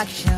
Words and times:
reflection. 0.00 0.29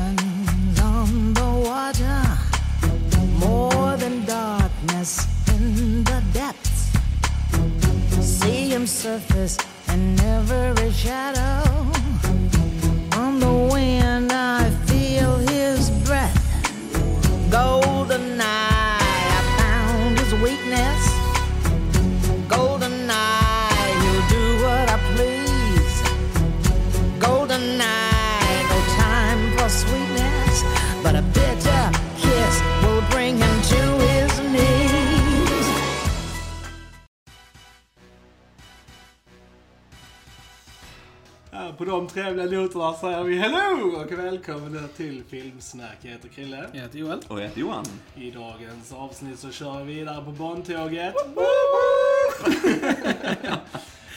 Ja, 41.62 41.72
på 41.78 41.84
de 41.84 42.08
trevliga 42.08 42.46
noterna 42.60 42.94
säger 42.94 43.22
vi 43.24 43.38
hello 43.38 43.96
och 43.96 44.12
välkomna 44.12 44.88
till 44.96 45.22
Filmsnack. 45.28 45.96
Jag 46.00 46.10
heter 46.10 46.28
Krille. 46.28 46.66
Jag 46.72 46.80
heter 46.80 46.98
Joel. 46.98 47.18
Och 47.28 47.38
jag 47.40 47.44
heter 47.44 47.60
Johan. 47.60 47.84
I 48.16 48.30
dagens 48.30 48.92
avsnitt 48.92 49.38
så 49.38 49.50
kör 49.50 49.84
vi 49.84 49.94
vidare 49.94 50.24
på 50.24 50.30
Bondtåget. 50.30 51.14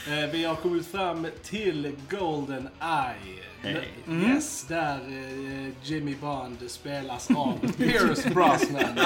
Eh, 0.08 0.30
Vi 0.32 0.44
har 0.44 0.54
kommit 0.54 0.86
fram 0.86 1.26
till 1.42 1.92
Golden 2.10 2.68
Eye. 2.80 3.42
Hej. 3.62 3.88
Yes, 4.10 4.64
där 4.68 4.94
eh, 5.08 5.68
Jimmy 5.82 6.14
Bond 6.14 6.56
spelas 6.68 7.30
av 7.30 7.58
Pierce 7.76 8.24
Brosnan. 8.34 9.00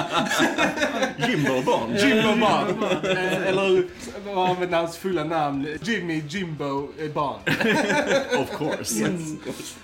Jimbo 1.29 1.63
Bond. 1.63 1.97
Jimbo 1.97 2.29
Bond. 2.29 2.85
Eh, 3.05 3.47
Eller 3.49 3.85
vad 4.35 4.51
använder 4.51 4.79
hans 4.79 4.97
fulla 4.97 5.25
namn? 5.25 5.69
Jimmy 5.83 6.23
Jimbo 6.29 6.89
eh, 6.99 7.11
Bond. 7.13 7.41
Of 8.39 8.59
course. 8.59 9.09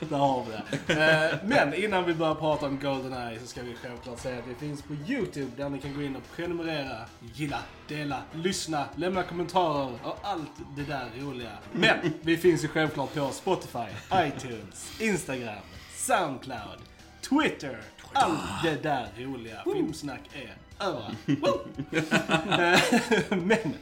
Där 0.00 0.17
har 0.17 0.45
vi 0.45 0.53
det. 0.95 1.03
Eh, 1.33 1.39
Men 1.45 1.75
innan 1.75 2.05
vi 2.05 2.14
börjar 2.14 2.34
prata 2.34 2.67
om 2.67 2.78
Goldeneye 2.83 3.39
så 3.41 3.47
ska 3.47 3.62
vi 3.62 3.75
självklart 3.83 4.20
säga 4.20 4.39
att 4.39 4.45
vi 4.48 4.55
finns 4.67 4.83
på 4.83 4.95
YouTube 5.08 5.51
där 5.56 5.69
ni 5.69 5.78
kan 5.78 5.95
gå 5.95 6.03
in 6.03 6.17
och 6.17 6.23
prenumerera, 6.36 6.97
gilla, 7.34 7.58
dela, 7.89 8.23
lyssna, 8.34 8.84
lämna 8.97 9.23
kommentarer 9.23 9.92
och 10.03 10.19
allt 10.23 10.51
det 10.77 10.83
där 10.83 11.06
roliga. 11.20 11.51
Men 11.73 11.97
vi 12.23 12.36
finns 12.36 12.64
ju 12.64 12.69
självklart 12.69 13.14
på 13.14 13.30
Spotify, 13.33 13.78
iTunes, 14.14 14.55
Instagram, 15.00 15.62
Soundcloud, 15.94 16.78
Twitter. 17.20 17.78
Allt 18.12 18.62
det 18.62 18.82
där 18.82 19.08
roliga. 19.18 19.62
Filmsnack 19.64 20.20
är 20.32 20.54
överallt. 20.86 21.16
Woo! 21.26 21.60
Eh, 22.60 22.80
Men 23.38 23.74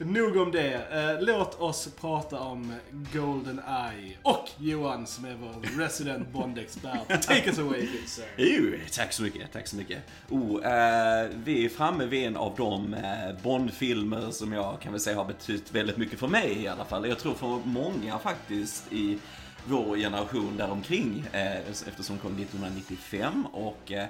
Nog 0.00 0.36
om 0.36 0.52
det. 0.52 0.74
Eh, 0.74 1.22
Låt 1.26 1.60
oss 1.60 1.88
prata 2.00 2.40
om 2.40 2.74
Golden 3.12 3.60
Eye 3.68 4.16
och 4.22 4.48
Johan 4.58 5.06
som 5.06 5.24
är 5.24 5.34
vår 5.34 5.78
resident 5.78 6.28
Bond-expert. 6.32 7.22
Take 7.22 7.46
us 7.46 7.58
away, 7.58 7.80
good 7.80 8.08
sir. 8.08 8.24
Jo, 8.36 8.72
tack 8.92 9.12
så 9.12 9.22
mycket, 9.22 9.52
tack 9.52 9.66
så 9.66 9.76
mycket. 9.76 9.98
Oh, 10.28 10.66
eh, 10.66 11.28
vi 11.44 11.64
är 11.64 11.68
framme 11.68 12.04
vid 12.06 12.26
en 12.26 12.36
av 12.36 12.54
de 12.56 12.94
eh, 12.94 13.42
Bond-filmer 13.42 14.30
som 14.30 14.52
jag 14.52 14.80
kan 14.80 14.92
väl 14.92 15.00
säga 15.00 15.16
har 15.16 15.24
betytt 15.24 15.74
väldigt 15.74 15.96
mycket 15.96 16.18
för 16.18 16.28
mig 16.28 16.62
i 16.62 16.68
alla 16.68 16.84
fall. 16.84 17.08
Jag 17.08 17.18
tror 17.18 17.34
för 17.34 17.60
många 17.64 18.18
faktiskt 18.18 18.92
i 18.92 19.18
vår 19.64 19.96
generation 19.96 20.56
däromkring, 20.56 21.24
eh, 21.32 21.56
eftersom 21.68 22.16
hon 22.16 22.18
kom 22.18 22.42
1995 22.42 23.46
och 23.46 23.92
eh, 23.92 24.06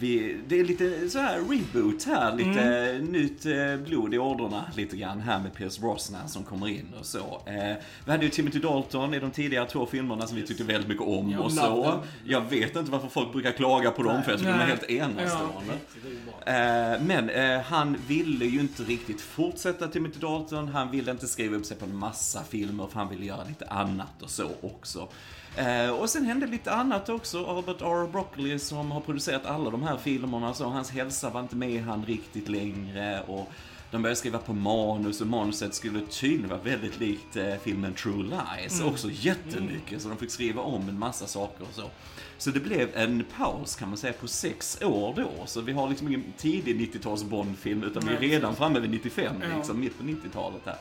vi, 0.00 0.36
det 0.48 0.60
är 0.60 0.64
lite 0.64 1.08
så 1.10 1.18
här 1.18 1.38
reboot 1.40 2.04
här, 2.04 2.36
lite 2.36 2.98
nytt 3.10 3.46
eh, 3.46 3.76
blod 3.86 4.14
i 4.14 4.18
ådrorna 4.18 4.64
lite 4.76 4.96
grann 4.96 5.20
här 5.20 5.38
med 5.38 5.54
Pierce 5.54 5.80
Brosnan 5.80 6.28
som 6.28 6.44
kommer 6.44 6.68
in 6.68 6.86
och 7.00 7.06
så. 7.06 7.42
Eh, 7.46 7.76
vi 8.04 8.10
hade 8.10 8.24
ju 8.24 8.30
Timothy 8.30 8.58
Dalton 8.58 9.14
i 9.14 9.18
de 9.18 9.30
tidigare 9.30 9.66
två 9.68 9.86
filmerna 9.86 10.26
som 10.26 10.36
vi 10.36 10.46
tyckte 10.46 10.64
väldigt 10.64 10.88
mycket 10.88 11.06
om 11.06 11.30
Jag 11.30 11.40
och 11.44 11.52
så. 11.52 11.82
them. 11.84 12.00
Jag 12.24 12.40
vet 12.40 12.76
inte 12.76 12.90
varför 12.90 13.08
folk 13.08 13.32
brukar 13.32 13.52
klaga 13.52 13.90
på 13.90 14.02
dem 14.02 14.22
för 14.22 14.30
jag 14.30 14.38
tycker 14.40 14.52
de 14.52 14.58
är 14.60 14.66
Nej. 14.66 14.68
helt 14.68 14.90
enastående. 14.90 15.72
Bra. 16.44 16.52
Eh, 16.54 17.00
Men 17.02 17.30
eh, 17.30 17.60
han 17.60 17.96
ville 18.08 18.44
ju 18.44 18.60
inte 18.60 18.82
riktigt 18.82 19.20
fortsätta 19.20 19.88
Timothy 19.88 20.18
Dalton. 20.20 20.68
Han 20.68 20.90
ville 20.90 21.10
inte 21.10 21.26
skriva 21.26 21.56
upp 21.56 21.66
sig 21.66 21.76
på 21.76 21.84
en 21.84 21.96
massa 21.96 22.44
filmer 22.44 22.86
för 22.86 22.98
han 22.98 23.08
ville 23.08 23.24
göra 23.26 23.44
lite 23.48 23.66
annat 23.66 24.22
och 24.22 24.30
så 24.30 24.50
också. 24.60 25.08
Eh, 25.56 25.90
och 25.90 26.10
sen 26.10 26.24
hände 26.24 26.46
lite 26.46 26.72
annat 26.72 27.08
också. 27.08 27.46
Albert 27.46 27.82
R. 27.82 28.06
Broccoli 28.12 28.58
som 28.58 28.90
har 28.90 29.00
producerat 29.00 29.46
alla 29.46 29.70
de 29.70 29.82
här 29.82 29.96
filmerna, 29.96 30.54
så 30.54 30.64
hans 30.64 30.90
hälsa 30.90 31.30
var 31.30 31.40
inte 31.40 31.56
med 31.56 31.82
han 31.82 32.04
riktigt 32.04 32.48
längre. 32.48 33.22
Och 33.26 33.52
de 33.96 34.02
började 34.02 34.16
skriva 34.16 34.38
på 34.38 34.52
manus 34.52 35.20
och 35.20 35.26
manuset 35.26 35.74
skulle 35.74 36.00
tydligen 36.10 36.48
vara 36.48 36.60
väldigt 36.60 37.00
likt 37.00 37.36
eh, 37.36 37.54
filmen 37.62 37.94
True 37.94 38.22
Lies. 38.22 38.80
Också 38.82 39.08
jättemycket, 39.12 40.02
så 40.02 40.08
de 40.08 40.18
fick 40.18 40.30
skriva 40.30 40.62
om 40.62 40.88
en 40.88 40.98
massa 40.98 41.26
saker 41.26 41.62
och 41.64 41.74
så. 41.74 41.90
Så 42.38 42.50
det 42.50 42.60
blev 42.60 42.96
en 42.96 43.24
paus 43.36 43.76
kan 43.76 43.88
man 43.88 43.98
säga 43.98 44.12
på 44.12 44.28
sex 44.28 44.78
år 44.82 45.14
då. 45.16 45.30
Så 45.46 45.60
vi 45.60 45.72
har 45.72 45.88
liksom 45.88 46.08
ingen 46.08 46.24
tidig 46.36 46.80
90-tals 46.94 47.24
Bond-film 47.24 47.82
utan 47.82 48.02
vi 48.06 48.14
är 48.14 48.20
Nej, 48.20 48.28
redan 48.30 48.56
framme 48.56 48.80
vid 48.80 48.90
95, 48.90 49.36
Ja. 49.50 49.56
liksom 49.56 49.80
mitt 49.80 49.98
på 49.98 50.04
90-talet 50.04 50.62
här. 50.64 50.76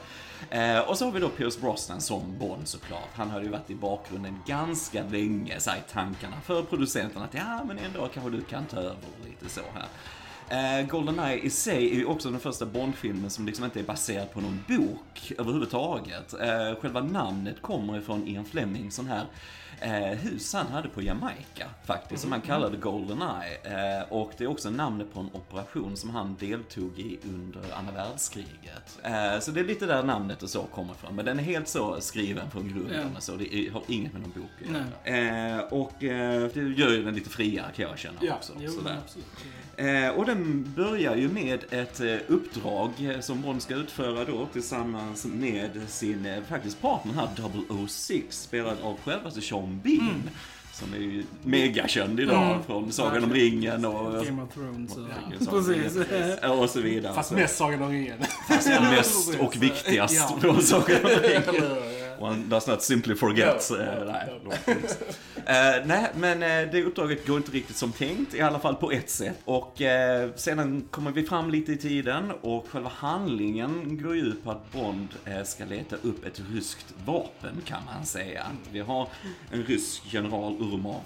Eh, 0.77 0.89
och 0.89 0.97
så 0.97 1.05
har 1.05 1.11
vi 1.11 1.19
då 1.19 1.29
Pierce 1.29 1.61
Brosnan 1.61 2.01
som 2.01 2.37
Bond 2.39 2.67
såklart. 2.67 3.09
Han 3.13 3.29
hade 3.29 3.45
ju 3.45 3.51
varit 3.51 3.69
i 3.69 3.75
bakgrunden 3.75 4.39
ganska 4.47 5.03
länge, 5.03 5.59
så 5.59 5.71
i 5.71 5.91
tankarna 5.91 6.35
för 6.45 6.61
producenterna 6.61 7.25
att 7.25 7.33
ja, 7.33 7.63
men 7.67 7.77
en 7.79 7.93
dag 7.93 8.09
kanske 8.13 8.31
du 8.31 8.41
kan 8.41 8.65
ta 8.65 8.77
över 8.77 8.95
lite 9.25 9.53
så 9.53 9.61
här. 9.73 9.87
Eh, 10.49 10.87
Goldeneye 10.87 11.39
i 11.39 11.49
sig 11.49 11.91
är 11.91 11.95
ju 11.95 12.05
också 12.05 12.29
den 12.29 12.39
första 12.39 12.65
Bond-filmen 12.65 13.29
som 13.29 13.45
liksom 13.45 13.65
inte 13.65 13.79
är 13.79 13.83
baserad 13.83 14.33
på 14.33 14.41
någon 14.41 14.59
bok 14.67 15.33
överhuvudtaget. 15.37 16.33
Eh, 16.33 16.81
själva 16.81 17.01
namnet 17.01 17.61
kommer 17.61 17.97
ifrån 17.97 18.27
Ian 18.27 18.45
Fleming, 18.45 18.91
sån 18.91 19.07
här 19.07 19.25
eh, 19.81 19.91
hus 20.17 20.53
han 20.53 20.67
hade 20.67 20.89
på 20.89 21.01
Jamaica 21.01 21.65
faktiskt, 21.85 22.21
som 22.21 22.31
han 22.31 22.41
kallade 22.41 22.77
Goldeneye. 22.77 23.57
Eh, 23.63 24.03
och 24.09 24.31
det 24.37 24.43
är 24.43 24.47
också 24.47 24.69
namnet 24.69 25.13
på 25.13 25.19
en 25.19 25.29
operation 25.33 25.97
som 25.97 26.09
han 26.09 26.35
deltog 26.39 26.99
i 26.99 27.19
under 27.23 27.61
andra 27.77 27.93
världskriget. 27.93 28.99
Eh, 29.03 29.39
så 29.39 29.51
det 29.51 29.59
är 29.59 29.63
lite 29.63 29.85
där 29.85 30.03
namnet 30.03 30.43
och 30.43 30.49
så 30.49 30.63
kommer 30.63 30.93
ifrån. 30.93 31.15
Men 31.15 31.25
den 31.25 31.39
är 31.39 31.43
helt 31.43 31.67
så 31.67 32.01
skriven 32.01 32.51
från 32.51 32.67
grunden 32.67 33.09
Ja. 33.11 33.17
och 33.17 33.23
så. 33.23 33.35
Det 33.35 33.55
är, 33.55 33.71
har 33.71 33.83
inget 33.87 34.13
med 34.13 34.21
någon 34.21 34.31
bok 34.31 34.49
att 34.65 35.05
göra. 35.05 35.55
Eh, 35.55 35.59
och 35.59 36.03
eh, 36.03 36.49
det 36.53 36.61
gör 36.61 36.91
ju 36.91 37.03
den 37.03 37.15
lite 37.15 37.29
friare 37.29 37.71
kan 37.75 37.85
jag 37.89 37.99
känna 37.99 38.17
Ja, 38.21 38.35
också. 38.35 38.53
jo, 38.59 38.71
sådär. 38.71 38.97
Eh, 39.77 40.09
och 40.09 40.25
den 40.25 40.73
börjar 40.75 41.15
ju 41.15 41.29
med 41.29 41.63
ett 41.73 42.01
uppdrag 42.27 42.91
som 43.21 43.41
Bond 43.41 43.61
ska 43.61 43.75
utföra 43.75 44.25
då 44.25 44.47
tillsammans 44.53 45.25
med 45.25 45.81
sin 45.87 46.41
faktiskt 46.47 46.81
partner 46.81 47.13
här, 47.13 47.27
006, 47.87 48.41
spelad 48.41 48.77
av 48.83 48.97
självaste 49.05 49.41
Sean 49.41 49.64
Bean. 49.83 50.29
Som 50.73 50.93
är 50.93 50.97
ju 50.97 51.23
megakänd 51.43 52.19
idag 52.19 52.51
Mm. 52.51 52.63
från 52.63 52.91
Sagan 52.91 53.23
om 53.23 53.33
ringen 53.33 53.85
och, 53.85 54.25
Game 54.25 54.41
of 54.43 54.53
Thrones. 54.53 54.95
och- 54.97 55.01
Ja, 55.09 55.37
Precis. 55.39 55.47
och 56.49 56.69
så 56.69 56.81
vidare. 56.81 57.13
Fast 57.13 57.31
mest 57.31 57.57
Sagan 57.57 57.81
om 57.81 57.91
ringen. 57.91 58.17
mest 58.91 59.39
och 59.39 59.55
viktigast 59.55 60.15
Ja. 60.15 60.37
från 60.41 60.61
Sagan 60.61 60.97
om 61.03 61.09
ringen. 61.23 61.43
One 62.19 62.43
does 62.49 62.67
not 62.67 62.81
simply 62.83 63.15
forget. 63.15 63.69
No, 63.69 63.75
no, 63.75 64.11
nej, 64.11 64.41
no. 64.43 64.73
Eh, 65.47 65.85
nej, 65.85 66.11
men 66.15 66.43
eh, 66.43 66.71
det 66.71 66.83
uppdraget 66.83 67.27
går 67.27 67.37
inte 67.37 67.51
riktigt 67.51 67.75
som 67.75 67.91
tänkt, 67.91 68.33
i 68.33 68.41
alla 68.41 68.59
fall 68.59 68.75
på 68.75 68.91
ett 68.91 69.09
sätt. 69.09 69.37
Och 69.45 69.81
eh, 69.81 70.29
sedan 70.35 70.87
kommer 70.91 71.11
vi 71.11 71.23
fram 71.23 71.49
lite 71.49 71.71
i 71.71 71.77
tiden 71.77 72.31
och 72.41 72.67
själva 72.69 72.91
handlingen 72.95 74.01
går 74.03 74.15
ut 74.15 74.43
på 74.43 74.51
att 74.51 74.71
Bond 74.71 75.07
eh, 75.25 75.43
ska 75.43 75.65
leta 75.65 75.95
upp 75.95 76.25
ett 76.25 76.41
ryskt 76.53 76.93
vapen, 77.05 77.61
kan 77.65 77.85
man 77.85 78.05
säga. 78.05 78.45
Vi 78.71 78.79
har 78.79 79.07
en 79.51 79.63
rysk 79.63 80.03
general 80.05 80.53
Urmov 80.53 81.01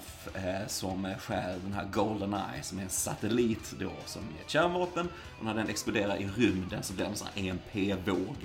som 0.66 1.14
skär 1.20 1.56
den 1.64 1.72
här 1.72 1.84
Goldeneye, 1.92 2.62
som 2.62 2.78
är 2.78 2.82
en 2.82 2.88
satellit 2.88 3.74
då, 3.78 3.90
som 4.06 4.22
är 4.22 4.44
ett 4.44 4.50
kärnvapen. 4.50 5.08
Och 5.38 5.44
när 5.44 5.54
den 5.54 5.68
exploderar 5.68 6.16
i 6.16 6.28
rymden 6.36 6.82
så 6.82 6.92
blir 6.92 7.04
det 7.04 7.10
en 7.10 7.16
sån 7.16 7.28
här 7.34 7.44
EMP-våg 7.44 8.36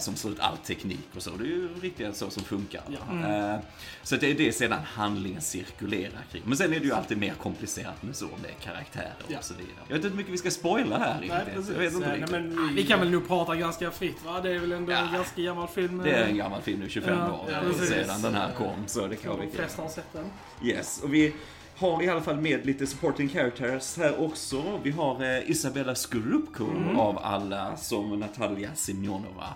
som 0.00 0.16
slår 0.16 0.32
ut 0.32 0.40
all 0.40 0.56
teknik 0.56 1.08
och 1.16 1.22
så. 1.22 1.30
Det 1.30 1.44
är 1.44 1.48
ju 1.48 1.68
riktigt 1.80 2.13
så 2.14 2.30
som 2.30 2.42
funkar. 2.44 2.82
Eh, 3.10 3.58
så 4.02 4.16
det 4.16 4.30
är 4.30 4.34
det 4.34 4.52
sedan 4.52 4.78
handlingen 4.84 5.40
cirkulerar 5.40 6.24
kring. 6.32 6.42
Men 6.46 6.56
sen 6.56 6.72
är 6.72 6.80
det 6.80 6.86
ju 6.86 6.92
alltid 6.92 7.18
mer 7.18 7.34
komplicerat 7.34 8.02
med 8.02 8.16
så, 8.16 8.24
med 8.24 8.50
karaktärer 8.62 9.14
Ja. 9.28 9.38
och 9.38 9.44
så 9.44 9.54
vidare. 9.54 9.70
Jag 9.88 9.94
vet 9.96 9.96
inte 9.96 10.08
hur 10.08 10.16
mycket 10.16 10.32
vi 10.32 10.38
ska 10.38 10.50
spoila 10.50 10.98
här 10.98 11.16
Nej, 11.28 11.40
precis. 11.54 11.70
Jag 11.70 11.78
vet 11.78 11.92
inte 11.92 12.08
Nej, 12.08 12.24
men 12.30 12.74
Vi 12.74 12.86
kan 12.86 13.00
väl 13.00 13.10
nog 13.10 13.28
prata 13.28 13.54
ganska 13.54 13.90
fritt 13.90 14.24
va? 14.24 14.40
Det 14.40 14.50
är 14.54 14.58
väl 14.58 14.72
ändå 14.72 14.92
en 14.92 14.98
Ja. 15.12 15.12
ganska 15.18 15.42
gammal 15.42 15.68
film. 15.68 15.98
Det 15.98 16.10
är 16.10 16.24
en 16.28 16.36
gammal 16.36 16.62
film 16.62 16.80
nu, 16.80 16.88
25 16.88 17.18
Ja, 17.18 17.32
år 17.32 17.50
ja, 17.52 17.86
sedan 17.86 18.22
den 18.22 18.34
här 18.34 18.52
kom. 18.52 18.86
Så 18.86 19.06
det 19.06 19.16
kan 19.16 19.36
De 19.38 19.46
vi 19.46 19.52
flesta 19.56 19.82
har 19.82 19.88
sett 19.88 20.12
den. 20.12 20.24
Yes, 20.68 21.00
och 21.02 21.14
vi 21.14 21.34
har 21.76 22.02
i 22.02 22.08
alla 22.08 22.20
fall 22.20 22.40
med 22.40 22.66
lite 22.66 22.86
supporting 22.86 23.28
characters 23.28 23.96
här 23.96 24.20
också. 24.20 24.80
Vi 24.82 24.90
har 24.90 25.22
eh, 25.22 25.50
Isabella 25.50 25.94
Skorupko 25.94 26.66
av 26.96 27.18
alla 27.18 27.76
som 27.76 28.20
Natalia 28.20 28.70
Simonova. 28.74 29.46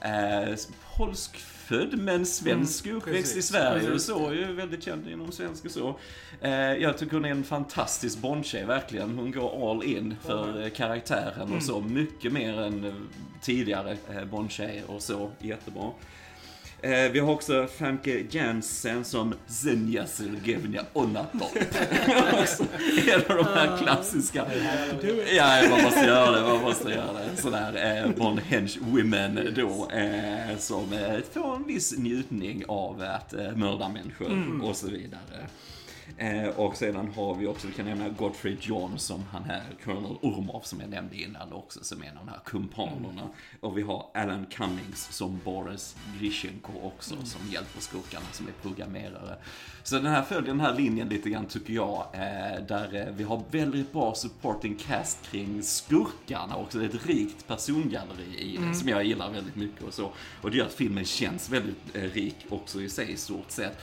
Eh, 0.00 0.54
polsk 0.96 1.38
född 1.66 1.98
men 1.98 2.26
svensk, 2.26 2.86
uppväxt 2.86 3.32
i 3.32 3.34
precis. 3.34 3.46
Sverige 3.46 3.82
och 3.82 3.92
Precis. 3.92 4.06
så. 4.08 4.28
Är 4.28 4.32
ju 4.34 4.52
väldigt 4.52 4.82
känd 4.82 5.08
inom 5.08 5.32
svensk 5.32 5.64
och 5.64 5.70
så. 5.70 5.98
Eh, 6.40 6.50
jag 6.52 6.98
tycker 6.98 7.12
hon 7.12 7.24
är 7.24 7.30
en 7.30 7.44
fantastisk 7.44 8.18
Bond-tjej, 8.18 8.64
verkligen. 8.64 9.18
Hon 9.18 9.32
går 9.32 9.70
all 9.70 9.84
in 9.84 10.16
för 10.22 10.62
eh, 10.62 10.68
karaktären 10.70 11.52
och 11.56 11.62
så. 11.62 11.80
Mycket 11.80 12.32
mer 12.32 12.60
än 12.60 12.84
eh, 12.84 12.94
tidigare 13.42 13.96
eh, 14.10 14.24
Bond-tjejer 14.24 14.90
och 14.90 15.02
så. 15.02 15.30
Jättebra. 15.38 15.90
Eh, 16.82 17.10
vi 17.12 17.18
har 17.18 17.32
också 17.32 17.66
Famke 17.78 18.24
Jansen 18.30 19.04
som 19.04 19.34
Zenja 19.46 20.06
Sergevna 20.06 20.80
Onato. 20.92 21.38
Också 22.42 22.64
en 23.06 23.20
av 23.28 23.36
de 23.36 23.44
här 23.44 23.78
klassiska. 23.78 24.46
Ja, 25.36 25.62
man 25.70 25.82
måste 25.82 26.00
göra 26.00 26.30
det, 26.30 26.42
man 26.42 26.62
måste 26.62 26.90
göra 26.90 27.12
det. 27.12 27.42
Sådär 27.42 28.02
eh, 28.04 28.10
Bond 28.16 28.40
Hench 28.40 28.78
Women 28.80 29.54
då, 29.56 29.90
eh, 29.90 30.58
som 30.58 30.92
eh, 30.92 31.18
får 31.32 31.56
en 31.56 31.64
viss 31.66 31.98
njutning 31.98 32.64
av 32.68 33.02
att 33.02 33.32
eh, 33.34 33.52
mörda 33.56 33.88
människor 33.88 34.60
och 34.62 34.76
så 34.76 34.86
vidare. 34.86 35.46
Eh, 36.18 36.48
och 36.48 36.76
sedan 36.76 37.12
har 37.16 37.34
vi 37.34 37.46
också, 37.46 37.66
vi 37.66 37.72
kan 37.72 37.86
nämna 37.86 38.08
Gottfried 38.08 38.58
John 38.60 38.98
som 38.98 39.22
han 39.30 39.44
här, 39.44 39.62
Colonel 39.84 40.16
Urmov 40.22 40.60
som 40.60 40.80
jag 40.80 40.90
nämnde 40.90 41.16
innan 41.16 41.52
också, 41.52 41.84
som 41.84 42.02
är 42.02 42.06
en 42.06 42.18
av 42.18 42.26
de 42.26 42.32
här 42.32 42.40
kumpanerna. 42.44 43.28
Och 43.60 43.78
vi 43.78 43.82
har 43.82 44.10
Alan 44.14 44.46
Cummings 44.46 45.08
som 45.12 45.40
Boris 45.44 45.96
Grishenko 46.20 46.72
också, 46.82 47.14
som 47.24 47.40
hjälper 47.50 47.80
skurkarna 47.80 48.26
som 48.32 48.48
är 48.48 48.52
programmerare. 48.62 49.36
Så 49.86 49.94
den 49.94 50.06
här 50.06 50.22
följer 50.22 50.48
den 50.48 50.60
här 50.60 50.74
linjen 50.74 51.08
lite 51.08 51.30
grann 51.30 51.46
tycker 51.46 51.72
jag, 51.72 52.06
eh, 52.12 52.66
där 52.68 52.94
eh, 52.94 53.14
vi 53.16 53.24
har 53.24 53.42
väldigt 53.50 53.92
bra 53.92 54.14
supporting 54.14 54.74
cast 54.74 55.30
kring 55.30 55.62
skurkarna 55.62 56.56
också. 56.56 56.78
Det 56.78 56.84
är 56.84 56.88
ett 56.88 57.06
rikt 57.06 57.46
persongalleri 57.46 58.38
i 58.38 58.56
det, 58.56 58.74
som 58.74 58.88
jag 58.88 59.04
gillar 59.04 59.30
väldigt 59.30 59.56
mycket 59.56 59.82
och 59.82 59.94
så. 59.94 60.12
Och 60.42 60.50
det 60.50 60.56
gör 60.56 60.66
att 60.66 60.74
filmen 60.74 61.04
känns 61.04 61.50
väldigt 61.50 61.96
eh, 61.96 62.02
rik 62.02 62.36
också 62.48 62.80
i 62.80 62.88
sig 62.88 63.12
i 63.12 63.16
stort 63.16 63.50
sett. 63.50 63.78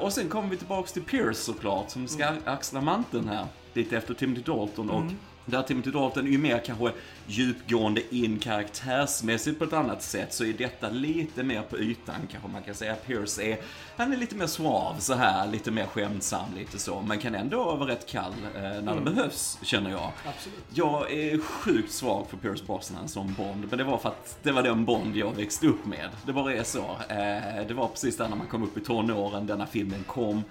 Och 0.00 0.12
sen 0.12 0.28
kommer 0.28 0.48
vi 0.48 0.56
tillbaks 0.56 0.92
till 0.92 1.02
Pierce 1.02 1.38
såklart, 1.38 1.90
som 1.90 2.08
ska 2.08 2.34
axla 2.44 2.80
manteln 2.80 3.28
här, 3.28 3.46
lite 3.74 3.96
efter 3.96 4.14
Timothy 4.14 4.42
Dalton. 4.42 4.90
Och 4.90 5.04
där 5.46 5.62
Timothy 5.62 5.90
Dalton 5.90 6.26
är 6.26 6.30
ju 6.30 6.38
mer 6.38 6.62
kanske 6.66 6.92
djupgående 7.26 8.14
in 8.14 8.38
karaktärsmässigt 8.38 9.58
på 9.58 9.64
ett 9.64 9.72
annat 9.72 10.02
sätt, 10.02 10.34
så 10.34 10.44
är 10.44 10.52
detta 10.52 10.88
lite 10.88 11.42
mer 11.42 11.62
på 11.62 11.78
ytan 11.78 12.14
kanske 12.30 12.48
man 12.48 12.62
kan 12.62 12.74
säga. 12.74 12.94
Pierce 12.94 13.38
är, 13.38 13.58
han 13.96 14.12
är 14.12 14.16
lite 14.16 14.36
mer 14.36 14.46
suav 14.46 14.96
så 14.98 15.14
här, 15.14 15.46
lite 15.46 15.70
mer 15.70 15.86
skämtsam 15.86 16.54
lite 16.56 16.78
så, 16.78 17.00
men 17.00 17.18
kan 17.18 17.34
ändå 17.34 17.76
vara 17.76 17.90
rätt 17.90 18.06
kall 18.06 18.32
eh, 18.54 18.62
när 18.62 18.94
det 18.94 19.00
behövs, 19.00 19.58
känner 19.62 19.90
jag. 19.90 20.12
Absolut. 20.26 20.64
Jag 20.74 21.12
är 21.12 21.38
sjukt 21.38 21.92
svag 21.92 22.26
för 22.30 22.36
Pierce 22.36 22.66
Brosnan 22.66 23.08
som 23.08 23.34
Bond, 23.34 23.66
men 23.70 23.78
det 23.78 23.84
var 23.84 23.98
för 23.98 24.08
att 24.08 24.38
det 24.42 24.52
var 24.52 24.62
den 24.62 24.84
Bond 24.84 25.16
jag 25.16 25.36
växte 25.36 25.66
upp 25.66 25.86
med. 25.86 26.08
Det 26.26 26.32
bara 26.32 26.54
är 26.54 26.64
så. 26.64 26.96
Eh, 27.08 27.66
det 27.68 27.74
var 27.74 27.88
precis 27.88 28.16
där 28.16 28.28
när 28.28 28.36
man 28.36 28.46
kom 28.46 28.62
upp 28.62 28.76
i 28.76 28.80
tonåren, 28.80 29.46
denna 29.46 29.66
filmen 29.66 30.04
kom. 30.04 30.42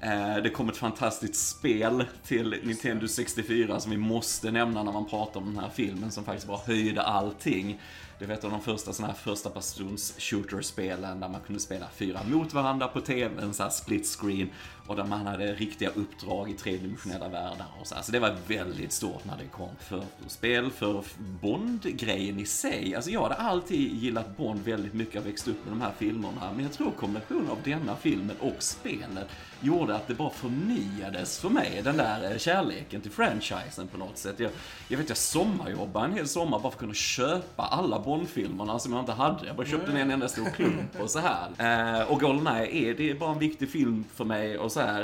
Eh, 0.00 0.36
det 0.42 0.50
kom 0.50 0.68
ett 0.68 0.76
fantastiskt 0.76 1.48
spel 1.48 2.04
till 2.26 2.56
Nintendo 2.62 3.08
64 3.08 3.80
som 3.80 3.90
vi 3.90 3.96
måste 3.96 4.50
nämna 4.50 4.82
när 4.82 4.92
man 4.92 5.04
pratar 5.04 5.40
om 5.40 5.54
den 5.54 5.64
här 5.64 5.70
filmen 5.74 6.10
som 6.10 6.24
faktiskt 6.24 6.46
bara 6.46 6.60
höjde 6.66 7.02
allting. 7.02 7.80
Det 8.18 8.26
var 8.26 8.34
ett 8.34 8.44
av 8.44 8.50
de 8.50 8.60
första 8.60 8.92
sådana 8.92 9.12
här 9.12 9.20
första 9.20 9.50
persons 9.50 10.14
shooter-spelen 10.18 11.20
där 11.20 11.28
man 11.28 11.40
kunde 11.40 11.60
spela 11.60 11.86
fyra 11.94 12.20
mot 12.24 12.54
varandra 12.54 12.88
på 12.88 13.00
TV, 13.00 13.42
en 13.42 13.54
sån 13.54 13.64
här 13.64 13.70
split 13.70 14.06
screen 14.06 14.48
och 14.86 14.96
där 14.96 15.04
man 15.04 15.26
hade 15.26 15.54
riktiga 15.54 15.90
uppdrag 15.90 16.50
i 16.50 16.54
tredimensionella 16.54 17.28
världar 17.28 17.66
och 17.80 17.86
så. 17.86 17.94
här. 17.94 18.02
Så 18.02 18.12
det 18.12 18.18
var 18.18 18.36
väldigt 18.46 18.92
stort 18.92 19.24
när 19.24 19.36
det 19.36 19.44
kom 19.44 19.70
för 19.78 20.04
spel, 20.26 20.70
för 20.70 21.04
Bond-grejen 21.18 22.40
i 22.40 22.46
sig. 22.46 22.94
Alltså 22.94 23.10
jag 23.10 23.22
hade 23.22 23.34
alltid 23.34 23.92
gillat 23.92 24.36
Bond 24.36 24.60
väldigt 24.64 24.94
mycket, 24.94 25.14
jag 25.14 25.22
växte 25.22 25.50
upp 25.50 25.64
med 25.64 25.72
de 25.72 25.80
här 25.80 25.92
filmerna, 25.98 26.52
men 26.54 26.62
jag 26.64 26.72
tror 26.72 26.90
kombinationen 26.90 27.50
av 27.50 27.58
denna 27.64 27.96
filmen 27.96 28.36
och 28.40 28.62
spelet 28.62 29.28
gjorde 29.60 29.96
att 29.96 30.08
det 30.08 30.14
bara 30.14 30.30
förnyades 30.30 31.38
för 31.38 31.48
mig, 31.48 31.80
den 31.84 31.96
där 31.96 32.30
eh, 32.30 32.38
kärleken 32.38 33.00
till 33.00 33.10
franchisen 33.10 33.88
på 33.88 33.98
något 33.98 34.18
sätt. 34.18 34.40
Jag, 34.40 34.50
jag 34.88 34.98
vet, 34.98 35.08
jag 35.08 35.18
sommarjobbade 35.18 36.06
en 36.06 36.12
hel 36.12 36.28
sommar 36.28 36.58
bara 36.58 36.60
för 36.60 36.68
att 36.68 36.78
kunna 36.78 36.94
köpa 36.94 37.62
alla 37.62 37.98
Bond-filmerna 38.06 38.78
som 38.78 38.92
jag 38.92 39.02
inte 39.02 39.12
hade. 39.12 39.46
Jag 39.46 39.56
bara 39.56 39.66
köpte 39.66 39.92
en 39.92 40.10
enda 40.10 40.28
stor 40.28 40.44
klump 40.44 41.00
och 41.00 41.10
så 41.10 41.18
här. 41.18 41.48
Eh, 41.66 42.12
och 42.12 42.20
Goldeneye 42.20 42.90
är, 42.90 42.94
det 42.94 43.10
är 43.10 43.14
bara 43.14 43.32
en 43.32 43.38
viktig 43.38 43.68
film 43.68 44.04
för 44.14 44.24
mig 44.24 44.58
och 44.58 44.72
så 44.72 44.80
här. 44.80 45.02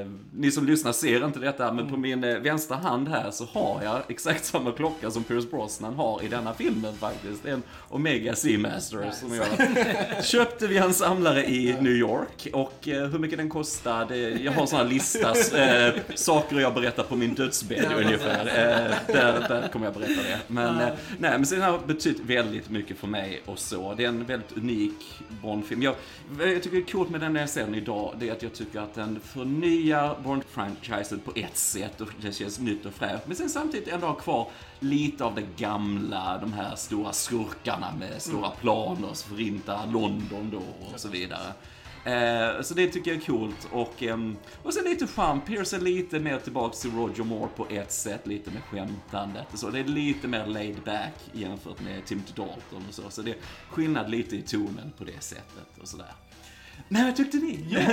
Eh, 0.00 0.06
ni 0.32 0.50
som 0.50 0.66
lyssnar 0.66 0.92
ser 0.92 1.26
inte 1.26 1.38
detta, 1.38 1.72
men 1.72 1.90
på 1.90 1.96
min 1.96 2.24
eh, 2.24 2.38
vänstra 2.38 2.76
hand 2.76 3.08
här 3.08 3.30
så 3.30 3.44
har 3.44 3.80
jag 3.82 4.02
exakt 4.08 4.44
samma 4.44 4.72
klocka 4.72 5.10
som 5.10 5.24
Pierce 5.24 5.50
Brosnan 5.50 5.94
har 5.94 6.22
i 6.22 6.28
denna 6.28 6.54
filmen 6.54 6.94
faktiskt. 6.94 7.46
En 7.46 7.62
Omega 7.88 8.34
Seamaster 8.34 9.10
som 9.10 9.34
jag 9.34 10.24
köpte 10.24 10.66
via 10.66 10.84
en 10.84 10.94
samlare 10.94 11.44
i 11.44 11.76
New 11.80 11.92
York. 11.92 12.48
Och 12.52 12.88
eh, 12.88 13.06
hur 13.08 13.18
mycket 13.18 13.38
den 13.38 13.48
kostar, 13.48 14.06
det, 14.08 14.18
jag 14.18 14.52
har 14.52 14.62
en 14.62 14.68
sån 14.68 14.78
här 14.78 14.86
lista, 14.86 15.28
eh, 15.58 15.94
saker 16.14 16.60
jag 16.60 16.74
berättar 16.74 17.02
på 17.02 17.16
min 17.16 17.34
dödsbädd 17.34 17.92
ungefär. 17.96 18.46
Eh, 18.46 19.14
där, 19.14 19.48
där 19.48 19.68
kommer 19.68 19.86
jag 19.86 19.94
berätta 19.94 20.22
det. 20.22 20.38
Men, 20.46 20.76
nej, 20.76 20.90
men 21.18 21.46
så 21.46 21.54
den 21.54 21.64
har 21.64 21.78
betytt 21.78 22.20
väldigt 22.20 22.43
mycket 22.68 22.98
för 22.98 23.06
mig 23.06 23.42
och 23.46 23.58
så. 23.58 23.94
Det 23.94 24.04
är 24.04 24.08
en 24.08 24.24
väldigt 24.24 24.56
unik 24.56 25.22
Bond-film. 25.42 25.82
Jag, 25.82 25.94
jag 26.38 26.62
tycker 26.62 26.76
är 26.76 26.82
coolt 26.82 27.10
med 27.10 27.20
den 27.20 27.32
när 27.32 27.40
jag 27.40 27.50
ser 27.50 27.64
den 27.64 27.74
idag, 27.74 28.14
det 28.18 28.28
är 28.28 28.32
att 28.32 28.42
jag 28.42 28.52
tycker 28.52 28.80
att 28.80 28.94
den 28.94 29.20
förnyar 29.20 30.16
Bond-franchisen 30.24 31.18
på 31.18 31.32
ett 31.34 31.56
sätt 31.56 32.00
och 32.00 32.08
det 32.20 32.32
känns 32.32 32.58
nytt 32.58 32.86
och 32.86 32.92
fräscht. 32.92 33.26
Men 33.26 33.36
sen 33.36 33.48
samtidigt 33.48 33.88
ändå 33.88 34.06
har 34.06 34.14
kvar 34.14 34.48
lite 34.80 35.24
av 35.24 35.34
det 35.34 35.46
gamla, 35.56 36.38
de 36.38 36.52
här 36.52 36.76
stora 36.76 37.12
skurkarna 37.12 37.92
med 37.98 38.22
stora 38.22 38.50
planer 38.50 39.08
som 39.12 39.36
förintar 39.36 39.86
London 39.86 40.50
då 40.52 40.92
och 40.92 41.00
så 41.00 41.08
vidare. 41.08 41.52
Eh, 42.04 42.62
så 42.62 42.74
det 42.74 42.86
tycker 42.86 43.10
jag 43.10 43.20
är 43.20 43.26
coolt. 43.26 43.68
Och, 43.72 44.02
eh, 44.02 44.18
och 44.62 44.74
sen 44.74 44.84
lite 44.84 45.06
charm. 45.06 45.40
Pierce 45.40 45.76
är 45.76 45.80
lite 45.80 46.20
mer 46.20 46.38
tillbaks 46.38 46.80
till 46.80 46.90
Roger 46.90 47.24
Moore 47.24 47.48
på 47.56 47.66
ett 47.70 47.92
sätt, 47.92 48.26
lite 48.26 48.50
med 48.50 48.62
skämtandet 48.62 49.46
och 49.52 49.58
så. 49.58 49.70
Det 49.70 49.80
är 49.80 49.84
lite 49.84 50.28
mer 50.28 50.46
laid 50.46 50.80
back 50.84 51.14
jämfört 51.32 51.80
med 51.80 52.04
Tim 52.04 52.22
Dalton 52.34 52.84
och 52.88 52.94
så. 52.94 53.10
Så 53.10 53.22
det 53.22 53.30
är 53.30 53.36
skillnad 53.70 54.10
lite 54.10 54.36
i 54.36 54.42
tonen 54.42 54.92
på 54.98 55.04
det 55.04 55.22
sättet 55.22 55.78
och 55.80 55.88
sådär. 55.88 56.12
Men 56.88 57.04
vad 57.04 57.16
tyckte 57.16 57.36
ni? 57.36 57.78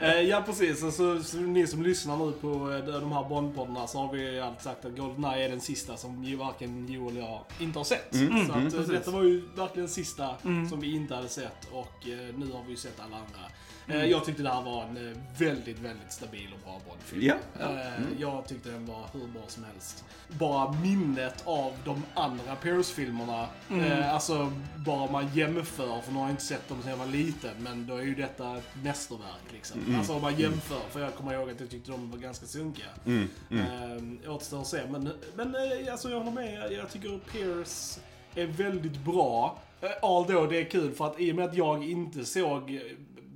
Eh, 0.00 0.20
ja 0.20 0.42
precis, 0.46 0.80
så, 0.80 1.22
så, 1.22 1.36
ni 1.36 1.66
som 1.66 1.82
lyssnar 1.82 2.16
nu 2.16 2.32
på 2.32 2.72
eh, 2.72 3.00
de 3.00 3.12
här 3.12 3.28
Bondpoddarna 3.28 3.86
så 3.86 3.98
har 3.98 4.12
vi 4.12 4.40
alltid 4.40 4.62
sagt 4.62 4.84
att 4.84 4.96
Goldeneye 4.96 5.44
är 5.44 5.48
den 5.48 5.60
sista 5.60 5.96
som 5.96 6.24
ju 6.24 6.36
varken 6.36 6.88
Joel 6.88 7.16
och 7.16 7.22
jag 7.22 7.40
inte 7.60 7.78
har 7.78 7.84
sett. 7.84 8.14
Mm, 8.14 8.46
så 8.46 8.52
att, 8.52 8.74
eh, 8.74 8.80
detta 8.80 9.10
var 9.10 9.22
ju 9.22 9.40
verkligen 9.40 9.86
den 9.86 9.88
sista 9.88 10.34
som 10.42 10.80
vi 10.80 10.94
inte 10.94 11.14
hade 11.14 11.28
sett 11.28 11.68
och 11.72 11.94
nu 12.36 12.52
har 12.52 12.62
vi 12.64 12.70
ju 12.70 12.76
sett 12.76 13.00
alla 13.00 13.16
andra. 13.16 13.50
Eh, 13.88 14.04
jag 14.04 14.24
tyckte 14.24 14.42
det 14.42 14.48
här 14.50 14.62
var 14.62 14.82
en 14.82 15.22
väldigt, 15.38 15.78
väldigt 15.78 16.12
stabil 16.12 16.48
och 16.54 16.60
bra 16.64 16.80
Bondfilm. 16.88 17.22
Ja, 17.22 17.34
ja. 17.60 17.80
Eh, 17.80 17.92
Jag 18.18 18.46
tyckte 18.48 18.70
den 18.70 18.86
var 18.86 19.04
hur 19.12 19.26
bra 19.26 19.42
som 19.46 19.64
helst. 19.64 20.04
Bara 20.28 20.72
minnet 20.72 21.42
av 21.46 21.72
de 21.84 22.02
andra 22.14 22.56
Pierce-filmerna, 22.62 23.46
eh, 23.70 24.14
alltså 24.14 24.52
bara 24.76 25.10
man 25.10 25.34
jämför, 25.34 26.00
för 26.00 26.12
nu 26.12 26.18
har 26.18 26.24
jag 26.24 26.32
inte 26.32 26.44
sett 26.44 26.68
dem 26.68 26.82
sedan 26.82 26.90
jag 26.90 26.98
var 26.98 27.06
liten, 27.06 27.47
men 27.58 27.86
då 27.86 27.96
är 27.96 28.02
ju 28.02 28.14
detta 28.14 28.56
ett 28.56 28.68
mästerverk 28.84 29.52
liksom. 29.52 29.94
Alltså 29.98 30.12
om 30.14 30.22
man 30.22 30.36
jämför, 30.38 30.80
för 30.90 31.00
jag 31.00 31.14
kommer 31.14 31.34
ihåg 31.34 31.50
att 31.50 31.60
jag 31.60 31.70
tyckte 31.70 31.90
de 31.90 32.10
var 32.10 32.18
ganska 32.18 32.46
sunkiga. 32.46 32.86
Mm, 33.06 33.28
Eh, 33.50 34.30
återstår 34.34 34.60
att 34.60 34.66
se, 34.66 34.80
men, 34.90 35.10
men 35.36 35.54
eh, 35.54 35.92
alltså 35.92 36.10
jag 36.10 36.18
håller 36.18 36.30
med, 36.32 36.72
jag 36.72 36.90
tycker 36.90 37.18
Pierce 37.18 38.00
är 38.34 38.46
väldigt 38.46 38.98
bra. 39.04 39.58
Eh, 39.80 39.90
Although 40.02 40.48
det 40.48 40.58
är 40.60 40.64
kul 40.64 40.92
för 40.94 41.06
att 41.06 41.20
i 41.20 41.32
och 41.32 41.36
med 41.36 41.44
att 41.44 41.54
jag 41.56 41.84
inte 41.90 42.24
såg 42.24 42.70
eh, 42.74 42.80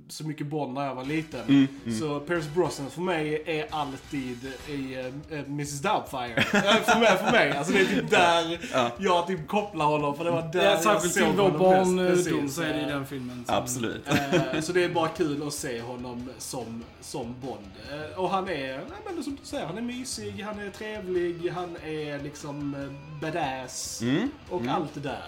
så 0.07 0.27
mycket 0.27 0.47
Bond 0.47 0.73
när 0.73 0.85
jag 0.85 0.95
var 0.95 1.05
liten. 1.05 1.67
Så 1.99 2.19
Pierce 2.19 2.49
Brosnan 2.55 2.89
för 2.89 3.01
mig 3.01 3.43
är 3.45 3.67
alltid 3.69 4.51
i 4.67 4.97
uh, 5.31 5.39
Mrs 5.47 5.81
Doubtfire. 5.81 6.35
Eh, 6.37 6.43
för, 6.83 6.99
mig, 6.99 7.17
för 7.17 7.31
mig. 7.31 7.51
Alltså 7.57 7.73
det 7.73 7.79
är 7.79 7.85
typ 7.85 8.09
där 8.09 8.59
jag 8.99 9.27
typ 9.27 9.47
kopplar 9.47 9.85
honom. 9.85 10.15
För 10.17 10.23
det 10.23 10.31
var 10.31 10.41
där 10.53 10.63
Ja, 10.63 10.69
jag 10.71 10.81
särskilt 10.81 11.13
till 11.13 11.23
såg 11.23 11.31
vår 11.35 11.43
honom 11.43 11.51
mest. 11.71 11.85
barndom 11.95 12.07
Precis. 12.07 12.55
så 12.55 12.61
är 12.61 12.73
det 12.73 12.79
i 12.79 12.81
Eh, 12.83 12.87
den 12.87 13.05
filmen. 13.05 13.43
som- 13.45 13.55
Absolut. 13.55 14.07
Eh, 14.07 14.61
Så 14.61 14.71
det 14.73 14.83
är 14.83 14.89
bara 14.89 15.07
kul 15.09 15.47
att 15.47 15.53
se 15.53 15.81
honom 15.81 16.29
som, 16.37 16.83
som 17.01 17.35
Bond. 17.41 17.71
Eh, 17.91 18.19
Och 18.19 18.29
han 18.29 18.49
är, 18.49 18.77
nej, 18.77 19.13
men 19.15 19.23
som 19.23 19.35
du 19.41 19.45
säger, 19.45 19.65
han 19.65 19.77
är 19.77 19.81
mysig, 19.81 20.41
han 20.45 20.59
är 20.59 20.69
trevlig, 20.69 21.49
han 21.49 21.75
är 21.83 22.23
liksom 22.23 22.75
eh, 22.75 23.19
badass. 23.21 24.01
Mm. 24.01 24.29
Och 24.49 24.61
allt 24.67 24.93
det 24.93 24.99
där. 24.99 25.25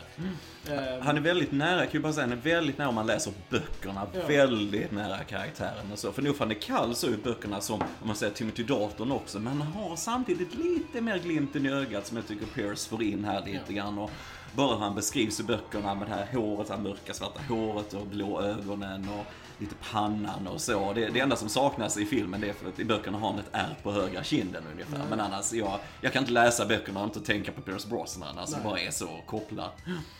Eh, 0.69 1.01
Han 1.01 1.17
är 1.17 1.21
väldigt 1.21 1.51
nära, 1.51 1.79
kan 1.81 1.89
jag 1.91 2.01
bara 2.01 2.13
säga, 2.13 2.27
han 2.27 2.31
är 2.37 2.41
väldigt 2.41 2.77
nära 2.77 2.89
om 2.89 2.95
man 2.95 3.07
läser 3.07 3.33
böckerna. 3.49 4.07
Ja. 4.13 4.27
Väldigt 4.27 4.91
nära 4.91 5.17
karaktären 5.23 5.91
och 5.91 5.99
så. 5.99 6.11
För 6.11 6.21
nog 6.21 6.35
fan 6.35 6.49
det 6.49 6.55
kall 6.55 6.95
så 6.95 7.07
är 7.07 7.17
böckerna 7.23 7.61
som, 7.61 7.81
om 7.81 7.87
man 8.07 8.15
säger 8.15 8.33
Timothy 8.33 8.63
Dalton 8.63 9.11
också, 9.11 9.39
men 9.39 9.61
han 9.61 9.61
har 9.73 9.95
samtidigt 9.95 10.55
lite 10.55 11.01
mer 11.01 11.17
glimten 11.17 11.65
i 11.65 11.69
ögat 11.71 12.07
som 12.07 12.17
jag 12.17 12.27
tycker 12.27 12.45
Pierce 12.45 12.87
får 12.89 13.03
in 13.03 13.25
här 13.25 13.45
lite 13.45 13.73
grann. 13.73 13.97
Och 13.99 14.11
bara 14.55 14.75
hur 14.75 14.83
han 14.83 14.95
beskrivs 14.95 15.39
i 15.39 15.43
böckerna 15.43 15.95
med 15.95 16.07
det 16.07 16.13
här 16.13 16.27
håret, 16.33 16.67
det 16.67 16.73
här 16.73 16.81
mörka 16.81 17.13
svarta 17.13 17.41
håret 17.49 17.93
och 17.93 18.05
blå 18.07 18.41
ögonen 18.41 19.09
och 19.09 19.25
lite 19.59 19.75
pannan 19.91 20.47
och 20.47 20.61
så. 20.61 20.93
Det, 20.93 21.09
det 21.09 21.19
enda 21.19 21.35
som 21.35 21.49
saknas 21.49 21.97
i 21.97 22.05
filmen 22.05 22.41
det 22.41 22.49
är 22.49 22.53
för 22.53 22.69
att 22.69 22.79
i 22.79 22.85
böckerna 22.85 23.17
har 23.17 23.29
han 23.29 23.39
ett 23.39 23.49
ärr 23.51 23.75
på 23.83 23.91
högra 23.91 24.23
kinden 24.23 24.63
ungefär. 24.73 25.01
Men 25.09 25.19
annars, 25.19 25.53
jag, 25.53 25.79
jag 26.01 26.13
kan 26.13 26.23
inte 26.23 26.31
läsa 26.33 26.65
böckerna 26.65 26.99
och 26.99 27.05
inte 27.05 27.19
tänka 27.19 27.51
på 27.51 27.61
Pierce 27.61 27.87
Brosnan. 27.89 28.37
Alltså 28.37 28.57
bara 28.63 28.79
är 28.79 28.91
så 28.91 29.07
kopplad. 29.25 29.69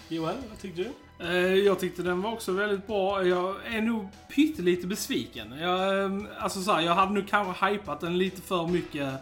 Joel, 0.09 0.35
vad 0.49 0.59
tyckte 0.59 0.81
du? 0.83 0.89
Eh, 1.27 1.53
Jag 1.55 1.79
tyckte 1.79 2.01
den 2.03 2.21
var 2.21 2.31
också 2.33 2.51
väldigt 2.51 2.87
bra. 2.87 3.23
Jag 3.27 3.55
är 3.73 3.81
nog 3.81 4.07
pyttelite 4.35 4.87
besviken. 4.87 5.51
Jag, 5.59 6.03
eh, 6.03 6.11
alltså 6.39 6.61
så 6.61 6.71
här, 6.73 6.81
jag 6.81 6.95
hade 6.95 7.11
nog 7.13 7.27
kanske 7.27 7.65
hypat 7.69 7.99
den 8.01 8.17
lite 8.17 8.41
för 8.41 8.67
mycket 8.67 9.13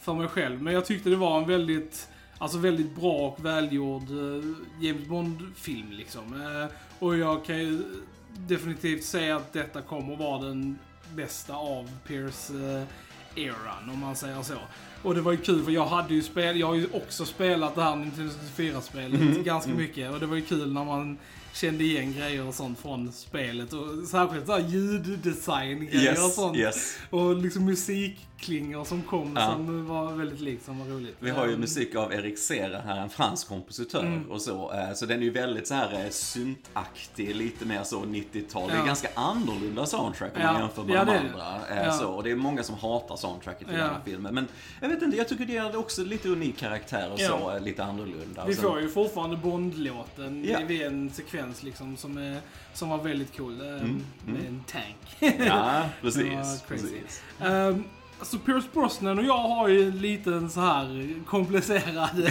för 0.00 0.14
mig 0.14 0.28
själv. 0.28 0.62
Men 0.62 0.74
jag 0.74 0.86
tyckte 0.86 1.10
det 1.10 1.16
var 1.16 1.38
en 1.38 1.48
väldigt, 1.48 2.08
alltså 2.38 2.58
väldigt 2.58 2.94
bra 2.96 3.12
och 3.28 3.44
välgjord 3.44 4.02
eh, 4.02 4.44
James 4.80 5.08
Bond-film 5.08 5.90
liksom. 5.90 6.32
Eh, 6.42 6.66
Och 6.98 7.16
jag 7.16 7.44
kan 7.44 7.58
ju 7.58 7.82
definitivt 8.48 9.04
säga 9.04 9.36
att 9.36 9.52
detta 9.52 9.82
kommer 9.82 10.12
att 10.12 10.18
vara 10.18 10.42
den 10.42 10.78
bästa 11.14 11.54
av 11.54 11.90
Pierce 12.06 12.50
eh, 12.54 12.82
eran, 13.44 13.90
om 13.92 13.98
man 13.98 14.16
säger 14.16 14.42
så. 14.42 14.54
Och 15.02 15.14
det 15.14 15.20
var 15.20 15.32
ju 15.32 15.38
kul 15.38 15.64
för 15.64 15.72
jag 15.72 15.86
hade 15.86 16.14
ju 16.14 16.22
spel, 16.22 16.60
jag 16.60 16.66
har 16.66 16.74
ju 16.74 16.88
också 16.92 17.24
spelat 17.24 17.74
det 17.74 17.82
här 17.82 17.96
Nintendo 17.96 18.32
64-spelet 18.56 19.44
ganska 19.44 19.70
mycket. 19.70 20.12
Och 20.12 20.20
det 20.20 20.26
var 20.26 20.36
ju 20.36 20.42
kul 20.42 20.72
när 20.72 20.84
man 20.84 21.18
kände 21.54 21.84
igen 21.84 22.12
grejer 22.12 22.46
och 22.46 22.54
sånt 22.54 22.78
från 22.78 23.12
spelet. 23.12 23.72
Och 23.72 24.08
särskilt 24.08 24.46
såhär 24.46 24.68
ljuddesign-grejer 24.68 26.12
och 26.12 26.18
Yes, 26.24 26.34
sånt. 26.34 26.56
yes. 26.56 26.96
Och 27.10 27.36
liksom 27.36 27.68
musikklingor 28.48 28.84
som 28.84 29.02
kom 29.02 29.32
Ja. 29.36 29.52
som 29.52 29.86
var 29.86 30.12
väldigt 30.12 30.40
likt, 30.40 30.64
som 30.64 30.78
var 30.78 30.86
roligt. 30.86 31.16
Vi 31.20 31.30
har 31.30 31.46
ju 31.46 31.56
musik 31.56 31.94
av 31.94 32.12
Erik 32.12 32.38
Serra 32.38 32.80
här, 32.80 33.00
en 33.00 33.10
fransk 33.10 33.48
kompositör 33.48 34.22
och 34.30 34.40
så. 34.42 34.72
eh, 34.72 34.92
Så 34.94 35.06
den 35.06 35.18
är 35.20 35.24
ju 35.24 35.30
väldigt 35.30 35.66
så 35.66 35.74
här 35.74 36.04
eh, 36.04 36.10
syntaktig, 36.10 37.36
lite 37.36 37.64
mer 37.64 37.82
så 37.82 38.04
90-tal. 38.04 38.68
Det 38.68 38.74
är 38.74 38.78
Ja. 38.78 38.84
ganska 38.84 39.08
annorlunda 39.14 39.86
soundtrack 39.86 40.32
om 40.36 40.42
man 40.42 40.54
Ja. 40.54 40.60
jämför 40.60 40.82
med 40.84 40.94
Ja, 40.96 41.04
de 41.04 41.16
andra. 41.16 41.60
eh, 41.70 41.86
Ja. 41.86 41.92
Så, 41.92 42.08
och 42.08 42.22
det 42.22 42.30
är 42.30 42.36
många 42.36 42.62
som 42.62 42.74
hatar 42.78 43.16
soundtracket 43.16 43.68
i 43.68 43.72
Ja. 43.72 43.78
den 43.78 43.88
här 43.90 44.00
filmen. 44.04 44.34
Men 44.34 44.48
jag 44.80 44.88
vet 44.88 45.02
inte, 45.02 45.16
jag 45.16 45.28
tycker 45.28 45.46
det 45.46 45.56
är 45.56 45.76
också 45.76 46.04
lite 46.04 46.28
unik 46.28 46.56
karaktär 46.58 47.10
och 47.12 47.18
så, 47.20 47.24
Ja. 47.24 47.58
lite 47.58 47.84
annorlunda. 47.84 48.46
Vi 48.46 48.54
sen- 48.54 48.62
får 48.64 48.80
ju 48.80 48.88
fortfarande 48.88 49.36
Bond-låten 49.36 50.44
Ja. 50.48 50.58
vid 50.66 50.82
en 50.82 51.10
sekvens 51.10 51.62
liksom 51.62 51.96
som, 51.96 52.16
är, 52.18 52.38
som 52.74 52.88
var 52.88 52.98
väldigt 52.98 53.36
cool. 53.36 53.60
ehm, 53.60 54.04
Med 54.26 54.46
en 54.46 54.64
tank. 54.66 55.32
Ja, 55.46 55.82
precis. 56.00 56.62
precis. 56.68 57.22
Um, 57.40 57.84
alltså 58.22 58.38
Pierce 58.38 58.68
Brosnan 58.72 59.18
och 59.18 59.24
jag 59.24 59.38
har 59.38 59.68
ju 59.68 59.88
en 59.88 59.98
liten 59.98 60.50
så 60.50 60.60
här 60.60 61.14
komplicerad 61.26 62.10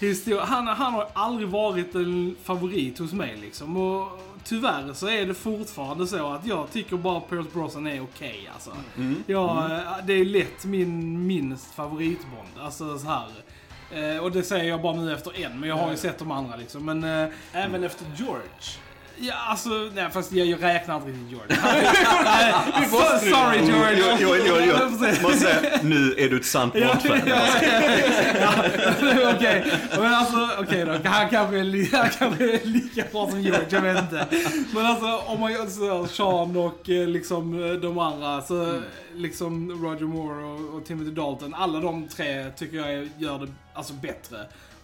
historia. 0.00 0.44
Han, 0.44 0.66
han 0.66 0.94
har 0.94 1.08
aldrig 1.12 1.48
varit 1.48 1.94
en 1.94 2.36
favorit 2.42 2.98
hos 2.98 3.12
mig 3.12 3.36
liksom. 3.40 3.76
Och 3.76 4.20
tyvärr 4.44 4.92
så 4.92 5.08
är 5.08 5.26
det 5.26 5.34
fortfarande 5.34 6.06
så 6.06 6.32
att 6.32 6.46
jag 6.46 6.70
tycker 6.72 6.96
bara 6.96 7.20
Pierce 7.20 7.52
Brosnan 7.52 7.86
är 7.86 8.02
okej 8.02 8.50
alltså. 8.54 8.70
Mm. 8.96 9.24
Jag, 9.26 9.70
Det 10.06 10.12
är 10.12 10.24
lätt 10.24 10.64
min 10.64 11.26
minst 11.26 11.74
favoritbond. 11.74 12.48
Alltså 12.60 12.98
så 12.98 13.06
här. 13.06 13.26
Eh, 13.90 14.18
och 14.22 14.32
det 14.32 14.42
säger 14.42 14.64
jag 14.64 14.82
bara 14.82 14.96
nu 14.96 15.12
efter 15.12 15.40
en, 15.44 15.60
men 15.60 15.68
jag 15.68 15.76
har 15.76 15.90
ju 15.90 15.96
sett 15.96 16.18
de 16.18 16.30
andra 16.30 16.56
liksom. 16.56 16.84
Men, 16.84 17.04
eh, 17.04 17.28
Även 17.52 17.84
efter 17.84 18.06
George. 18.16 18.85
Ja 19.18 19.34
alltså, 19.48 19.70
nej 19.94 20.10
fast 20.12 20.32
jag, 20.32 20.46
jag 20.46 20.62
räknar 20.62 20.96
inte 20.96 21.08
riktigt 21.08 21.30
so- 22.90 23.18
Sorry 23.18 23.66
George. 23.66 24.16
Jo, 24.20 24.20
jo, 24.20 24.36
jo, 24.46 24.54
jo. 24.68 24.74
Måste 25.22 25.38
säga, 25.38 25.60
nu 25.82 26.14
är 26.18 26.28
du 26.28 26.36
ett 26.36 26.46
sant 26.46 26.72
Bond-fan. 26.74 27.20
Okej, 29.36 29.64
men 29.98 30.14
alltså 30.14 30.48
okej 30.60 30.84
då. 30.84 30.92
Han 31.08 31.28
kanske, 31.30 31.56
är 31.58 31.96
han 31.96 32.08
kanske 32.18 32.44
är 32.44 32.66
lika 32.66 33.04
bra 33.12 33.30
som 33.30 33.40
George, 33.40 33.66
jag 33.68 33.80
vet 33.80 33.98
inte. 33.98 34.26
Men 34.74 34.86
alltså 34.86 35.16
om 35.26 35.40
man 35.40 35.52
gör 35.52 35.66
så, 35.66 36.06
Sean 36.06 36.56
och 36.56 36.90
eh, 36.90 37.08
liksom 37.08 37.64
eh, 37.64 37.70
de 37.72 37.98
andra, 37.98 38.42
så 38.42 38.80
liksom 39.14 39.70
Roger 39.84 40.04
Moore 40.06 40.44
och, 40.44 40.74
och 40.76 40.86
Timothy 40.86 41.10
Dalton, 41.10 41.54
alla 41.54 41.80
de 41.80 42.08
tre 42.08 42.50
tycker 42.50 42.76
jag 42.76 43.08
gör 43.18 43.38
det 43.38 43.48
alltså 43.74 43.92
bättre. 43.92 44.36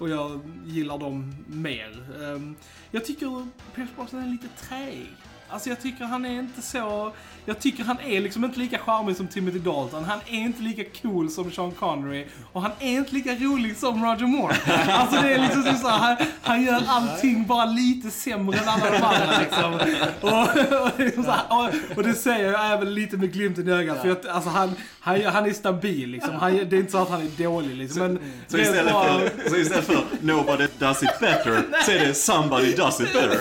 Och 0.03 0.09
jag 0.09 0.41
gillar 0.67 0.99
dem 0.99 1.35
mer. 1.47 2.23
Ehm, 2.23 2.55
jag 2.91 3.05
tycker 3.05 3.47
Pierce 3.75 3.91
Brosnan 3.97 4.23
är 4.23 4.29
lite 4.29 4.49
träig. 4.49 5.07
Alltså 5.49 5.69
jag 5.69 5.81
tycker 5.81 6.05
han 6.05 6.25
är 6.25 6.39
inte 6.39 6.63
så... 6.63 7.13
Jag 7.45 7.61
tycker 7.61 7.85
han 7.85 7.97
är 8.07 8.21
liksom 8.21 8.45
inte 8.45 8.59
lika 8.59 8.79
charmig 8.79 9.17
som 9.17 9.29
Timothy 9.29 9.59
Dalton. 9.59 10.05
Han 10.05 10.19
är 10.27 10.39
inte 10.39 10.63
lika 10.63 10.83
cool 11.03 11.31
som 11.31 11.51
Sean 11.53 11.71
Connery. 11.73 12.27
Och 12.53 12.63
han 12.63 12.71
är 12.81 12.91
inte 12.93 13.15
lika 13.15 13.35
rolig 13.35 13.77
som 13.77 14.05
Roger 14.05 14.27
Moore. 14.27 14.57
Alltså 14.89 15.21
det 15.23 15.35
är 15.35 15.39
liksom 15.39 15.63
så 15.83 15.89
här, 15.89 15.99
han, 15.99 16.17
han 16.43 16.63
gör 16.63 16.83
allting 16.89 17.47
bara 17.47 17.65
lite 17.65 18.11
sämre 18.11 18.59
än 18.59 18.69
alla 18.69 18.91
de 18.91 18.97
andra 19.03 19.39
liksom. 19.41 19.75
Och, 20.21 20.83
och, 20.87 20.91
liksom 21.01 21.25
så 21.25 21.31
här, 21.31 21.43
och, 21.49 21.97
och 21.97 22.03
det 22.03 22.15
säger 22.15 22.53
jag 22.53 22.73
även 22.73 22.95
lite 22.95 23.17
med 23.17 23.33
glimten 23.33 23.69
i 23.69 23.73
ögat. 23.73 24.01
För 24.01 24.09
jag, 24.09 24.27
alltså 24.27 24.51
han, 24.51 24.75
han, 25.01 25.25
han 25.25 25.47
är 25.47 25.53
stabil 25.53 26.09
liksom. 26.11 26.35
Han, 26.35 26.53
det 26.57 26.77
är 26.77 26.81
inte 26.81 26.93
så 26.93 26.99
att 26.99 27.11
han 27.11 27.21
är 27.23 27.45
dålig 27.45 27.77
liksom. 27.77 28.03
Men 28.03 28.19
Så 28.49 28.57
rent 28.57 28.69
istället, 28.69 28.93
bara- 28.93 29.19
för, 29.21 29.51
så 29.51 29.57
istället 29.57 29.85
för 29.87 29.99
nobody 30.21 30.67
does 30.79 31.03
it 31.03 31.21
better, 31.21 31.63
så 31.87 31.91
är 31.91 31.99
det 32.07 32.15
somebody 32.15 32.73
does 32.73 33.01
it 33.01 33.13
better. 33.13 33.39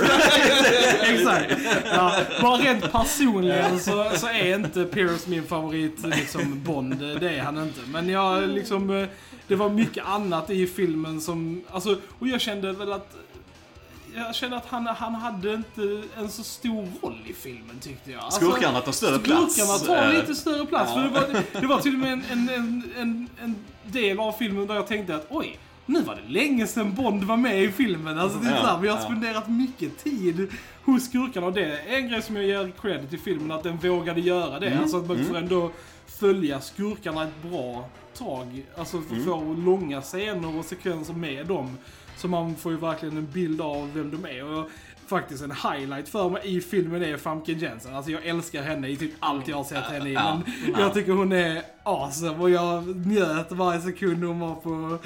Exakt. 1.13 1.51
Ja, 1.93 2.15
bara 2.41 2.57
rent 2.57 2.91
personligen 2.91 3.79
så, 3.79 3.90
så 4.15 4.27
är 4.27 4.55
inte 4.55 4.85
Pierce 4.85 5.27
min 5.29 5.43
favorit 5.43 6.05
liksom 6.05 6.63
Bond. 6.63 6.99
Det 6.99 7.29
är 7.29 7.41
han 7.41 7.57
inte. 7.63 7.79
Men 7.91 8.09
jag 8.09 8.49
liksom... 8.49 8.89
eh, 8.89 9.07
Det 9.47 9.55
var 9.55 9.69
mycket 9.69 10.05
annat 10.05 10.49
i 10.49 10.67
filmen 10.67 11.21
som... 11.21 11.61
Alltså, 11.71 11.97
och 12.19 12.27
jag 12.27 12.41
kände 12.41 12.71
väl 12.73 12.91
att... 12.91 13.15
Jag 14.15 14.35
kände 14.35 14.57
att 14.57 14.65
han, 14.65 14.85
han 14.87 15.15
hade 15.15 15.53
inte 15.53 16.03
en 16.17 16.29
så 16.29 16.43
stor 16.43 16.87
roll 17.01 17.17
i 17.27 17.33
filmen 17.33 17.79
tyckte 17.81 18.11
jag. 18.11 18.21
Alltså, 18.23 18.39
Skurkarna 18.39 18.81
tar 18.81 18.91
större 18.91 19.19
plats. 19.19 19.55
Skurkarna 19.55 19.95
tar 20.01 20.07
Eh, 20.13 20.19
lite 20.19 20.35
större 20.35 20.65
plats. 20.65 20.93
För 20.93 21.01
det, 21.01 21.09
var, 21.09 21.61
det 21.61 21.67
var 21.67 21.79
till 21.81 21.93
och 21.93 21.99
med 21.99 22.13
en, 22.13 22.23
en, 22.31 22.83
en, 22.97 23.29
en 23.43 23.55
del 23.83 24.19
av 24.19 24.31
filmen 24.31 24.67
där 24.67 24.75
jag 24.75 24.87
tänkte 24.87 25.15
att 25.15 25.25
oj, 25.29 25.59
nu 25.91 26.01
var 26.01 26.15
det 26.15 26.33
länge 26.33 26.67
sedan 26.67 26.93
Bond 26.93 27.23
var 27.23 27.37
med 27.37 27.63
i 27.63 27.71
filmen. 27.71 28.19
Alltså 28.19 28.39
det 28.39 28.47
är 28.47 28.55
Ja, 28.55 28.61
så 28.61 28.67
här, 28.67 28.79
vi 28.79 28.87
har 28.87 28.97
ja. 28.97 29.03
spenderat 29.03 29.49
mycket 29.49 30.03
tid 30.03 30.47
hos 30.83 31.05
skurkarna 31.05 31.47
och 31.47 31.53
det 31.53 31.65
är 31.65 31.97
en 31.97 32.09
grej 32.09 32.21
som 32.21 32.35
jag 32.35 32.45
ger 32.45 32.71
credit 32.81 33.09
till 33.09 33.19
filmen, 33.19 33.51
att 33.51 33.63
den 33.63 33.77
vågade 33.77 34.21
göra 34.21 34.59
det. 34.59 34.79
Alltså 34.81 34.97
att 34.97 35.07
man 35.07 35.25
får 35.25 35.37
ändå 35.37 35.71
följa 36.07 36.61
skurkarna 36.61 37.23
ett 37.23 37.49
bra 37.49 37.89
tag. 38.17 38.65
Alltså 38.77 39.01
för 39.01 39.15
få 39.15 39.53
långa 39.53 40.01
scener 40.01 40.59
och 40.59 40.65
sekvenser 40.65 41.13
med 41.13 41.47
dem. 41.47 41.77
Så 42.17 42.27
man 42.27 42.55
får 42.55 42.71
ju 42.71 42.77
verkligen 42.77 43.17
en 43.17 43.31
bild 43.31 43.61
av 43.61 43.93
vem 43.93 44.11
de 44.11 44.25
är. 44.25 44.45
Och 44.45 44.69
faktiskt 45.07 45.43
en 45.43 45.51
highlight 45.51 46.09
för 46.09 46.29
mig 46.29 46.55
i 46.55 46.61
filmen 46.61 47.03
är 47.03 47.17
Famke 47.17 47.51
Jensen. 47.51 47.95
Alltså 47.95 48.11
jag 48.11 48.25
älskar 48.25 48.63
henne 48.63 48.87
i 48.87 48.97
typ 48.97 49.11
allt 49.19 49.47
jag 49.47 49.57
har 49.57 49.63
sett 49.63 49.83
henne 49.83 50.09
i. 50.09 50.13
Men 50.13 50.81
jag 50.81 50.93
tycker 50.93 51.11
hon 51.11 51.31
är 51.31 51.61
awesome 51.83 52.37
och 52.37 52.49
jag 52.49 52.95
njöt 53.07 53.51
varje 53.51 53.81
sekund 53.81 54.23
hon 54.23 54.39
var 54.39 54.55
på, 54.55 54.97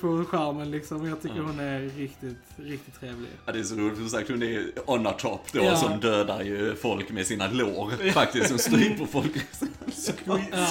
på 0.00 0.24
skärmen 0.24 0.70
liksom. 0.70 1.06
Jag 1.08 1.22
tycker 1.22 1.40
hon 1.40 1.60
är 1.60 1.80
riktigt, 1.80 2.36
riktigt 2.56 3.00
trevlig. 3.00 3.28
Ja, 3.46 3.52
det 3.52 3.58
är 3.58 3.62
så 3.62 3.74
roligt, 3.74 3.92
för 3.94 4.00
som 4.00 4.10
sagt 4.10 4.30
hon 4.30 4.42
är 4.42 4.64
on 4.86 5.06
a 5.06 5.12
top 5.18 5.52
då, 5.52 5.64
Ja. 5.64 5.76
som 5.76 6.00
dödar 6.00 6.42
ju 6.42 6.74
folk 6.76 7.10
med 7.10 7.26
sina 7.26 7.46
lår. 7.50 8.12
Faktiskt, 8.12 8.48
som 8.48 8.58
stryper 8.58 9.06
folk. 9.06 9.32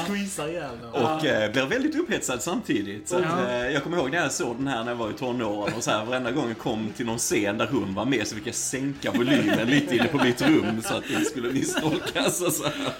Squeezar 0.07 0.47
ihjäl. 0.47 0.77
Och 0.91 1.25
eh, 1.25 1.51
blir 1.51 1.65
väldigt 1.65 1.95
upphetsad 1.95 2.41
samtidigt. 2.41 3.09
Så 3.09 3.15
att, 3.15 3.23
Ja. 3.23 3.49
eh, 3.49 3.71
jag 3.71 3.83
kommer 3.83 3.97
ihåg 3.97 4.11
när 4.11 4.17
jag 4.17 4.31
såg 4.31 4.55
den 4.57 4.67
här 4.67 4.83
när 4.83 4.91
jag 4.91 4.97
var 4.97 5.09
i 5.09 5.13
tonåren 5.13 5.73
och 5.77 5.83
så 5.83 5.91
här, 5.91 6.05
varenda 6.05 6.31
gång 6.31 6.47
jag 6.47 6.57
kom 6.57 6.89
till 6.97 7.05
någon 7.05 7.17
scen 7.17 7.57
där 7.57 7.67
hon 7.71 7.93
var 7.93 8.05
med 8.05 8.27
så 8.27 8.35
fick 8.35 8.47
jag 8.47 8.55
sänka 8.55 9.11
volymen 9.11 9.67
lite 9.67 9.95
inne 9.95 10.07
på 10.07 10.17
mitt 10.23 10.41
rum 10.41 10.81
så 10.81 10.93
att 10.95 11.03
det 11.07 11.25
skulle 11.25 11.51
misstolkas 11.53 12.41
och 12.41 12.51
så 12.53 12.63
här. 12.63 12.93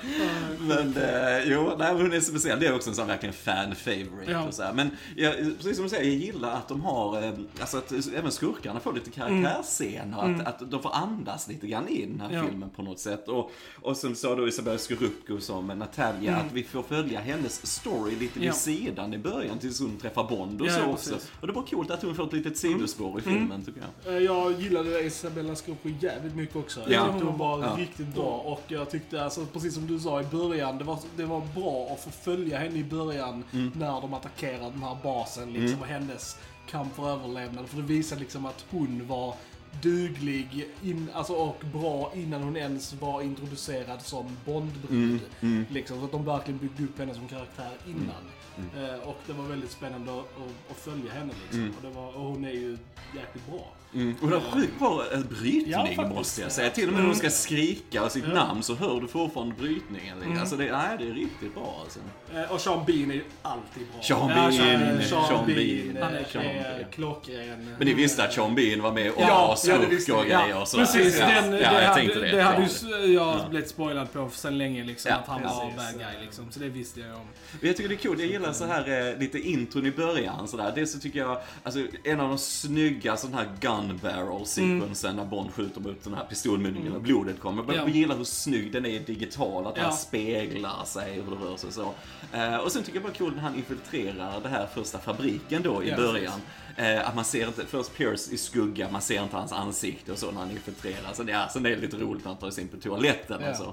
Men 0.60 0.98
eh, 0.98 1.44
jo, 1.52 1.76
nej, 1.80 1.94
hon 1.94 2.14
är 2.14 2.20
så 2.20 2.32
Det 2.60 2.68
är 2.68 2.76
också 2.76 2.90
en 2.90 2.96
sån 2.96 3.08
verkligen 3.08 3.34
fan 3.34 3.76
favorite 3.76 4.32
Ja. 4.32 4.48
och 4.48 4.54
så 4.54 4.64
här. 4.64 4.74
Men 4.74 4.90
jag, 5.16 5.34
precis 5.36 5.76
som 5.76 5.84
du 5.84 5.90
säger, 5.90 6.04
jag 6.12 6.14
gillar 6.20 6.56
att 6.56 6.68
de 6.68 6.82
har, 6.82 7.24
eh, 7.24 7.32
alltså 7.60 7.78
att 7.78 7.92
även 8.16 8.32
skurkarna 8.32 8.80
får 8.80 8.94
lite 8.94 9.12
karaktärsscener. 9.12 10.18
Att, 10.42 10.48
att 10.62 10.72
de 10.72 10.82
får 10.82 10.96
andas 10.96 11.48
lite 11.48 11.68
grann 11.68 11.88
i 11.88 12.06
den 12.06 12.20
här 12.22 12.30
Mm. 12.32 12.44
Ja. 12.44 12.50
filmen 12.50 12.70
på 12.70 12.82
något 12.82 13.00
sätt. 13.00 13.28
Och, 13.28 13.52
och 13.82 13.98
som 13.98 14.16
sa 14.16 14.36
då 14.36 14.48
Isabella 14.48 14.78
Scorupco 14.78 15.40
som 15.40 15.68
Natalia, 15.68 16.36
att 16.38 16.52
vi 16.54 16.64
får 16.64 16.84
följa 16.84 17.20
hennes 17.20 17.66
story 17.76 18.12
lite 18.12 18.22
vid 18.22 18.32
Mm. 18.38 18.46
Ja. 18.48 18.54
sidan 18.54 19.14
i 19.14 19.18
början 19.18 19.60
tills 19.60 19.80
hon 19.80 19.98
träffar 19.98 20.24
Bond 20.24 20.62
och 20.62 20.70
så 20.70 20.84
också. 20.86 21.10
Mm. 21.10 21.22
Och 21.42 21.48
det 21.48 21.54
var 21.54 21.64
coolt 21.64 21.92
att 21.92 22.02
hon 22.04 22.16
får 22.16 22.28
ett 22.28 22.34
litet 22.34 22.58
sidospår 22.58 23.20
i 23.20 23.22
filmen 23.22 23.66
tycker 23.66 23.82
jag. 24.06 24.14
Eh, 24.16 24.20
Jag 24.24 24.62
gillade 24.62 25.02
Isabella 25.04 25.56
Scorupco 25.56 25.90
jävligt 26.02 26.36
mycket 26.36 26.56
också. 26.56 26.80
Ja. 26.88 26.92
Jag 26.94 27.08
tyckte 27.12 27.26
hon 27.26 27.38
var 27.38 27.78
riktigt 27.78 28.16
bra 28.16 28.24
och 28.46 28.62
jag 28.68 28.90
tyckte, 28.90 29.24
alltså, 29.24 29.46
precis 29.54 29.74
som 29.74 29.88
du 29.88 30.00
sa 30.00 30.22
i 30.22 30.24
början, 30.24 30.78
det 30.78 30.84
var, 30.84 31.00
det 31.16 31.26
var 31.26 31.42
bra 31.56 31.88
att 31.94 32.04
få 32.04 32.10
följa 32.10 32.41
henne 32.50 32.80
i 32.80 32.84
början 32.84 33.44
Mm. 33.54 33.72
när 33.76 34.02
de 34.02 34.14
attackerade 34.14 34.70
den 34.72 34.84
här 34.84 34.98
basen 35.04 35.54
liksom, 35.54 35.82
och 35.82 35.88
hennes 35.88 36.38
kamp 36.70 36.96
för 36.96 37.10
överlevnad. 37.10 37.68
För 37.70 37.78
det 37.78 37.84
visade 37.84 38.22
liksom 38.22 38.46
att 38.46 38.66
hon 38.70 39.08
var 39.08 39.36
duglig 39.82 40.68
in, 40.84 41.10
alltså, 41.14 41.34
och 41.34 41.64
bra 41.74 42.12
innan 42.16 42.44
hon 42.44 42.58
ens 42.58 42.94
var 42.94 43.22
introducerad 43.22 44.02
som 44.02 44.38
Bondbrud. 44.46 45.20
Mm, 45.42 45.66
Liksom, 45.70 46.00
så 46.00 46.06
att 46.06 46.12
de 46.12 46.26
verkligen 46.26 46.58
byggde 46.60 46.84
upp 46.84 47.00
henne 47.00 47.14
som 47.14 47.28
karaktär 47.28 47.72
innan. 47.88 48.24
Eh, 48.84 49.00
och 49.10 49.18
det 49.28 49.34
var 49.34 49.46
väldigt 49.46 49.72
spännande 49.72 50.12
att, 50.12 50.20
att, 50.20 50.72
att 50.72 50.78
följa 50.78 51.12
henne 51.14 51.34
liksom. 51.44 51.74
Och, 51.90 51.96
var, 51.96 52.16
och 52.16 52.22
hon 52.26 52.46
är 52.46 52.52
ju 52.52 52.78
jäkligt 53.16 53.48
bra. 53.50 53.68
Mm. 53.94 54.16
Och 54.22 54.30
det 54.30 54.36
har 54.36 54.42
sjukt 54.52 54.80
bra 54.80 55.04
brytning 55.30 55.72
Ja, 55.96 56.08
måste 56.08 56.42
jag 56.42 56.52
säga. 56.52 56.70
Till 56.70 56.88
och 56.88 56.94
med 56.94 57.02
när 57.02 57.08
hon 57.08 57.16
ska 57.16 57.30
skrika 57.30 58.10
sitt 58.10 58.28
namn 58.34 58.64
så 58.64 58.76
hör 58.76 59.02
du 59.02 59.08
fortfarande 59.08 59.56
brytningen. 59.56 60.38
Alltså 60.40 60.56
det, 60.56 60.72
nej, 60.72 60.98
det 61.00 61.08
är 61.10 61.14
riktigt 61.14 61.54
bra 61.54 61.80
alltså. 61.84 62.00
Eh, 62.36 62.52
och 62.52 62.62
Sean 62.62 62.86
Bean 62.86 63.12
är 63.12 63.24
alltid 63.42 63.88
bra. 63.94 64.02
Sean 64.02 64.30
Ja, 64.30 64.36
Bean, 64.36 64.52
Sean- 64.52 65.02
Sean, 65.02 65.28
Sean 65.28 65.46
Bean, 65.46 65.98
han 66.04 66.14
är 66.14 66.24
Sean 66.32 66.46
är 66.46 66.88
klockren. 66.92 67.76
Men 67.78 67.88
ni 67.88 67.94
visste 67.94 68.24
att 68.24 68.34
Sean 68.34 68.56
Bean 68.56 68.82
var 68.82 68.92
med 68.92 69.12
och 69.12 69.22
Ja, 69.22 69.56
ja, 69.64 69.78
det 69.78 69.96
visste 69.96 70.14
och 70.14 70.24
grejer 70.24 70.50
Ja, 70.50 70.62
och 70.62 70.68
sådär. 70.68 70.86
precis. 70.86 71.20
Ja, 71.20 71.28
den, 71.28 71.44
ja, 71.46 71.58
det, 71.58 71.62
jag 71.62 71.70
hade, 71.82 71.96
tänkte 71.96 72.20
det. 72.20 72.32
det 72.32 72.42
hade 72.42 72.62
ju 72.62 73.14
Ja. 73.14 73.40
jag 73.42 73.50
blivit 73.50 73.70
spoilad 73.70 74.14
på 74.14 74.30
sen 74.34 74.58
länge 74.58 74.84
liksom. 74.84 75.10
Ja, 75.12 75.18
att 75.18 75.28
han 75.28 75.44
var 75.44 75.50
bad 75.78 75.94
guy 75.94 76.26
liksom. 76.26 76.52
Så 76.52 76.60
det 76.60 76.70
visste 76.70 77.00
jag 77.00 77.16
om. 77.16 77.28
Jag 77.62 77.78
tycker 77.78 77.90
det 77.90 77.96
är 77.96 77.98
kul, 77.98 78.20
jag 78.20 78.30
gillar 78.30 78.54
så 78.54 78.66
här 78.66 79.10
eh, 79.12 79.20
lite 79.20 79.40
intron 79.40 79.86
i 79.86 79.92
början 79.92 80.48
sådär. 80.48 80.72
Dels 80.76 80.92
så 80.94 81.00
tycker 81.00 81.20
jag, 81.20 81.42
alltså 81.64 81.80
en 82.04 82.20
av 82.20 82.30
de 82.30 82.38
snygga 82.38 83.18
sån 83.18 83.34
här 83.34 83.48
gun 83.60 83.81
barrel 83.88 84.46
sequensen 84.46 85.16
när 85.16 85.26
Bond 85.26 85.54
skjuter 85.54 85.82
mot 85.82 86.04
den 86.04 86.14
här 86.14 86.26
pistolmynningen 86.26 86.94
och 86.96 87.02
blodet 87.02 87.40
kommer. 87.40 87.64
Jag 87.74 87.76
Ja. 87.76 87.88
gillar 87.94 88.18
hur 88.18 88.24
snygg 88.24 88.72
den 88.72 88.86
är 88.86 89.00
digital, 89.00 89.68
att 89.68 89.78
Ja. 89.78 89.84
han 89.84 89.94
speglar 89.94 90.86
sig 90.86 91.14
hur 91.14 91.36
det 91.36 91.46
rör 91.46 91.58
sig 91.58 91.72
så. 91.72 91.94
Eh, 92.34 92.56
och 92.56 92.72
sen 92.72 92.84
tycker 92.84 92.98
jag 92.98 93.04
bara 93.04 93.14
kul 93.14 93.34
när 93.36 93.42
han 93.42 93.56
infiltrerar 93.56 94.42
det 94.44 94.50
här 94.50 94.68
första 94.74 94.98
fabriken 95.00 95.62
då 95.64 95.84
i 95.84 95.90
Ja, 95.90 95.96
början. 95.98 96.40
Eh, 96.76 97.08
att 97.08 97.16
man 97.16 97.26
ser 97.26 97.48
inte, 97.48 97.66
först 97.66 97.94
Pierce 97.98 98.32
i 98.32 98.38
skugga, 98.38 98.90
man 98.92 99.02
ser 99.02 99.24
inte 99.24 99.36
hans 99.36 99.52
ansikte 99.52 100.12
och 100.12 100.18
så 100.18 100.32
när 100.32 100.40
han 100.40 100.52
infiltrerar. 100.52 101.24
Det, 101.26 101.32
är, 101.32 101.48
sen 101.48 101.66
är 101.66 101.70
det 101.70 101.76
lite 101.78 101.98
roligt 101.98 102.24
när 102.24 102.32
han 102.32 102.40
tar 102.40 102.50
sig 102.52 102.64
in 102.64 102.68
på 102.70 102.78
toaletten 102.78 103.42
Ja. 103.44 103.50
och 103.52 103.56
så. 103.58 103.64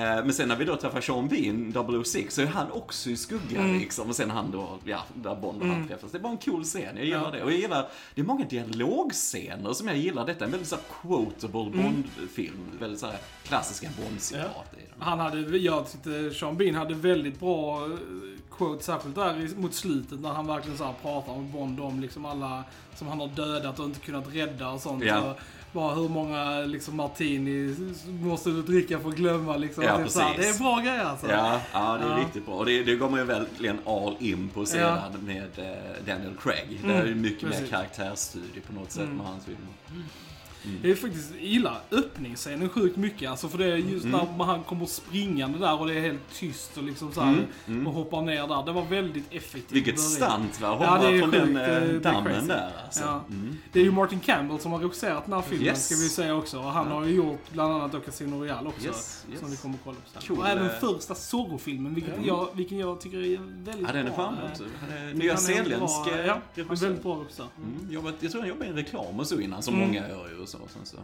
Eh, 0.00 0.04
men 0.24 0.32
sen 0.32 0.48
när 0.48 0.56
vi 0.56 0.64
då 0.64 0.76
träffar 0.76 1.00
Sean 1.00 1.28
Bean, 1.28 1.72
006, 2.04 2.34
så 2.34 2.42
är 2.42 2.46
han 2.46 2.70
också 2.72 3.10
i 3.10 3.16
skugga 3.16 3.60
Mm. 3.60 3.78
liksom. 3.78 4.08
Och 4.08 4.16
sen 4.16 4.30
han 4.30 4.50
då, 4.50 4.78
ja, 4.84 5.04
där 5.14 5.34
Bond 5.34 5.62
och 5.62 5.68
han 5.68 5.88
träffas. 5.88 6.10
Det 6.12 6.18
är 6.18 6.22
bara 6.22 6.32
en 6.32 6.38
cool 6.38 6.64
scen, 6.64 6.96
jag 6.96 7.04
gillar 7.04 7.22
Ja. 7.24 7.30
det. 7.30 7.42
Och 7.42 7.52
jag 7.52 7.58
gillar, 7.60 7.88
det 8.14 8.20
är 8.20 8.24
många 8.24 8.44
dialogscener 8.44 9.49
som 9.74 9.88
jag 9.88 9.96
gillar. 9.96 10.26
Detta 10.26 10.40
är 10.40 10.46
en 10.46 10.50
väldigt 10.50 10.68
så 10.68 10.76
quotable 11.02 11.60
Mm. 11.60 11.82
Bond-film. 11.82 12.58
Väldigt 12.80 13.00
så 13.00 13.06
här 13.06 13.18
klassiska 13.44 13.88
Bond-citat 13.88 14.66
i 14.72 14.76
den. 14.76 15.02
Han 15.06 15.18
hade, 15.20 15.58
jag 15.58 15.90
tyckte 15.90 16.30
Sean 16.30 16.56
Bean 16.56 16.74
hade 16.74 16.94
väldigt 16.94 17.40
bra 17.40 17.84
eh, 17.84 17.90
quote, 18.50 18.84
särskilt 18.84 19.14
där 19.14 19.48
mot 19.56 19.74
slutet 19.74 20.20
när 20.20 20.30
han 20.30 20.46
verkligen 20.46 20.78
så 20.78 20.84
här 20.84 20.94
pratar 21.02 21.36
med 21.36 21.50
Bond 21.50 21.80
om 21.80 22.00
liksom 22.00 22.24
alla 22.24 22.64
som 22.94 23.08
han 23.08 23.20
har 23.20 23.28
dödat 23.28 23.78
och 23.78 23.84
inte 23.84 24.00
kunnat 24.00 24.34
rädda 24.34 24.70
och 24.70 24.80
sånt. 24.80 25.04
Ja. 25.04 25.30
Och 25.30 25.38
bara 25.72 25.94
hur 25.94 26.08
många 26.08 26.60
liksom 26.60 26.96
martini 26.96 27.76
måste 28.20 28.50
du 28.50 28.62
dricka 28.62 28.98
för 29.00 29.08
att 29.08 29.14
glömma 29.16 29.56
liksom. 29.56 29.84
Ja, 29.84 29.96
typ. 29.98 30.14
Det 30.14 30.48
är 30.48 30.58
bra 30.58 30.80
grejer 30.80 31.04
alltså. 31.04 31.30
Ja, 31.30 31.60
ja, 31.72 31.98
det 32.00 32.04
är 32.04 32.10
Ja. 32.18 32.24
riktigt 32.24 32.46
bra. 32.46 32.54
Och 32.54 32.66
det, 32.66 32.82
det 32.82 32.96
går 32.96 33.08
man 33.10 33.20
ju 33.20 33.26
verkligen 33.26 33.78
all 33.86 34.16
in 34.20 34.48
på 34.48 34.66
sedan 34.66 34.80
Ja. 34.80 35.06
Mm. 35.06 35.24
med 35.26 35.58
eh, 35.72 36.06
Daniel 36.06 36.34
Craig. 36.40 36.80
det 36.84 36.92
är 36.94 37.14
mycket 37.14 37.42
mer 37.42 37.50
precis. 37.50 37.70
karaktärsstudie 37.70 38.60
på 38.66 38.72
något 38.72 38.92
sätt 38.92 39.08
med 39.08 39.26
hans 39.26 39.44
filmer. 39.44 40.04
Jag 40.82 40.98
faktiskt 40.98 41.34
gillar 41.40 41.80
öppningsscenen 41.90 42.68
sjukt 42.68 42.96
mycket. 42.96 43.30
Alltså 43.30 43.48
för 43.48 43.58
det 43.58 43.64
är 43.66 43.76
just 43.76 44.04
Mm. 44.04 44.20
när 44.38 44.44
han 44.44 44.62
kommer 44.62 44.86
springande 44.86 45.58
där 45.58 45.80
och 45.80 45.86
det 45.86 45.94
är 45.94 46.00
helt 46.00 46.20
tyst 46.34 46.76
och 46.76 46.82
liksom 46.84 47.12
så 47.12 47.20
här, 47.20 47.46
och 47.86 47.92
hoppar 47.92 48.22
ner 48.22 48.46
där. 48.48 48.66
Det 48.66 48.72
var 48.72 48.84
väldigt 48.84 49.24
effektivt. 49.30 49.70
Mm, 49.72 49.84
Vilket 49.84 50.00
stunt 50.00 50.60
va? 50.60 50.68
Ja, 50.68 50.74
Hoppa 50.74 50.98
det 51.10 51.16
är 51.16 51.20
från 51.20 51.30
sjukt, 51.32 51.44
den 51.46 51.56
eh, 51.56 51.62
eh, 51.76 51.82
det 51.82 51.94
är 51.96 52.00
dammen 52.00 52.46
där 52.48 52.70
alltså. 52.84 53.02
Ja. 53.02 53.24
Mm. 53.28 53.56
Det 53.72 53.80
är 53.80 53.84
ju 53.84 53.90
Martin 53.90 54.20
Campbell 54.20 54.58
som 54.60 54.72
har 54.72 54.78
regisserat 54.78 55.24
den 55.24 55.34
här 55.34 55.42
filmen, 55.42 55.66
Yes. 55.66 55.86
ska 55.86 55.94
vi 55.94 56.08
säga 56.08 56.34
också. 56.34 56.58
Och 56.58 56.64
han 56.64 56.86
har 56.88 57.04
ju 57.04 57.14
gjort 57.14 57.50
bland 57.52 57.72
annat 57.74 57.92
då 57.92 58.00
Casino 58.00 58.40
Royale 58.40 58.68
också. 58.68 58.86
Yes, 58.86 59.26
yes. 59.30 59.40
Som 59.40 59.50
vi 59.50 59.56
kommer 59.56 59.74
att 59.74 59.80
kolla 59.84 59.96
på 59.96 60.20
sen. 60.20 60.22
Cool, 60.28 60.38
Och 60.38 60.48
även 60.48 60.66
eh. 60.66 60.72
första 60.80 61.14
Zorro-filmen, 61.14 61.94
vilket 61.94 62.14
jag, 62.26 62.48
vilken 62.54 62.78
jag 62.78 63.00
tycker 63.00 63.16
är 63.18 63.38
väldigt 63.64 63.86
Ja, 63.86 63.92
den 63.92 64.06
är 64.06 64.10
bra. 64.16 64.34
är 64.90 65.14
Nyzeeländsk 65.14 66.04
bra, 66.04 66.14
eh, 66.18 66.26
Ja, 66.26 66.32
han 66.32 66.40
är 66.54 66.62
regissör. 66.64 66.86
väldigt 66.86 67.02
bra 67.02 67.16
också. 67.16 67.42
Mm, 67.58 68.02
jag 68.20 68.30
tror 68.32 68.40
han 68.40 68.48
jobbade 68.48 68.70
i 68.70 68.72
reklam 68.72 69.20
och 69.20 69.26
så 69.26 69.40
innan, 69.40 69.62
som 69.62 69.74
Mm. 69.74 69.86
många 69.86 70.08
gör 70.08 70.28
ju 70.28 70.36
och. 70.54 70.70
Sen 70.70 70.86
så. 70.86 70.96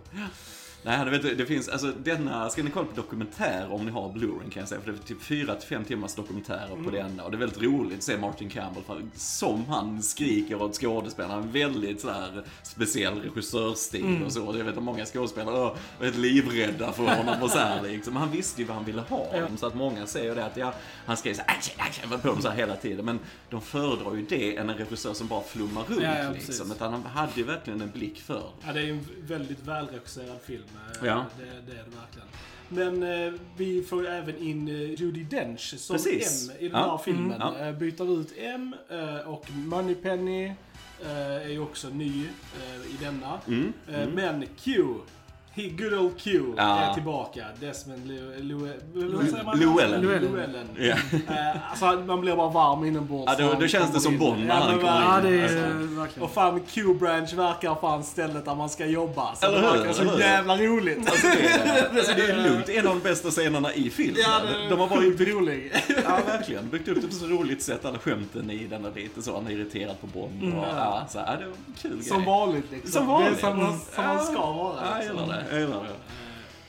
Nej, 0.86 1.04
det, 1.04 1.10
vet, 1.10 1.38
det 1.38 1.46
finns, 1.46 1.68
alltså 1.68 1.92
denna, 2.02 2.50
ska 2.50 2.62
ni 2.62 2.70
kolla 2.70 2.86
på 2.86 2.96
dokumentär 2.96 3.72
om 3.72 3.84
ni 3.86 3.90
har 3.92 4.08
Blu-ray 4.12 4.50
kan 4.50 4.60
jag 4.60 4.68
säga, 4.68 4.80
för 4.80 4.92
det 4.92 4.98
är 4.98 5.02
typ 5.02 5.22
4-5 5.22 5.84
timmars 5.84 6.14
dokumentärer 6.14 6.72
Mm. 6.72 6.84
på 6.84 6.90
denna. 6.90 7.24
Och 7.24 7.30
det 7.30 7.36
är 7.36 7.38
väldigt 7.38 7.62
roligt 7.62 7.98
att 7.98 8.02
se 8.04 8.16
Martin 8.16 8.50
Campbell, 8.50 8.82
för 8.82 9.02
som 9.14 9.64
han 9.64 10.02
skriker 10.02 10.62
åt 10.62 10.74
skådespelarna. 10.74 11.34
En 11.42 11.52
väldigt 11.52 12.00
så 12.00 12.10
här 12.10 12.44
speciell 12.62 13.20
regissörstil 13.22 14.04
Mm. 14.04 14.22
och 14.22 14.32
så. 14.32 14.54
Jag 14.58 14.64
vet 14.64 14.76
att 14.76 14.82
många 14.82 15.04
skådespelare 15.06 15.76
helt 16.00 16.16
livrädda 16.16 16.92
för 16.92 17.02
honom 17.16 17.42
och 17.42 17.50
så 17.50 17.58
här 17.58 17.82
liksom. 17.82 18.16
Han 18.16 18.30
visste 18.30 18.60
ju 18.62 18.66
vad 18.66 18.76
han 18.76 18.84
ville 18.84 19.00
ha. 19.02 19.26
Ja. 19.32 19.46
Så 19.56 19.66
att 19.66 19.74
många 19.74 20.06
säger 20.06 20.34
det 20.34 20.44
att 20.46 20.56
ja, 20.56 20.74
han 21.06 21.16
skrev 21.16 21.34
så 21.34 21.42
här, 21.46 22.18
på 22.18 22.28
dem 22.28 22.42
så 22.42 22.48
här 22.48 22.56
hela 22.56 22.76
tiden. 22.76 23.04
Men 23.04 23.18
de 23.50 23.60
föredrar 23.60 24.14
ju 24.14 24.22
det 24.28 24.56
än 24.56 24.70
en 24.70 24.76
regissör 24.76 25.14
som 25.14 25.26
bara 25.28 25.42
flummar 25.42 25.84
runt 25.88 26.02
Ja, 26.02 26.18
ja, 26.22 26.30
liksom. 26.30 26.72
Utan 26.72 26.92
han 26.92 27.02
hade 27.02 27.32
ju 27.34 27.42
verkligen 27.44 27.80
en 27.80 27.90
blick 27.90 28.20
för 28.20 28.42
Ja, 28.66 28.72
det 28.72 28.80
är 28.80 28.90
en 28.90 29.06
väldigt 29.26 29.62
välregisserad 29.66 30.38
film. 30.46 30.62
Eh, 31.00 31.06
Ja. 31.06 31.24
Det, 31.38 31.44
det 31.44 31.78
är 31.78 31.84
det 31.84 31.96
verkligen. 31.96 32.28
Men 32.68 33.26
eh, 33.26 33.40
vi 33.56 33.82
får 33.82 34.02
ju 34.02 34.08
även 34.08 34.36
in 34.38 34.68
eh, 34.68 34.74
Judi 34.74 35.22
Dench 35.24 35.74
som 35.78 35.96
Precis. 35.96 36.48
M 36.50 36.56
i 36.60 36.68
den 36.68 36.80
Ja. 36.80 36.90
här 36.90 36.98
filmen. 37.04 37.42
Mm. 37.42 37.54
Ja. 37.60 37.66
Eh, 37.66 37.72
byter 37.72 38.20
ut 38.20 38.32
M 38.38 38.74
eh, 38.90 39.16
och 39.28 39.50
Moneypenny 39.50 40.44
eh, 41.04 41.16
är 41.46 41.48
ju 41.48 41.60
också 41.60 41.88
ny 41.88 42.24
eh, 42.26 42.90
i 42.94 42.96
denna. 43.00 43.40
Mm. 43.46 43.72
Eh, 43.92 44.08
Men 44.08 44.44
Q, 44.64 44.84
good 45.56 45.94
old 45.94 46.20
Q, 46.20 46.42
Ja. 46.56 46.78
är 46.78 46.94
tillbaka. 46.94 47.44
Desmond? 47.60 48.06
Llewellyn. 48.06 50.00
Llewellyn. 50.02 50.68
Eh, 51.28 51.70
alltså, 51.70 51.86
man 52.06 52.20
blir 52.20 52.36
bara 52.36 52.48
varm 52.50 52.84
inombords. 52.84 53.32
Ja, 53.38 53.46
då- 53.52 53.60
då 53.60 53.66
känns 53.66 53.92
det 53.92 54.00
som. 54.00 54.18
Bond 54.18 54.46
när 54.46 54.54
han 54.54 54.78
kommer 54.78 54.80
in. 54.80 54.86
Ja, 54.86 55.20
det 55.22 55.40
är 55.40 56.02
Alltså, 56.02 56.20
och 56.20 56.30
fan, 56.30 56.60
Q-branch 56.70 57.32
verkar 57.34 57.74
fan 57.74 58.04
stället 58.04 58.44
där 58.44 58.54
man 58.54 58.68
ska 58.68 58.86
jobba. 58.86 59.34
Så 59.34 59.46
Eller 59.46 59.60
det 59.62 59.66
hur, 59.68 59.76
verkar 59.78 59.92
så 59.92 60.02
eller 60.02 60.12
hur? 60.12 60.18
jävla 60.20 60.56
roligt. 60.56 60.98
Alltså 60.98 61.26
det, 61.26 61.46
är, 61.48 61.88
alltså 61.96 62.12
det 62.16 62.22
är 62.26 62.36
lugnt. 62.50 62.68
En 62.68 62.86
av 62.86 62.94
de 62.94 63.00
bästa 63.08 63.30
scenerna 63.30 63.72
i 63.74 63.90
filmen. 63.90 64.16
Ja, 64.22 64.40
det 64.62 64.68
de 64.68 64.80
har 64.80 64.88
bara 64.88 65.00
sjukt 65.00 65.18
byggt, 65.18 65.30
rolig. 65.34 65.72
ja, 66.04 66.18
verkligen, 66.26 66.68
byggt 66.68 66.88
upp 66.88 67.00
det 67.02 67.08
på 67.08 67.14
så 67.14 67.26
roligt 67.26 67.62
sätt, 67.62 67.84
alla 67.84 67.98
skämten 67.98 68.50
i 68.50 68.66
den 68.66 68.84
och 68.84 68.96
lite 68.96 69.22
så. 69.22 69.34
Han 69.34 69.46
är 69.46 69.50
irriterad 69.50 70.00
på 70.00 70.06
Bond. 70.06 70.54
Och, 70.54 70.64
ja, 70.76 71.06
så, 71.08 71.18
ja, 71.18 71.32
det 71.38 71.44
var 71.44 71.52
en 71.66 71.74
kul 71.82 72.04
Som 72.04 72.16
grej. 72.16 72.26
vanligt 72.26 72.64
liksom. 72.70 72.90
Som 72.92 73.06
vanligt. 73.06 73.40
Det 73.40 73.46
är 73.46 73.50
som, 73.50 73.58
man- 73.58 73.78
som 73.94 74.04
man 74.06 74.24
ska 74.24 74.52
vara. 74.52 74.74
Ja, 74.82 74.88
jag 74.90 74.98
liksom. 74.98 75.18
gillar 75.18 75.36
det. 75.36 75.44
Jag 75.50 75.60
gillar 75.60 75.82
det. 75.82 76.25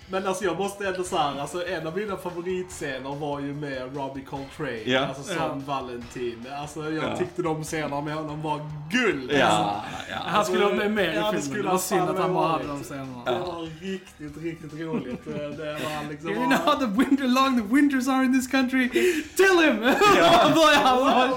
Men 0.10 0.28
alltså 0.28 0.44
jag 0.44 0.58
måste 0.58 0.88
ändå 0.88 1.04
säga, 1.04 1.22
alltså 1.22 1.68
en 1.68 1.88
av 1.88 1.98
mina 1.98 2.18
favoritscener 2.18 3.16
var 3.16 3.40
ju 3.40 3.54
med 3.54 3.96
Robbie 3.98 4.22
Coltrane. 4.22 4.82
Ja. 4.86 5.06
Alltså 5.08 5.24
som 5.24 5.36
Ja. 5.38 5.62
Valentin. 5.66 6.46
Alltså 6.62 6.92
jag 6.92 7.04
Ja. 7.04 7.18
tyckte 7.18 7.42
de 7.42 7.64
scenerna 7.64 8.02
med 8.02 8.14
honom 8.16 8.42
var 8.42 8.60
guld. 8.92 9.22
Alltså, 9.32 9.38
Ja, 9.40 9.84
ja. 10.10 10.16
Han 10.26 10.46
skulle 10.46 10.66
ha 10.66 10.74
med 10.74 10.92
mer 10.92 11.04
Ja, 11.04 11.12
i 11.12 11.16
det 11.16 11.24
filmen. 11.24 11.42
skulle 11.42 11.58
Det 11.62 11.64
var 11.64 11.70
han 11.72 11.80
synd 11.80 12.02
att 12.10 12.18
han 12.18 12.32
ha 12.32 12.42
bara 12.42 12.48
hade 12.52 12.68
de 12.68 12.84
scenerna. 12.84 13.24
Det 13.26 13.32
var 13.32 13.62
riktigt, 13.82 14.44
riktigt 14.44 14.74
roligt. 14.82 15.26
Det 15.26 15.74
var 15.74 16.10
liksom... 16.10 16.30
You 16.30 16.46
know 16.46 16.58
how 16.66 16.76
the 16.80 16.86
winter 16.86 17.28
long 17.28 17.62
the 17.62 17.76
winters 17.76 18.08
are 18.08 18.24
in 18.26 18.34
this 18.34 18.52
country? 18.52 18.90
Tell 19.38 19.60
him! 19.66 19.84
Ja. 20.18 20.52
börjar 20.56 20.80
han 20.84 20.98
bara... 21.00 21.30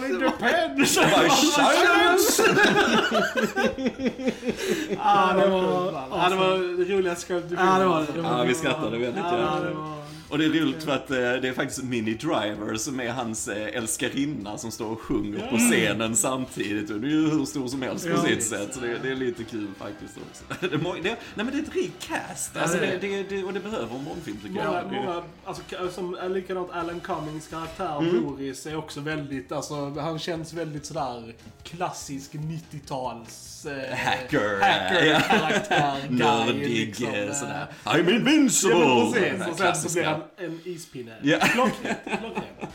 Ah, 4.99 5.33
det 5.35 5.47
var, 5.51 5.93
ah, 6.11 6.29
det 6.29 6.37
var 6.37 6.79
det 6.79 6.95
roligaste 6.95 7.27
skämtet 7.35 7.53
i 7.53 7.57
filmen, 7.57 8.47
skrattade 8.61 8.99
väldigt. 8.99 9.23
Var... 9.25 10.01
Och 10.31 10.39
det 10.39 10.45
är 10.45 10.49
roligt 10.49 10.83
för 10.85 10.93
att 10.93 11.11
eh, 11.11 11.17
det 11.17 11.49
är 11.49 11.53
faktiskt 11.53 11.83
Minnie 11.83 12.15
Driver 12.15 12.77
som 12.77 13.01
är 13.01 13.09
hans 13.11 13.49
eh, 13.49 13.77
älskarinna 13.77 14.59
som 14.59 14.71
står 14.71 14.87
och 14.87 15.01
sjunger 15.01 15.51
på 15.51 15.57
scenen 15.57 16.17
samtidigt. 16.17 16.91
Och 16.91 17.01
det 17.01 17.07
är 17.07 17.11
ju 17.11 17.31
hur 17.31 17.45
stor 17.45 17.69
som 17.69 17.83
helst 17.83 18.05
på 18.05 18.11
Ja. 18.11 18.23
sitt 18.23 18.43
sätt. 18.45 18.75
Så 18.75 18.81
det, 18.81 18.99
det 19.03 19.09
är 19.11 19.15
lite 19.15 19.45
kul 19.45 19.69
faktiskt 19.79 20.19
också. 20.31 20.67
Det 20.71 20.77
det, 21.03 21.09
nej 21.09 21.17
men 21.35 21.47
det 21.51 21.59
är 21.59 21.63
ett 21.63 21.75
rikt 21.75 22.07
cast. 22.09 22.57
Alltså, 22.57 22.79
det 22.79 23.45
och 23.45 23.53
det 23.53 23.61
behöver 23.61 23.97
en 23.97 24.05
Bondfilm 24.05 24.37
tycker 24.37 24.55
Många, 24.65 24.77
jag. 24.83 24.93
Många, 24.93 25.23
alltså 25.45 25.63
som 25.93 26.19
likadant 26.31 26.71
Alan 26.73 27.01
Cummings 27.01 27.49
karaktär, 27.49 27.99
Mm. 28.01 28.23
Boris, 28.23 28.67
är 28.67 28.77
också 28.77 29.01
väldigt, 29.01 29.53
alltså 29.53 29.91
han 30.01 30.19
känns 30.19 30.53
väldigt 30.53 30.87
sådär 30.87 31.35
klassisk 31.63 32.35
90-tals... 32.35 33.67
Eh, 33.67 33.97
Hacker, 33.97 34.61
hacker 34.61 35.05
ja. 35.05 35.21
karaktär, 35.21 35.97
guy, 36.09 36.19
Nördig 36.19 36.69
liksom, 36.87 37.07
sådär. 37.35 37.67
I'm 37.85 37.99
invincible! 38.11 38.50
Ja, 38.71 39.11
men 39.15 39.23
Den 39.23 39.39
precis. 39.39 39.53
Och 39.53 39.59
sen 39.59 39.75
så 39.77 39.93
blir 39.99 40.05
han 40.05 40.21
en 40.37 40.61
ispinne. 40.65 41.15
Ja. 41.23 41.39
Klockrent, 41.41 41.99
klockrent. 42.05 42.73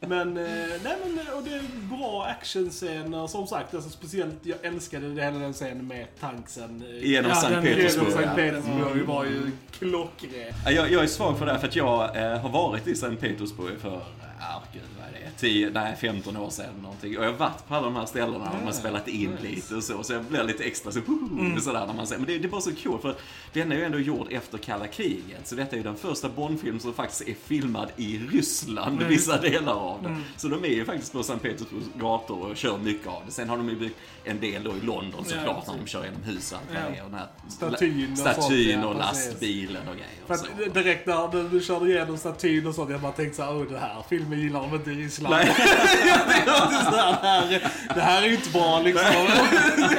Men, 0.00 0.36
eh, 0.36 0.44
nej 0.84 0.96
men, 1.04 1.34
och 1.36 1.42
det 1.42 1.50
är 1.54 1.62
bra 1.96 2.24
actionscener, 2.24 3.26
som 3.26 3.46
sagt. 3.46 3.74
Alltså, 3.74 3.90
speciellt, 3.90 4.34
jag 4.42 4.58
älskade 4.62 5.14
det 5.14 5.22
hela 5.24 5.38
den 5.38 5.52
scenen 5.52 5.86
med 5.86 6.06
tanksen. 6.20 6.84
eh, 6.90 7.08
Genom 7.08 7.30
Ja, 7.30 7.36
Sankt 7.36 7.56
är- 7.56 7.62
Genom 7.62 7.74
Petersburg. 7.76 8.12
Sankt 8.12 8.28
ja. 8.28 8.34
Petersburg 8.34 9.02
var 9.06 9.24
ju 9.24 9.50
klockren. 9.78 10.52
Ja, 10.64 10.70
Jag, 10.70 10.92
jag 10.92 11.02
är 11.02 11.06
svag 11.06 11.38
för 11.38 11.46
det 11.46 11.52
här 11.52 11.58
för 11.58 11.68
att 11.68 11.76
jag 11.76 12.16
eh, 12.16 12.38
har 12.38 12.48
varit 12.48 12.86
i 12.86 12.94
Sankt 12.94 13.20
Petersburg 13.22 13.78
för, 13.80 14.00
ja 14.40 14.62
gud 14.72 14.82
vad 14.98 15.08
är 15.08 15.12
det, 15.12 15.30
10, 15.38 15.70
nej 15.70 15.96
15 15.96 16.36
år 16.36 16.50
sedan 16.50 16.74
någonting. 16.82 17.18
Och 17.18 17.24
jag 17.24 17.30
har 17.30 17.38
varit 17.38 17.68
på 17.68 17.74
alla 17.74 17.84
de 17.84 17.96
här 17.96 18.06
ställena 18.06 18.50
och 18.50 18.58
har 18.58 18.72
spelat 18.72 19.08
in 19.08 19.36
lite 19.42 19.74
och 19.74 19.82
så. 19.84 20.02
Så 20.02 20.12
jag 20.12 20.24
blir 20.24 20.44
lite 20.44 20.64
extra 20.64 20.92
så, 20.92 21.00
mm. 21.08 21.60
sådär 21.60 21.86
när 21.86 21.94
man 21.94 22.06
ser. 22.06 22.16
Men 22.16 22.26
det, 22.26 22.38
det 22.38 22.44
är 22.48 22.50
bara 22.50 22.60
så 22.60 22.74
kul 22.74 22.98
för 23.02 23.14
den 23.52 23.72
är 23.72 23.76
ju 23.76 23.84
ändå 23.84 23.98
gjord 23.98 24.26
efter 24.30 24.58
kalla 24.58 24.86
kriget. 24.86 25.46
Så 25.48 25.54
detta 25.54 25.72
är 25.72 25.76
ju 25.76 25.82
den 25.82 25.96
första 25.96 26.28
Bondfilm 26.28 26.80
som 26.80 26.94
faktiskt 26.94 27.28
är 27.28 27.34
filmad 27.34 27.88
i 27.96 28.18
Ryssland, 28.18 29.02
vissa 29.02 29.40
delar 29.40 29.72
av 29.74 30.02
den. 30.02 30.24
Så 30.36 30.48
de 30.48 30.64
är 30.64 30.68
ju 30.68 30.84
faktiskt 30.84 31.12
på 31.12 31.22
Sankt 31.22 31.42
Petersburgs 31.42 31.86
gator 31.94 32.50
och 32.50 32.56
kör 32.56 32.78
mycket 32.78 33.06
av 33.06 33.22
det. 33.26 33.32
Sen 33.32 33.48
har 33.48 33.56
de 33.56 33.68
ju 33.68 33.76
byggt 33.76 33.96
en 34.24 34.40
del 34.40 34.64
då 34.64 34.70
i 34.76 34.80
London 34.80 35.24
såklart 35.24 35.64
Ja, 35.66 35.72
när 35.72 35.78
de 35.78 35.86
kör 35.86 36.04
genom 36.04 36.22
hus 36.22 36.52
och 36.52 36.58
allt 36.58 36.66
vad 36.84 36.92
det 36.92 36.98
är. 36.98 37.04
Och 37.04 37.10
den 37.10 37.18
här 37.18 37.28
Statyn 37.48 38.12
och 38.12 38.18
statyn 38.18 38.84
och 38.84 38.96
precis. 38.96 39.26
lastbilen 39.26 39.88
och 39.88 39.94
grejer. 39.94 40.10
För 40.26 40.34
Och 40.34 40.66
att 40.66 40.74
direkt 40.74 41.06
när 41.06 41.28
du- 41.32 41.48
du 41.48 41.60
körde 41.60 41.90
igenom 41.90 42.18
statyn 42.18 42.66
och 42.66 42.74
sånt, 42.74 42.90
jag 42.90 43.00
bara 43.00 43.12
tänkte 43.12 43.36
såhär, 43.36 43.52
oh 43.52 43.68
det 43.72 43.78
här 43.78 44.02
filmen 44.26 44.40
gillar 44.40 44.60
de 44.60 44.74
inte 44.74 44.90
i 44.90 44.94
Ryssland. 44.94 45.34
Nej. 45.34 45.54
det, 45.56 46.12
här, 47.26 47.70
det 47.94 48.00
här 48.00 48.22
är 48.22 48.26
ju 48.26 48.34
inte 48.34 48.50
bra 48.50 48.80
liksom. 48.84 49.06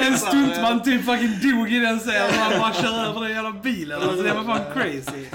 En 0.00 0.18
stuntman 0.18 0.82
typ 0.82 1.04
fucking 1.04 1.50
dog 1.50 1.72
i 1.72 1.78
den 1.78 1.98
scenen 1.98 2.28
och 2.28 2.34
han 2.34 2.58
bara 2.60 2.72
kör 2.72 3.04
över 3.04 3.20
den 3.20 3.30
jävla 3.30 3.52
bilen. 3.52 4.02
Alltså 4.02 4.22
det 4.22 4.32
var 4.32 4.44
fan 4.44 4.60
crazy. 4.74 5.26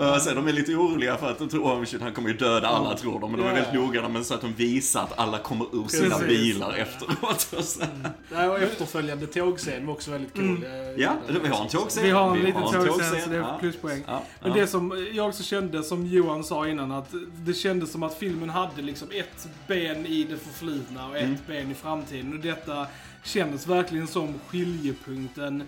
Uh, 0.00 0.18
sen 0.18 0.36
de 0.36 0.48
är 0.48 0.52
lite 0.52 0.74
oroliga 0.74 1.16
för 1.16 1.30
att 1.30 1.38
de 1.38 1.48
tror, 1.48 1.62
oh 1.64 1.84
shit, 1.84 2.00
han 2.02 2.12
kommer 2.12 2.28
ju 2.28 2.36
döda 2.36 2.68
alla 2.68 2.96
tror 2.96 3.20
de. 3.20 3.30
Men 3.30 3.40
de 3.40 3.46
är 3.46 3.50
Ja. 3.50 3.54
väldigt 3.54 3.74
noga 3.74 4.08
med 4.08 4.26
så 4.26 4.34
att 4.34 4.40
de 4.40 4.52
visar 4.52 5.02
att 5.02 5.18
alla 5.18 5.38
kommer 5.38 5.66
ur 5.72 5.88
sina 5.88 6.18
Precis. 6.18 6.28
bilar 6.28 6.74
efteråt. 6.74 7.48
Och 7.56 7.64
så. 7.64 7.80
Nej, 8.32 8.48
och 8.48 8.58
efterföljande 8.58 9.26
tågscen 9.26 9.86
var 9.86 9.92
också 9.94 10.10
väldigt 10.10 10.34
cool. 10.34 10.64
Eh, 10.64 10.70
Ja, 11.02 11.16
vi 11.42 11.48
har 11.48 11.62
en 11.62 11.68
tågscen. 11.68 12.02
Vi 12.02 12.10
har 12.10 12.36
en 12.36 12.42
liten 12.42 12.62
har 12.62 12.72
tågscen 12.86 13.20
så 13.22 13.30
det 13.30 13.36
är 13.36 13.58
pluspoäng. 13.60 14.02
Ja, 14.06 14.22
Men 14.42 14.52
det 14.52 14.66
som 14.66 15.06
jag 15.12 15.28
också 15.28 15.42
kände, 15.42 15.82
som 15.82 16.06
Johan 16.06 16.44
sa 16.44 16.68
innan, 16.68 16.92
att 16.92 17.14
det 17.36 17.54
kändes 17.54 17.92
som 17.92 18.02
att 18.02 18.18
filmen 18.18 18.50
hade 18.50 18.82
liksom 18.82 19.08
ett 19.10 19.48
ben 19.68 20.06
i 20.06 20.24
det 20.24 20.36
förflutna 20.36 21.08
och 21.08 21.16
ett 21.16 21.22
Mm. 21.22 21.36
ben 21.46 21.70
i 21.70 21.74
framtiden. 21.74 22.32
Och 22.32 22.38
detta 22.40 22.86
kändes 23.24 23.66
verkligen 23.66 24.06
som 24.06 24.34
skiljepunkten 24.48 25.62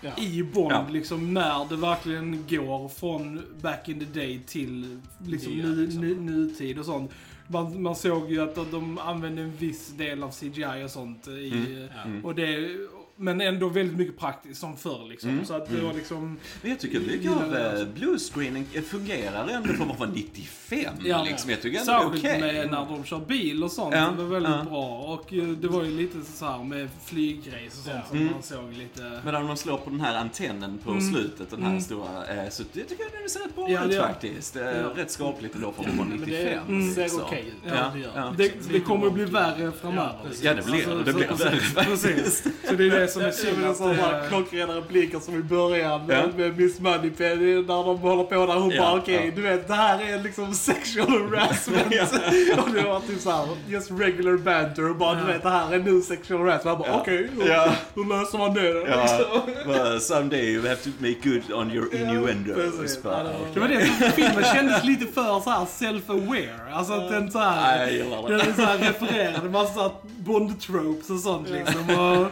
Ja. 0.00 0.10
i 0.18 0.42
Bond, 0.42 0.72
Ja. 0.72 0.86
liksom 0.90 1.34
när 1.34 1.68
det 1.68 1.76
verkligen 1.76 2.44
går 2.48 2.88
från 2.88 3.42
back 3.62 3.88
in 3.88 3.98
the 4.00 4.20
day 4.20 4.40
till 4.46 5.00
liksom, 5.26 5.52
Nya, 5.52 5.66
nu, 5.66 5.84
liksom. 5.84 6.00
nu, 6.00 6.14
nutid 6.20 6.78
och 6.78 6.84
sånt. 6.84 7.10
Man, 7.48 7.82
man 7.82 7.96
såg 7.96 8.30
ju 8.30 8.40
att 8.42 8.70
de 8.70 8.98
använde 8.98 9.42
en 9.42 9.56
viss 9.56 9.88
del 9.96 10.22
av 10.22 10.30
CGI 10.30 10.84
och 10.86 10.90
sånt 10.90 11.28
i, 11.28 11.88
Mm. 12.06 12.24
och 12.24 12.34
det, 12.34 12.68
men 13.16 13.40
ändå 13.40 13.68
väldigt 13.68 13.96
mycket 13.98 14.18
praktiskt 14.18 14.60
som 14.60 14.76
förr 14.76 15.06
liksom. 15.08 15.30
Mm. 15.30 15.44
Så 15.44 15.54
att 15.54 15.68
det 15.70 15.80
var 15.80 15.92
liksom... 15.92 16.38
Men 16.62 16.70
jag 16.70 16.80
tycker 16.80 17.00
mycket 17.00 17.30
av 17.32 17.56
eh, 17.56 17.72
också. 17.72 17.86
bluescreening 17.94 18.66
fungerar 18.90 19.48
ändå 19.48 19.72
för 19.72 19.84
att 19.92 19.98
vara 19.98 20.10
95. 20.10 20.94
Ja. 21.04 21.24
liksom. 21.24 21.50
Jag 21.50 21.62
tycker 21.62 21.80
ändå 21.80 21.92
det 21.92 21.98
är 21.98 22.20
okej. 22.20 22.40
med 22.40 22.70
när 22.70 22.86
de 22.86 23.04
kör 23.04 23.18
bil 23.20 23.64
och 23.64 23.70
sånt. 23.72 23.94
Ja, 23.94 24.10
Det 24.16 24.22
var 24.22 24.30
väldigt 24.30 24.52
ja. 24.52 24.64
bra. 24.70 24.98
Och 24.98 25.32
eh, 25.32 25.44
det 25.48 25.68
var 25.68 25.84
ju 25.84 25.90
lite 25.90 26.16
så 26.32 26.44
här 26.46 26.64
med 26.64 26.88
flyggrejs 27.04 27.78
och 27.78 27.84
sånt 27.84 27.96
Ja. 27.96 28.02
som 28.08 28.16
Mm. 28.18 28.32
man 28.32 28.42
såg 28.42 28.72
lite... 28.72 29.02
Men 29.24 29.34
när 29.34 29.42
de 29.42 29.56
slår 29.56 29.76
på 29.78 29.90
den 29.90 30.00
här 30.00 30.16
antennen 30.18 30.78
på 30.84 30.90
Mm. 30.90 31.12
slutet, 31.12 31.50
den 31.50 31.62
här 31.62 31.70
Mm. 31.70 31.82
stora, 31.82 32.26
eh, 32.26 32.48
så 32.50 32.62
det 32.72 32.84
tycker 32.84 33.02
jag 33.04 33.22
det 33.24 33.28
ser 33.28 33.40
rätt 33.40 33.54
bra 33.56 33.70
Ja, 33.70 33.84
ut 33.84 33.96
faktiskt. 34.00 34.56
Rätt 34.96 35.10
skapligt 35.10 35.54
ändå 35.54 35.72
för 35.72 35.82
att 35.84 35.96
vara 35.96 36.08
Men 36.08 36.18
95. 36.18 36.80
det 36.88 36.94
ser 36.94 37.02
liksom. 37.02 37.20
okej 37.22 37.44
ut. 37.48 37.72
Ja, 37.76 37.90
det 37.94 38.00
gör. 38.00 38.34
Det, 38.36 38.52
det 38.72 38.80
kommer 38.80 39.06
att 39.06 39.12
bli 39.12 39.24
värre 39.24 39.72
framöver. 39.72 40.18
Ja, 40.42 40.54
det 40.54 40.64
blir 40.66 40.86
det. 40.86 41.04
Det 41.04 41.12
blir 41.12 41.28
så, 41.28 41.44
värre 41.44 41.84
precis. 41.84 42.44
Så 42.68 42.74
det 42.74 42.84
är 42.86 42.90
det 43.06 43.12
som 43.12 43.22
är 43.22 43.30
synd. 43.30 43.58
menar 43.58 43.70
att 43.70 43.76
så 43.76 43.84
bara 43.84 44.22
det- 44.22 44.28
klockrena 44.28 44.72
repliker 44.76 45.20
som 45.20 45.34
i 45.34 45.42
början 45.42 46.00
Ja. 46.08 46.22
med 46.36 46.58
Miss 46.58 46.80
Moneypenny 46.80 47.54
när 47.54 47.84
de 47.84 47.98
håller 47.98 48.24
på 48.24 48.46
där. 48.46 48.54
Hon 48.54 48.70
Ja, 48.70 48.82
bara 48.82 48.94
okej, 49.00 49.22
ja. 49.26 49.32
du 49.36 49.42
vet 49.42 49.68
det 49.68 49.74
här 49.74 50.00
är 50.12 50.22
liksom 50.22 50.54
sexual 50.54 51.10
harassment. 51.30 51.86
och 52.66 52.70
det 52.74 52.82
var 52.82 53.00
typ 53.00 53.20
såhär, 53.20 53.46
just 53.68 53.90
regular 53.90 54.36
banter 54.36 54.90
och 54.90 54.96
bara 54.96 55.14
du 55.14 55.26
vet 55.32 55.42
det 55.42 55.50
här 55.50 55.74
är 55.74 55.78
nu 55.78 56.00
sexual 56.02 56.40
harassment. 56.40 56.64
Jag 56.66 56.78
bara 56.78 57.00
okej, 57.00 57.30
hur, 57.36 57.48
Ja. 57.48 57.68
hur 57.94 58.04
löser 58.04 58.38
man 58.38 58.54
det 58.54 58.72
då? 58.72 58.86
Well, 59.72 60.00
someday 60.00 60.44
you 60.54 60.62
have 60.68 60.76
to 60.76 60.90
make 60.98 61.16
good 61.24 61.52
on 61.52 61.70
your 61.72 61.94
innuendos. 61.94 62.56
precis. 62.78 63.02
Bara, 63.02 63.22
Ja, 63.24 63.30
det 63.54 63.60
var- 63.60 63.68
Det 63.68 63.74
det 63.74 63.86
som 63.86 64.10
filmen 64.10 64.44
kändes 64.54 64.84
lite 64.84 65.06
för 65.06 65.40
så 65.40 65.50
här 65.50 65.64
self-aware. 65.64 66.72
Alltså 66.72 66.92
att 66.92 67.08
den 67.10 67.30
så 67.30 67.38
Nej, 67.38 67.48
här... 67.48 67.80
jag 67.80 67.92
gillar 67.92 68.28
det. 68.28 68.36
Den 68.36 68.54
så 68.56 68.62
här 68.62 68.78
refererade 68.78 69.48
massa 69.50 69.90
Bond-tropes 70.18 71.10
och 71.10 71.20
sånt 71.20 71.48
liksom. 71.50 71.90
Och, 71.90 72.26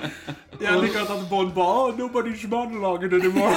Jag 0.64 0.83
likadant 0.85 1.11
att 1.11 1.31
Bond 1.31 1.55
bara 1.55 1.90
oh, 1.90 1.96
nobody's 1.96 2.46
monologing 2.48 3.12
anymore. 3.20 3.57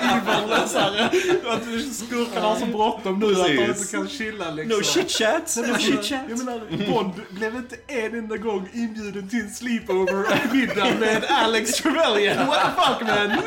evil, 0.00 0.68
såhär. 0.68 1.04
Att 1.54 1.94
skurkarna 1.94 2.46
har 2.46 2.56
så 2.56 2.66
bråttom 2.66 3.18
nu 3.18 3.26
att 3.26 3.46
de 3.46 3.64
inte 3.64 3.86
kan 3.90 4.08
chilla 4.08 4.50
liksom. 4.50 4.78
No 4.78 4.82
shit 4.84 5.10
chat, 5.10 5.56
no 5.56 5.78
shit 5.78 6.04
chat. 6.04 6.20
Jag 6.28 6.38
menar, 6.38 6.60
Bond 6.90 7.12
blev 7.30 7.56
inte 7.56 7.76
en 7.86 8.14
enda 8.14 8.36
gång 8.36 8.68
inbjuden 8.72 9.28
till 9.28 9.40
en 9.40 9.50
sleepover-middag 9.50 10.98
med 11.00 11.24
Alex 11.28 11.72
Trevelyan. 11.72 12.46
What 12.46 12.58
the 12.60 12.82
fuck 12.82 13.08
man? 13.08 13.38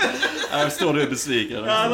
Jag 0.51 0.71
förstår 0.71 0.93
du 0.93 1.01
är 1.01 1.09
besviken. 1.09 1.63
Ja. 1.65 1.89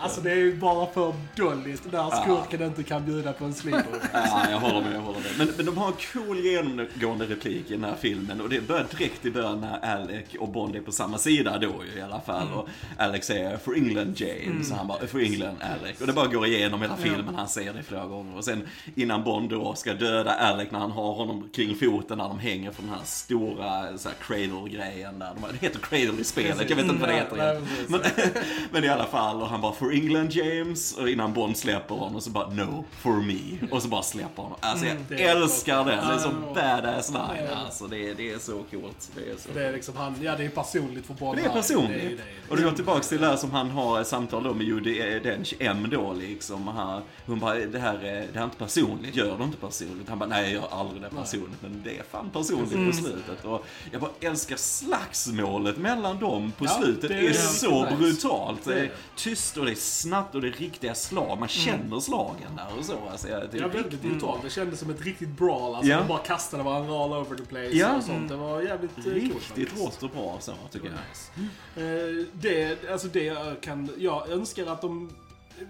Alltså 0.00 0.20
det 0.20 0.30
är 0.30 0.36
ju 0.36 0.56
bara 0.56 0.86
för 0.86 1.14
dåligt 1.36 1.92
när 1.92 2.22
skurken 2.22 2.62
inte 2.62 2.82
kan 2.82 3.04
bjuda 3.04 3.32
på 3.32 3.44
en 3.44 3.54
sleepover. 3.54 4.00
Ja, 4.12 4.46
jag 4.50 4.58
håller 4.58 4.80
med, 4.80 4.94
jag 4.94 5.00
håller 5.00 5.20
med. 5.20 5.30
Men, 5.38 5.48
men 5.56 5.66
de 5.66 5.78
har 5.78 5.86
en 5.86 5.94
cool 6.12 6.38
genomgående 6.38 7.26
replik 7.26 7.70
i 7.70 7.72
den 7.72 7.84
här 7.84 7.96
filmen 8.00 8.40
och 8.40 8.48
det 8.48 8.60
börjar 8.60 8.86
direkt 8.90 9.26
i 9.26 9.30
början 9.30 9.60
när 9.60 9.78
Alec 9.92 10.24
och 10.38 10.48
Bond 10.48 10.76
är 10.76 10.80
på 10.80 10.92
samma 10.92 11.18
sida 11.18 11.58
då 11.58 11.72
ju 11.94 11.98
i 11.98 12.02
alla 12.02 12.20
fall. 12.20 12.52
Och 12.52 12.68
Alex 12.98 13.26
säger 13.26 13.56
“For 13.56 13.76
England 13.76 14.20
James” 14.20 14.70
och 14.70 14.76
han 14.76 14.86
bara 14.86 15.06
“For 15.06 15.20
England 15.20 15.56
Alec” 15.60 16.00
och 16.00 16.06
det 16.06 16.12
bara 16.12 16.26
går 16.26 16.46
igenom 16.46 16.82
hela 16.82 16.96
filmen, 16.96 17.34
han 17.34 17.48
säger 17.48 17.72
det 17.72 17.82
flera 17.82 18.06
gånger. 18.06 18.36
Och 18.36 18.44
sen 18.44 18.68
innan 18.94 19.24
Bond 19.24 19.50
då 19.50 19.74
ska 19.74 19.94
döda 19.94 20.30
Alec 20.30 20.70
när 20.70 20.78
han 20.78 20.90
har 20.90 21.12
honom 21.12 21.48
kring 21.54 21.74
foten 21.76 22.18
när 22.18 22.28
de 22.28 22.38
hänger 22.38 22.70
från 22.70 22.86
den 22.86 22.94
här 22.94 23.04
stora 23.04 23.98
så 23.98 24.08
här, 24.08 24.16
cradle-grejen 24.20 25.18
där. 25.18 25.32
De, 25.34 25.52
det 25.52 25.66
heter 25.66 25.78
cradle 25.80 26.20
i 26.20 26.24
spelet, 26.24 26.70
jag 26.70 26.76
vet 26.76 26.84
inte 26.86 27.00
vad 27.00 27.08
det 27.08 27.14
heter 27.14 27.60
precis. 27.60 27.88
Men, 27.88 28.00
men 28.70 28.84
i 28.84 28.88
alla 28.88 29.06
fall, 29.06 29.42
och 29.42 29.48
han 29.48 29.60
bara 29.60 29.72
“For 29.72 29.92
England 29.92 30.32
James” 30.32 30.96
och 30.96 31.08
innan 31.08 31.32
Bond 31.32 31.56
släpper 31.56 31.94
honom 31.94 32.20
så 32.20 32.30
bara 32.30 32.48
“No, 32.48 32.84
for 32.90 33.12
me” 33.12 33.68
och 33.70 33.82
så 33.82 33.88
bara 33.88 34.02
släpper 34.02 34.42
honom. 34.42 34.58
Alltså 34.60 34.86
jag 34.86 35.20
är 35.20 35.36
älskar 35.36 35.84
den, 35.84 36.08
det 36.08 36.14
är 36.14 36.18
så 36.18 36.30
badass 36.54 37.10
line 37.10 37.48
alltså. 37.56 37.86
Det 37.86 38.10
är, 38.10 38.14
det 38.14 38.32
är 38.32 38.38
så 38.38 38.62
coolt. 38.70 39.10
Det 39.14 39.30
är 39.30 39.36
så 39.36 39.48
Det 39.54 39.66
är 39.66 39.72
liksom 39.82 39.96
han, 39.96 40.14
ja 40.22 40.36
det 40.36 40.44
är 40.44 40.48
personligt 40.48 41.06
för 41.06 41.14
Bond. 41.14 41.38
det 41.38 41.44
är 41.44 41.48
personligt. 41.48 41.90
Det 42.02 42.06
är 42.06 42.10
det. 42.10 42.22
Och 42.50 42.56
det 42.56 42.62
går 42.62 42.70
tillbaks 42.72 43.08
till 43.08 43.20
det 43.20 43.26
här 43.26 43.36
som 43.36 43.50
han 43.50 43.70
har 43.70 44.04
samtal 44.04 44.42
då 44.42 44.54
med 44.54 44.66
Judi 44.66 45.20
Dench 45.24 45.54
M 45.58 45.88
då 45.90 46.12
liksom. 46.12 46.68
Han, 46.68 47.02
hon 47.26 47.38
bara, 47.40 47.54
det 47.54 47.78
här, 47.78 47.94
är- 47.94 48.00
det 48.32 48.34
här 48.34 48.40
är 48.40 48.44
inte 48.44 48.56
personligt, 48.56 49.16
gör 49.16 49.38
det 49.38 49.44
inte 49.44 49.56
personligt? 49.56 50.08
Han 50.08 50.18
bara, 50.18 50.28
nej 50.28 50.42
jag 50.42 50.52
gör 50.52 50.68
aldrig 50.78 51.02
det 51.02 51.08
personligt. 51.10 51.62
Men 51.62 51.82
det 51.84 51.98
är 51.98 52.02
fan 52.10 52.30
personligt 52.30 52.72
Mm. 52.72 52.90
på 52.90 52.96
slutet. 52.96 53.44
Och 53.44 53.66
jag 53.92 54.00
bara 54.00 54.10
älskar 54.20 54.56
slagsmålet 54.56 55.76
mellan 55.76 56.18
dem 56.18 56.52
på 56.58 56.64
Ja, 56.64 56.70
slutet. 56.82 57.02
det 57.02 57.08
Det 57.08 57.26
är 57.26 57.30
är, 57.30 57.32
så 57.32 57.84
nice. 57.84 57.96
brutalt. 57.96 58.64
Det 58.64 58.74
är 58.74 58.82
är 58.84 58.90
tyst 59.16 59.56
och 59.56 59.64
det 59.64 59.70
är 59.70 59.74
snabbt 59.74 60.34
och 60.34 60.40
det 60.40 60.48
är 60.48 60.52
riktiga 60.52 60.94
slag. 60.94 61.38
Man 61.38 61.48
känner 61.48 62.00
slagen 62.00 62.56
där 62.56 62.66
och 62.78 62.84
så. 62.84 62.92
Alltså, 63.10 63.28
jag, 63.28 63.42
det 63.50 63.58
är 63.58 63.62
Ja, 63.62 63.68
väldigt 63.68 64.02
brutalt. 64.02 64.42
Det 64.42 64.50
kändes 64.50 64.78
som 64.80 64.90
ett 64.90 65.02
riktigt 65.04 65.28
brawl. 65.28 65.74
Alltså, 65.74 65.90
Ja. 65.90 65.98
De 65.98 66.08
bara 66.08 66.18
kastade 66.18 66.62
varandra 66.62 67.04
all 67.04 67.12
over 67.12 67.36
the 67.36 67.44
place 67.44 67.68
Ja. 67.72 67.96
och 67.96 68.02
sånt. 68.02 68.28
Det 68.28 68.36
var 68.36 68.62
jävligt 68.62 68.98
eh, 68.98 69.04
coolt. 69.04 69.14
Riktigt. 69.14 69.71
Hårt 69.78 70.02
och 70.02 70.10
bra 70.10 70.38
så 70.40 70.52
tycker 70.70 70.86
jag. 70.88 71.84
Eh, 71.84 72.26
det, 72.32 72.90
alltså 72.90 73.08
det 73.08 73.24
jag 73.24 73.60
kan, 73.60 73.90
jag 73.98 74.28
önskar 74.30 74.66
att 74.66 74.80
de, 74.80 75.10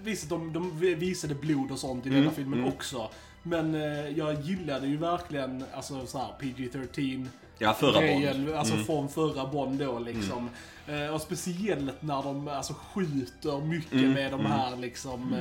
visst 0.02 0.28
de, 0.28 0.52
de 0.52 0.78
visade 0.80 1.34
blod 1.34 1.70
och 1.70 1.78
sånt 1.78 2.06
i 2.06 2.08
denna 2.08 2.20
Mm, 2.22 2.34
filmen 2.34 2.58
mm. 2.58 2.72
också. 2.72 3.08
Men 3.42 3.74
eh, 3.74 4.08
jag 4.08 4.40
gillade 4.40 4.86
ju 4.86 4.96
verkligen, 4.96 5.64
alltså 5.74 6.06
så 6.06 6.18
här 6.18 6.28
PG-13 6.40 7.26
Ja, 7.58 7.74
förra 7.74 7.92
Bond. 7.92 8.04
grejen, 8.04 8.54
alltså 8.54 8.74
Mm. 8.74 8.86
från 8.86 9.08
förra 9.08 9.46
Bond 9.46 9.78
då 9.78 9.98
liksom. 9.98 10.50
Eh, 10.86 11.14
och 11.14 11.20
speciellt 11.20 12.02
när 12.02 12.22
de 12.22 12.48
alltså 12.48 12.74
skjuter 12.74 13.60
mycket 13.60 13.92
Mm, 13.92 14.12
med 14.12 14.32
de 14.32 14.40
mm. 14.40 14.52
här 14.52 14.76
liksom, 14.76 15.34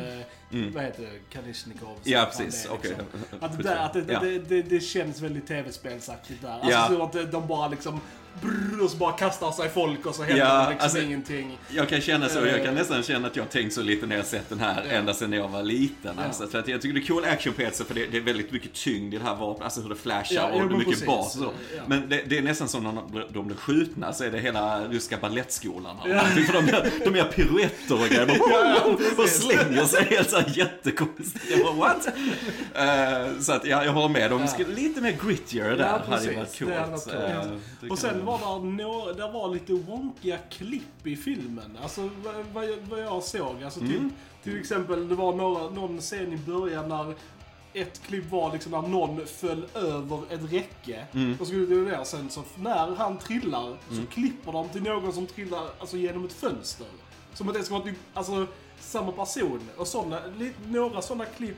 Mm. 0.52 0.74
vad 0.74 0.84
heter 0.84 1.04
det, 1.04 1.20
Kalishnikov? 1.30 1.98
Ja, 2.04 2.26
precis. 2.32 2.66
är, 2.66 2.78
liksom. 2.88 3.06
Att, 3.40 3.58
det, 3.58 3.64
där, 3.64 3.78
att 3.78 3.94
det, 3.94 4.06
Ja. 4.08 4.20
det, 4.20 4.40
det, 4.40 4.62
det 4.62 4.80
känns 4.80 5.22
väldigt 5.22 5.48
tv-spelsaktigt 5.48 6.42
där. 6.42 6.50
Alltså 6.50 6.70
Ja. 6.72 6.88
så 6.88 7.04
att 7.20 7.32
de 7.32 7.48
bara 7.48 7.68
liksom 7.68 8.02
brrr, 8.42 8.84
och 8.84 8.90
så 8.90 8.98
bara 8.98 9.12
kastar 9.12 9.52
sig 9.52 9.70
folk 9.70 10.06
och 10.06 10.16
så 10.16 10.24
händer 10.24 10.46
Ja, 10.46 10.68
liksom 10.70 10.84
alltså- 10.84 11.00
ingenting. 11.02 11.58
Jag 11.70 11.90
kan 11.90 12.02
känna 12.02 12.30
så, 12.30 12.40
jag 12.40 12.56
kan 12.58 12.66
Eh. 12.68 12.74
nästan 12.74 13.04
känna 13.04 13.28
att 13.28 13.36
jag 13.36 13.44
har 13.44 13.50
tänkt 13.50 13.74
så 13.74 13.82
lite 13.82 14.06
när 14.08 14.16
jag 14.16 14.26
sett 14.26 14.50
den 14.50 14.60
här 14.60 14.84
Ja. 14.90 14.96
ända 14.96 15.14
sedan 15.14 15.34
jag 15.34 15.48
var 15.48 15.64
liten. 15.64 16.16
Ja. 16.18 16.24
Alltså, 16.24 16.48
för 16.48 16.60
att 16.60 16.68
jag 16.68 16.82
tycker 16.82 16.94
det 17.00 17.06
är 17.06 17.08
cool 17.08 17.26
action 17.26 17.54
sätt, 17.58 17.88
för 17.88 17.94
det, 17.94 18.06
det 18.06 18.18
är 18.18 18.22
väldigt 18.22 18.52
mycket 18.52 18.74
tyngd 18.74 19.14
i 19.14 19.18
det 19.18 19.24
här 19.24 19.36
vapnet, 19.36 19.64
alltså 19.64 19.82
hur 19.82 19.90
det 19.90 19.96
flashar 19.96 20.36
Ja, 20.36 20.46
och 20.48 20.60
det 20.60 20.66
är 20.66 20.78
mycket 20.78 20.86
precis. 20.88 21.06
bas 21.06 21.36
och 21.36 21.42
så. 21.42 21.52
Ja. 21.78 21.82
Men 21.88 22.10
det, 22.10 22.22
det 22.28 22.38
är 22.38 22.42
nästan 22.42 22.68
som 22.68 22.84
när 22.84 23.24
de, 23.34 23.48
blir 23.48 23.58
skjutna 23.58 24.14
så 24.14 24.24
är 24.24 24.32
det 24.32 24.40
hela 24.40 24.88
ryska 24.88 25.18
balettskolan. 25.22 25.96
här. 26.04 26.10
Ja. 26.10 26.20
För 26.46 26.54
de, 26.54 26.68
gör, 26.68 26.90
de 27.06 27.16
gör 27.16 27.26
piruetter 27.26 27.94
och 28.02 28.08
grejer, 28.08 28.86
och 28.86 29.00
precis. 29.16 29.42
slänger 29.44 29.86
sig 29.86 30.04
helt 30.06 30.30
så 30.30 30.36
här 30.38 30.52
jättekonstigt. 30.58 31.46
Jag 31.50 31.60
bara, 31.66 31.74
what? 31.74 32.08
Eh, 32.76 33.40
så 33.42 33.54
att 33.54 33.66
ja, 33.66 33.86
jag 33.86 33.92
håller 33.92 34.10
med, 34.10 34.32
de 34.32 34.48
skulle 34.48 34.76
lite 34.76 35.02
mer 35.02 35.18
grittier 35.26 35.70
där, 35.70 35.78
Ja, 35.78 35.86
hade 35.88 36.06
precis. 36.06 36.38
varit 36.38 36.60
Det 36.60 36.80
hade 36.80 36.92
coolt. 36.92 37.08
varit 37.08 37.44
coolt. 37.80 37.92
Och 37.92 38.00
kan- 38.00 38.21
sen 38.22 38.26
var 38.26 38.60
där, 38.60 38.66
nå, 38.66 39.12
där 39.14 39.32
var 39.32 39.50
lite 39.54 39.74
wonkiga 39.74 40.38
klipp 40.38 41.08
i 41.08 41.16
filmen. 41.16 41.78
Alltså 41.84 42.10
vad, 42.24 42.66
vad, 42.90 43.02
jag- 43.02 43.24
såg. 43.24 43.64
Alltså, 43.64 43.80
Mm. 43.80 44.12
Till 44.44 44.60
exempel, 44.60 45.08
det 45.10 45.16
var 45.16 45.34
några, 45.36 45.70
någon 45.70 46.02
scen 46.02 46.34
i 46.34 46.38
början 46.38 46.90
när 46.90 47.14
ett 47.74 48.02
klipp 48.08 48.32
var 48.32 48.54
liksom 48.54 48.72
när 48.72 48.82
någon 48.82 49.26
föll 49.26 49.66
över 49.74 50.20
ett 50.30 50.54
räcke 50.54 51.06
Mm. 51.14 51.38
och 51.40 51.48
skulle 51.48 51.66
gå 51.66 51.76
ner. 51.76 52.04
Sen 52.04 52.30
så 52.30 52.44
när 52.58 52.96
han 52.96 53.18
trillar 53.18 53.78
så 53.90 54.06
klipper 54.12 54.52
de 54.52 54.70
till 54.70 54.84
någon 54.84 55.14
som 55.14 55.28
trillar 55.28 55.70
alltså, 55.80 55.98
genom 55.98 56.26
ett 56.26 56.34
fönster. 56.34 56.88
Som 57.34 57.48
att 57.50 57.54
det 57.56 57.64
ska 57.64 57.74
vara 57.74 57.84
typ, 57.84 57.98
alltså, 58.14 58.48
samma 58.80 59.12
person. 59.12 59.60
Och 59.78 59.88
såna, 59.88 60.20
några 60.68 61.02
sådana 61.02 61.26
klipp 61.26 61.58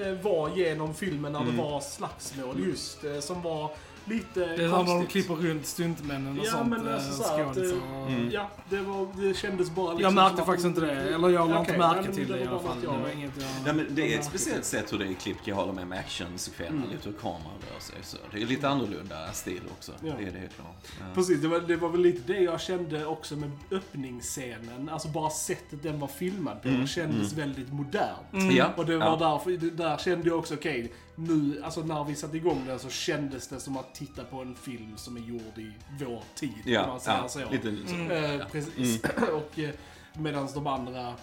eh, 0.00 0.12
var 0.12 0.56
genom 0.56 0.94
filmen 0.94 1.32
när 1.32 1.40
Mm. 1.40 1.56
det 1.56 1.62
var 1.62 1.80
slagsmål 1.80 2.56
just. 2.66 3.04
Eh, 3.04 3.20
som 3.20 3.42
var 3.42 3.70
lite 4.08 4.40
Det 4.40 4.44
är 4.44 4.56
som 4.56 4.62
när 4.64 4.70
de 4.70 4.86
konstigt. 4.86 5.08
klipper 5.10 5.34
runt 5.34 5.66
stuntmännen 5.66 6.38
och 6.40 6.46
Ja, 6.46 6.50
sånt. 6.50 6.68
men 6.70 6.88
eh, 6.88 6.94
alltså 6.94 7.12
så 7.12 7.22
att, 7.22 7.54
skådisar 7.54 7.76
eh, 7.76 7.82
och- 8.02 8.06
Mm. 8.06 8.30
Ja, 8.30 8.50
det, 8.70 8.80
var, 8.80 9.08
det 9.22 9.34
kändes 9.36 9.70
bara 9.70 9.86
liksom 9.92 10.02
Jag 10.02 10.14
märkte 10.14 10.42
faktiskt 10.44 10.66
inte 10.66 10.80
det. 10.80 10.92
Eller 10.92 11.28
jag 11.28 11.50
la 11.50 11.58
inte 11.60 11.72
Okej, 11.72 11.78
märke 11.78 12.12
till 12.12 12.28
det 12.32 12.38
i 12.38 12.46
alla 12.46 12.58
fall. 12.60 12.74
något 12.74 12.80
Det 12.82 12.86
var 12.88 12.98
jag- 13.08 13.12
inget 13.12 13.32
jag... 13.66 13.76
Men 13.76 13.86
det 13.90 14.14
är 14.14 14.18
ett 14.18 14.24
speciellt 14.24 14.64
sätt 14.64 14.92
hur 14.92 14.98
det 14.98 15.04
är 15.06 15.12
klippt, 15.14 15.40
jag 15.46 15.56
håller 15.56 15.72
med 15.72 15.86
med 15.86 15.98
actionsekvenserna, 15.98 16.82
lite 16.92 17.08
hur 17.08 17.16
kameran 17.16 17.40
rör 17.72 17.80
sig. 17.80 17.96
Så 18.02 18.16
det 18.32 18.42
är 18.42 18.46
lite 18.46 18.68
annorlunda 18.68 19.32
stil 19.32 19.60
också, 19.78 19.92
Ja. 20.02 20.12
det 20.18 20.26
är 20.26 20.30
det 20.32 20.38
helt 20.38 20.54
klart. 20.56 20.86
Ja. 21.00 21.04
Precis, 21.14 21.40
det 21.40 21.48
var, 21.48 21.60
det 21.60 21.76
var 21.76 21.88
väl 21.88 22.00
lite 22.00 22.32
det 22.32 22.38
jag 22.40 22.60
kände 22.60 23.06
också 23.06 23.36
med 23.36 23.50
öppningsscenen. 23.70 24.88
Alltså 24.92 25.08
bara 25.08 25.30
sättet 25.30 25.82
den 25.82 26.00
var 26.00 26.08
filmad 26.08 26.62
på 26.62 26.86
kändes 26.86 27.32
väldigt 27.32 27.72
modernt. 27.72 28.52
Ja, 28.56 28.70
Och 28.76 28.86
det 28.86 28.96
var 28.96 29.06
ja. 29.06 29.16
därför, 29.16 29.50
det- 29.50 29.70
där 29.70 29.96
kände 29.96 30.28
jag 30.28 30.38
också, 30.38 30.54
okej, 30.54 30.92
nu, 31.16 31.62
alltså 31.64 31.80
när 31.80 32.04
vi 32.04 32.14
satte 32.14 32.36
igång 32.36 32.64
den 32.66 32.78
så 32.78 32.88
kändes 32.88 33.48
det 33.48 33.60
som 33.60 33.76
att 33.76 33.94
titta 33.94 34.24
på 34.24 34.42
en 34.42 34.54
film 34.54 34.96
som 34.96 35.16
är 35.16 35.20
gjord 35.20 35.58
i 35.58 35.72
vår 36.00 36.22
tid. 36.34 36.52
Ja, 36.64 36.86
man 36.86 37.00
säger 37.00 37.18
ja, 37.18 37.28
så. 37.28 37.50
lite 37.50 37.88
så. 37.88 37.94
Eh, 37.94 38.46
precis. 38.48 39.02
och 39.32 39.58
eh, 39.58 39.70
medan 40.12 40.48
de 40.54 40.66
andra 40.66 41.08
eh, 41.08 41.14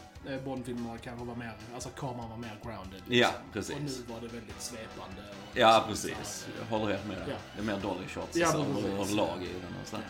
Bond-filmerna 0.46 0.98
kanske 0.98 1.26
var 1.26 1.36
mer, 1.36 1.54
alltså 1.74 1.90
kameran 1.90 2.30
var 2.30 2.38
mer 2.38 2.60
grounded. 2.64 3.02
liksom. 3.08 3.16
Ja, 3.18 3.30
precis. 3.54 3.76
Och 3.76 3.82
nu 3.82 4.14
var 4.14 4.22
det 4.22 4.28
väldigt 4.28 4.62
svepande. 4.62 5.22
Och 5.52 5.58
Ja, 5.58 5.86
precis. 5.90 6.48
Jag 6.60 6.78
håller 6.80 6.94
helt 6.94 7.08
med. 7.08 7.18
Ja. 7.30 7.36
Det 7.56 7.62
är 7.62 7.66
mer 7.66 7.78
dolly 7.82 8.08
shots 8.08 8.36
Ja, 8.38 8.52
så, 8.52 8.58
men 8.58 8.74
precis. 8.76 8.90
överlag 9.00 9.44
i 9.44 9.48
den. 9.48 9.74
Och 9.82 9.88
sådär. 9.88 10.04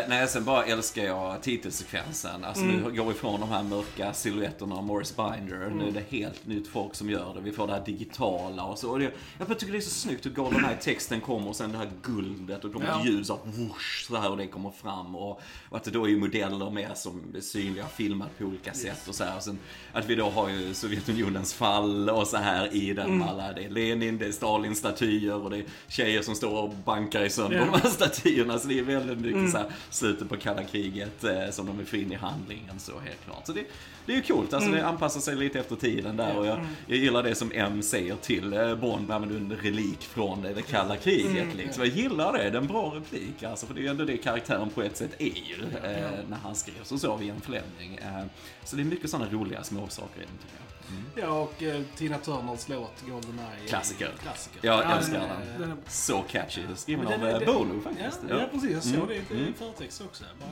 eh, 0.00 0.08
nej, 0.08 0.28
sen 0.28 0.44
bara 0.44 0.64
älskar 0.64 1.02
jag 1.04 1.42
titelsekvensen. 1.42 2.44
Alltså 2.44 2.62
Mm. 2.64 2.76
nu 2.80 2.90
går 2.96 3.04
vi 3.04 3.10
ifrån 3.10 3.40
de 3.40 3.48
här 3.48 3.62
mörka 3.62 4.12
silhuetterna 4.12 4.74
av 4.76 4.84
Morris 4.84 5.16
Binder. 5.16 5.58
Nu 5.58 5.64
Mm. 5.66 5.80
är 5.88 5.90
det 5.92 6.16
helt 6.16 6.46
nytt 6.46 6.68
folk 6.68 6.94
som 6.94 7.10
gör 7.10 7.34
det. 7.34 7.40
Vi 7.40 7.52
får 7.52 7.66
det 7.66 7.72
här 7.72 7.84
digitala 7.84 8.64
och 8.64 8.78
så. 8.78 8.90
Och 8.90 8.98
det, 8.98 9.12
jag 9.38 9.48
bara 9.48 9.54
tycker 9.54 9.72
det 9.72 9.78
är 9.78 9.80
så 9.80 9.90
snyggt 9.90 10.26
hur 10.26 10.30
Goldeneye-texten 10.30 11.20
kommer 11.20 11.48
och 11.48 11.56
sen 11.56 11.72
det 11.72 11.78
här 11.78 11.90
guldet 12.02 12.64
och 12.64 12.72
kommer 12.72 12.86
Ja. 12.86 13.00
ett 13.00 13.06
ljus 13.06 13.30
whoosh 13.30 14.06
så 14.06 14.16
här 14.16 14.30
och 14.30 14.36
det 14.36 14.46
kommer 14.46 14.70
fram. 14.70 15.16
Och, 15.16 15.40
och 15.68 15.76
att 15.76 15.84
det 15.84 15.90
då 15.90 16.08
är 16.08 16.16
modeller 16.16 16.70
med 16.70 16.96
som 16.98 17.32
är 17.36 17.40
synliga, 17.40 17.86
filmat 17.86 18.38
på 18.38 18.44
olika 18.44 18.72
sätt 18.74 19.08
och 19.08 19.14
så 19.14 19.24
här. 19.24 19.36
Och 19.36 19.42
sen 19.52 19.58
att 19.94 20.06
vi 20.10 20.14
då 20.14 20.30
har 20.30 20.48
ju 20.48 20.74
Sovjetunionens 20.74 21.54
fall 21.54 22.10
och 22.10 22.26
så 22.26 22.36
här 22.36 22.74
i 22.74 22.92
den 22.92 23.18
med 23.18 23.28
alla, 23.28 23.52
det 23.52 23.64
är 23.64 23.70
Lenin, 23.70 24.18
det 24.18 24.26
är 24.26 24.32
Stalin-statyer 24.32 25.34
och 25.44 25.50
det 25.50 25.56
är 25.56 25.64
tjejer 25.88 26.22
som 26.22 26.34
står 26.34 26.62
och 26.62 26.74
bankar 26.84 27.24
i 27.24 27.30
sönder 27.30 27.56
Ja. 27.58 27.64
de 27.64 27.80
här 27.80 27.88
statyerna. 27.88 28.58
Så 28.58 28.68
det 28.68 28.78
är 28.78 28.82
väldigt 28.82 29.18
mycket 29.18 29.50
så 29.50 29.58
här 29.58 29.66
slutet 29.90 30.28
på 30.28 30.36
kalla 30.36 30.62
kriget 30.64 31.24
eh, 31.24 31.50
som 31.50 31.66
de 31.66 31.78
vill 31.78 31.86
få 31.86 31.96
in 31.96 32.12
i 32.12 32.14
handlingen 32.14 32.78
så 32.78 32.92
helt 32.92 33.24
klart. 33.24 33.46
Så 33.46 33.52
det, 33.52 33.64
det 34.06 34.12
är 34.12 34.16
ju 34.16 34.22
coolt, 34.22 34.52
alltså 34.54 34.70
det 34.70 34.86
anpassar 34.86 35.20
sig 35.20 35.36
lite 35.36 35.60
efter 35.60 35.76
tiden 35.76 36.16
där 36.16 36.36
och 36.38 36.46
jag, 36.46 36.66
jag 36.86 36.98
gillar 36.98 37.22
det 37.22 37.34
som 37.34 37.52
M 37.54 37.82
säger 37.82 38.16
till 38.16 38.52
eh, 38.52 38.74
Bond, 38.74 39.08
men 39.08 39.28
du 39.28 39.34
är 39.34 39.38
en 39.40 39.56
relik 39.62 40.02
från 40.02 40.42
det 40.42 40.62
kalla 40.62 40.96
kriget 40.96 41.54
liksom. 41.56 41.84
Jag 41.84 41.96
gillar 41.96 42.32
det, 42.32 42.38
det 42.38 42.44
är 42.56 42.60
en 42.62 42.66
bra 42.66 42.92
replik 42.96 43.42
alltså, 43.42 43.66
för 43.66 43.74
det 43.74 43.80
är 43.80 43.82
ju 43.82 43.88
ändå 43.88 44.04
det 44.04 44.16
karaktären 44.16 44.70
på 44.70 44.82
ett 44.82 44.96
sätt 44.96 45.14
är 45.18 45.24
ju 45.24 45.62
eh, 45.84 46.10
när 46.28 46.36
han 46.42 46.54
skrevs 46.54 46.92
och 46.92 47.00
så 47.00 47.16
vid 47.16 47.30
en 47.30 47.40
Fleming. 47.40 47.96
Eh, 48.02 48.24
så 48.64 48.76
det 48.76 48.82
är 48.82 48.84
mycket 48.84 49.10
sådana 49.10 49.30
roliga 49.30 49.41
roliga 49.42 49.62
småsaker 49.64 50.20
i 50.20 50.24
den 50.24 50.38
tycker 50.38 50.56
jag. 50.56 50.71
Ja, 51.16 51.28
och 51.28 51.62
eh, 51.62 51.82
Tina 51.96 52.18
Turners 52.18 52.68
låt 52.68 53.02
Goldeneye. 53.08 53.66
Klassiker. 53.68 54.10
Klassiker. 54.22 54.58
Jag 54.62 54.84
Ja, 54.84 54.96
älskar 54.96 55.18
den- 55.20 55.28
den. 55.28 55.60
den 55.60 55.70
är- 55.70 55.76
Så 55.90 56.22
catchy, 56.22 56.62
skriven 56.76 57.06
av 57.06 57.12
eh, 57.12 57.20
den- 57.38 57.46
Bolo 57.54 57.74
Ja, 57.84 57.90
faktiskt. 57.90 58.20
ja, 58.28 58.48
precis. 58.52 58.70
Jag 58.70 58.82
såg 58.82 58.94
Mm. 58.94 59.08
det 59.08 59.34
i 59.34 59.40
Mm. 59.40 59.54
förtext 59.54 60.00
också. 60.00 60.24
Bara, 60.40 60.48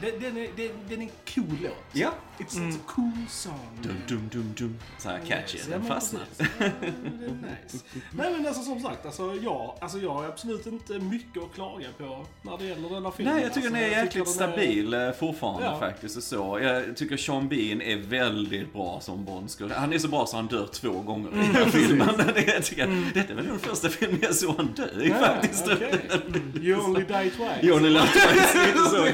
men 0.00 0.10
den, 0.10 0.20
den, 0.34 0.36
är, 0.44 0.48
den, 0.56 0.70
den 0.88 0.98
är 1.02 1.04
en 1.04 1.10
cool 1.34 1.58
låt. 1.62 1.72
Ja. 1.92 2.10
It's, 2.38 2.58
it's 2.58 2.74
a 2.76 2.80
cool 2.86 3.12
song. 3.28 3.78
Dum, 3.82 3.96
dum, 4.08 4.28
dum, 4.32 4.54
dum. 4.58 4.78
Så 4.98 5.08
här 5.08 5.18
catchy, 5.18 5.58
Ja, 5.58 5.64
den 5.70 5.80
men 5.80 5.88
fastnar. 5.88 6.20
precis. 6.36 6.52
Ja, 6.60 6.66
det 6.80 6.86
är 7.26 7.30
nice. 7.64 7.84
Nej 8.10 8.32
men 8.32 8.46
alltså 8.46 8.62
som 8.62 8.80
sagt, 8.80 9.06
alltså, 9.06 9.34
jag, 9.42 9.74
alltså, 9.80 9.98
jag 9.98 10.10
har 10.14 10.24
absolut 10.24 10.66
inte 10.66 10.98
mycket 10.98 11.42
att 11.42 11.54
klaga 11.54 11.86
på 11.98 12.26
när 12.42 12.58
det 12.58 12.64
gäller 12.64 12.88
denna 12.88 13.10
filmen. 13.10 13.34
Nej, 13.34 13.42
jag 13.42 13.54
tycker 13.54 13.68
alltså, 13.68 13.80
den 13.80 13.90
är 13.90 13.96
jag 13.96 14.04
jäkligt 14.04 14.38
den 14.38 14.48
är- 14.48 14.52
stabil 14.52 14.94
eh, 14.94 15.12
fortfarande 15.12 15.66
Ja. 15.66 15.78
faktiskt. 15.78 16.16
Och 16.16 16.22
så. 16.22 16.58
Jag 16.62 16.96
tycker 16.96 17.16
Sean 17.16 17.48
Bean 17.48 17.82
är 17.82 17.96
väldigt 17.96 18.72
bra 18.72 19.00
som 19.00 19.24
Bond. 19.24 19.50
Han 19.84 19.92
är 19.92 19.98
så 19.98 20.08
bra 20.08 20.26
så 20.26 20.36
han 20.36 20.46
dör 20.46 20.66
två 20.66 20.90
gånger 20.90 21.28
i 21.28 21.36
den 21.36 21.54
här 21.54 21.64
filmen. 21.64 22.08
Det, 22.34 22.52
jag 22.54 22.64
tycker, 22.64 23.10
Detta 23.14 23.32
är 23.32 23.36
väl 23.36 23.46
den 23.46 23.58
första 23.58 23.88
filmen 23.88 24.18
jag 24.22 24.34
såg 24.34 24.56
han 24.56 24.66
dö 24.66 25.02
i 25.02 25.10
faktiskt. 25.10 25.64
okej. 25.72 26.00
You 26.60 26.80
only 26.84 27.00
die 27.04 27.30
twice. 27.30 27.58
Johnny 27.62 27.88
Lundqvist, 27.90 28.54
lite 28.66 28.78
så. 28.78 29.06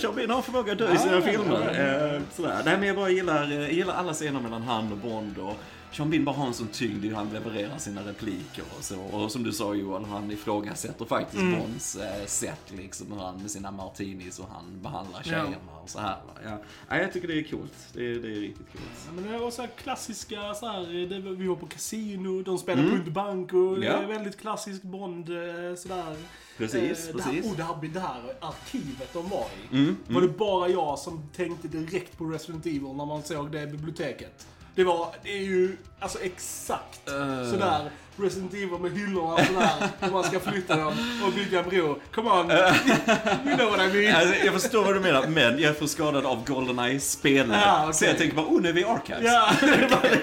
Sean 0.00 0.14
Bean 0.14 0.30
har 0.30 0.42
förmåga 0.42 0.72
att 0.72 0.78
dö 0.78 0.94
i 0.94 0.98
sina 0.98 1.20
filmer. 1.20 2.14
Eh, 2.14 2.20
Sådär. 2.36 2.56
Nej, 2.64 2.76
men 2.78 2.86
jag 2.88 2.96
bara 2.96 3.08
gillar, 3.10 3.42
eh, 3.52 3.60
jag 3.60 3.72
gillar 3.72 3.94
alla 3.94 4.12
scener 4.14 4.40
mellan 4.40 4.62
han 4.62 4.92
och 4.92 4.98
Bond. 4.98 5.38
Och 5.38 5.56
Sean 5.92 6.10
Bean 6.10 6.24
bara 6.24 6.36
har 6.36 6.46
en 6.46 6.54
sån 6.54 6.68
tyngd 6.68 7.04
i 7.04 7.08
hur 7.08 7.14
han 7.14 7.30
levererar 7.32 7.78
sina 7.78 8.00
repliker 8.08 8.64
och 8.78 8.84
så. 8.84 9.00
Och 9.00 9.32
som 9.32 9.42
du 9.42 9.52
sa 9.52 9.74
Johan, 9.74 10.04
han 10.04 10.30
ifrågasätter 10.30 11.04
faktiskt 11.04 11.42
Bonds 11.42 11.96
eh, 11.96 12.26
sätt 12.26 12.72
liksom. 12.76 13.12
Hur 13.12 13.18
han 13.18 13.36
med 13.40 13.50
sina 13.50 13.70
martinis 13.70 14.38
och 14.38 14.48
han 14.52 14.64
behandlar 14.82 15.22
tjejerna 15.22 15.72
och 15.82 15.90
så 15.90 15.98
här. 15.98 16.16
Ja. 16.44 16.58
Ja, 16.88 16.96
jag 16.98 17.12
tycker 17.12 17.28
det 17.28 17.38
är 17.38 17.42
coolt. 17.42 17.72
Det 17.92 18.00
är, 18.00 18.14
det 18.14 18.28
är 18.28 18.40
riktigt 18.40 18.72
coolt. 18.72 18.84
Ja, 19.06 19.12
men 19.14 19.32
det 19.32 19.38
var 19.38 19.50
så 19.50 19.66
klassiska, 19.82 20.54
så 20.54 20.66
här, 20.66 21.06
det, 21.08 21.18
vi 21.18 21.46
var 21.46 21.56
på 21.56 21.66
kasino, 21.66 22.42
de 22.42 22.58
spelade 22.58 22.88
mm. 22.88 23.12
Punkt 23.14 23.50
det 23.80 23.86
Ja. 23.86 23.92
är 23.92 24.06
väldigt 24.06 24.40
klassisk 24.40 24.82
Bond, 24.82 25.28
eh, 25.28 25.74
sådär. 25.76 26.16
Precis, 26.58 27.08
Eh, 27.08 27.12
precis. 27.12 27.16
Det 27.16 27.22
här, 27.22 27.42
oh, 27.42 27.56
det, 27.56 27.62
här, 27.62 27.88
det 27.92 28.00
här 28.00 28.22
arkivet 28.40 29.12
de 29.12 29.28
var 29.28 29.46
i. 29.70 29.76
Mm, 29.76 29.96
Var 30.08 30.20
det 30.20 30.28
bara 30.28 30.68
jag 30.68 30.98
som 30.98 31.22
tänkte 31.36 31.68
direkt 31.68 32.18
på 32.18 32.24
Resident 32.24 32.66
Evil 32.66 32.82
när 32.82 33.06
man 33.06 33.22
såg 33.22 33.52
det 33.52 33.66
biblioteket? 33.66 34.46
Det 34.74 34.84
var, 34.84 35.14
det 35.22 35.32
är 35.38 35.42
ju, 35.42 35.76
alltså 36.00 36.18
exakt 36.20 37.08
Eh. 37.08 37.50
sådär 37.50 37.90
Resident 38.16 38.54
Evil 38.54 38.78
med 38.80 38.92
hyllorna 38.92 39.34
och 39.34 39.40
sådär. 39.40 39.68
Hur 40.00 40.10
man 40.10 40.24
ska 40.24 40.40
flytta 40.40 40.76
dem 40.76 40.92
och 41.26 41.32
bygga 41.32 41.62
en 41.62 41.68
bro. 41.70 41.98
Come 42.14 42.30
on, 42.30 42.50
you 42.50 43.56
know 43.56 43.70
what 43.70 43.80
I 43.80 43.92
mean. 44.02 44.16
Alltså, 44.16 44.44
jag 44.44 44.54
förstår 44.62 44.84
vad 44.84 44.94
du 44.94 45.00
menar, 45.00 45.26
men 45.26 45.58
jag 45.58 45.70
är 45.70 45.72
för 45.72 45.86
skadad 45.86 46.26
av 46.26 46.44
Goldeneye-spelet. 46.46 47.56
Ja, 47.64 47.80
okej. 47.82 47.94
Så 47.94 48.04
jag 48.04 48.18
tänker 48.18 48.36
bara, 48.36 48.46
oh 48.46 48.60
nu 48.62 48.68
är 48.68 48.72
vi 48.72 48.80
i 48.80 48.84
Archives. 48.84 49.22
Ja, 49.24 49.50
okej. 49.62 50.20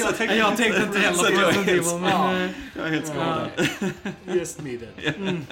Jag 0.00 0.16
tänkte, 0.16 0.36
Jag 0.36 0.56
tänkte 0.56 0.82
inte 0.82 0.98
heller 0.98 1.22
på 1.22 1.32
jag 1.32 1.42
är 1.42 1.46
Resident 1.46 1.66
helt 1.66 1.86
Evil, 1.86 2.00
men... 2.00 2.42
eh, 2.44 2.50
Jag 2.76 2.86
är 2.86 2.90
helt 2.90 3.06
skadad. 3.06 3.48
Yes 4.34 4.58
needed. 4.58 4.88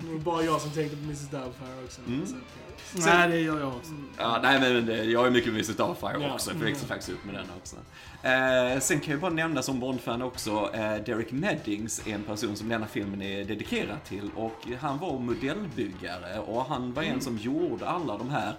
Det 0.00 0.12
var 0.12 0.18
bara 0.18 0.42
jag 0.42 0.60
som 0.60 0.70
tänkte 0.70 0.96
på 0.96 1.02
Mrs 1.02 1.20
Doubtfire 1.30 1.84
också. 1.84 2.00
Mm. 2.06 2.26
Så, 2.26 2.98
Nej, 3.06 3.28
det 3.28 3.40
gör 3.40 3.60
jag 3.60 3.68
också. 3.68 3.90
Ja, 4.18 4.38
nej 4.42 4.60
men 4.60 4.86
det, 4.86 5.04
jag 5.04 5.26
är 5.26 5.30
mycket 5.30 5.48
Mrs. 5.52 5.76
Doubtfire 5.76 6.16
Ja. 6.20 6.34
också. 6.34 6.50
Jag 6.50 6.56
växte 6.66 6.86
faktiskt 6.86 7.08
upp 7.10 7.24
med 7.24 7.34
den 7.34 7.46
också. 7.60 7.76
Eh, 8.22 8.80
sen 8.80 9.00
kan 9.00 9.10
jag 9.12 9.20
bara 9.20 9.30
nämna 9.32 9.62
som 9.62 9.80
Bond-fan 9.80 10.22
också, 10.22 10.70
eh, 10.74 10.87
Derek 10.96 11.32
Meddings 11.32 12.06
är 12.06 12.14
en 12.14 12.22
person 12.22 12.56
som 12.56 12.68
denna 12.68 12.86
filmen 12.86 13.22
är 13.22 13.44
dedikerad 13.44 14.04
till. 14.04 14.30
Och 14.36 14.66
han 14.80 14.98
var 14.98 15.18
modellbyggare 15.18 16.38
och 16.38 16.64
han 16.64 16.92
var 16.92 17.02
en 17.02 17.20
som 17.20 17.38
gjorde 17.38 17.88
alla 17.88 18.18
de 18.18 18.30
här 18.30 18.54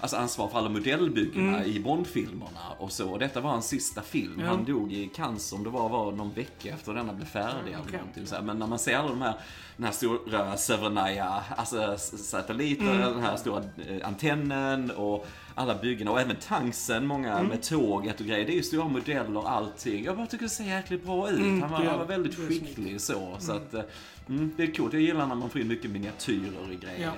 Alltså 0.00 0.16
ansvar 0.16 0.48
för 0.48 0.58
alla 0.58 0.68
modellbyggena 0.68 1.64
i 1.64 1.80
Bond-filmerna 1.80 2.60
och 2.78 2.92
så. 2.92 3.10
Och 3.10 3.18
detta 3.18 3.40
var 3.40 3.50
hans 3.50 3.68
sista 3.68 4.02
film. 4.02 4.40
Ja. 4.40 4.46
Han 4.46 4.64
dog 4.64 4.92
i 4.92 5.06
cancer, 5.08 5.56
om 5.56 5.64
det 5.64 5.70
var, 5.70 5.88
var 5.88 6.12
någon 6.12 6.32
vecka 6.32 6.74
efter 6.74 6.94
denna 6.94 7.12
blev 7.12 7.26
färdig. 7.26 7.72
eller 7.72 7.82
okej. 7.86 7.98
någonting 7.98 8.26
så 8.26 8.34
här. 8.34 8.42
Men 8.42 8.58
när 8.58 8.66
man 8.66 8.78
ser 8.78 8.96
alla 8.96 9.08
de 9.08 9.22
här, 9.22 9.34
den 9.76 9.84
här 9.86 9.92
stora 9.92 10.56
Severnaya, 10.56 11.42
alltså 11.56 11.96
satelliter, 11.98 12.98
den 12.98 13.22
här 13.22 13.36
stora 13.36 13.62
eh, 13.88 14.08
antennen 14.08 14.90
och 14.90 15.26
alla 15.54 15.74
byggena 15.74 16.10
och 16.10 16.20
även 16.20 16.36
tanksen, 16.36 17.06
många 17.06 17.42
med 17.42 17.62
tåget 17.62 18.20
och 18.20 18.26
grejer. 18.26 18.46
Det 18.46 18.52
är 18.52 18.56
ju 18.56 18.62
stora 18.62 18.88
modeller 18.88 19.36
och 19.36 19.50
allting. 19.50 20.04
Jag 20.04 20.16
bara 20.16 20.26
tycker 20.26 20.44
det 20.44 20.50
ser 20.50 20.64
jäkligt 20.64 21.04
bra 21.04 21.30
ut. 21.30 21.40
han, 21.40 21.60
var, 21.70 21.84
han 21.84 21.98
var 21.98 22.04
väldigt 22.06 22.34
skicklig 22.48 23.00
så. 23.00 23.36
så 23.38 23.52
att, 23.52 23.74
eh, 23.74 23.82
mm, 24.28 24.52
det 24.56 24.62
är 24.62 24.74
coolt. 24.74 24.92
Jag 24.92 25.02
gillar 25.02 25.26
när 25.26 25.34
man 25.34 25.50
får 25.50 25.60
in 25.60 25.68
mycket 25.68 25.90
miniatyrer 25.90 26.72
i 26.72 26.76
grejer. 26.76 27.12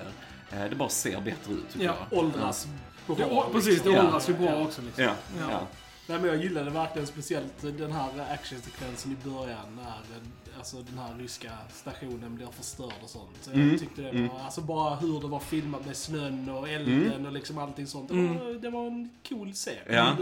Eh, 0.53 0.65
Det 0.71 0.77
bara 0.77 0.89
ser 0.89 1.21
bättre 1.21 1.53
ut 1.53 1.69
tycker 1.73 1.85
Ja, 1.87 1.95
jag. 2.11 2.19
åldras 2.19 2.67
bra. 3.07 3.17
Det, 3.17 3.25
å- 3.25 3.47
precis, 3.53 3.83
det 3.83 3.91
Ja. 3.91 4.05
åldras 4.05 4.29
ju 4.29 4.35
bra 4.35 4.63
också 4.63 4.83
liksom. 4.83 5.05
Ja, 5.05 5.11
Ja. 5.41 5.47
ja. 5.51 5.61
Nej, 6.09 6.19
men 6.19 6.27
jag 6.31 6.43
gillade 6.43 6.71
verkligen 6.71 7.07
speciellt 7.07 7.53
den 7.63 7.93
här 7.93 8.09
actionsekvensen 8.35 9.13
i 9.13 9.29
början 9.29 9.77
när 9.77 9.87
eh, 9.87 10.46
alltså, 10.59 10.77
den 10.77 10.99
här 10.99 11.15
ryska 11.19 11.51
stationen 11.75 12.35
blir 12.35 12.47
förstörd 12.47 12.93
och 13.03 13.11
sånt. 13.11 13.31
Så 13.41 13.51
Jag 13.51 13.59
Mm. 13.61 13.79
tyckte 13.79 14.03
det 14.03 14.29
var, 14.33 14.41
alltså 14.45 14.61
bara 14.61 14.95
hur 14.97 15.21
det 15.21 15.27
var 15.27 15.41
filmat 15.41 15.87
med 15.87 15.97
snön 15.97 16.49
och 16.49 16.69
elden 16.69 17.27
och 17.27 17.33
liksom 17.33 17.59
allting 17.59 17.87
sånt. 17.87 18.09
Det, 18.09 18.15
var, 18.15 18.61
det 18.61 18.71
var 18.71 18.87
en 18.87 19.11
cool 19.29 19.53
scen. 19.53 19.75
Jag 19.87 19.95
Ja. 19.97 20.17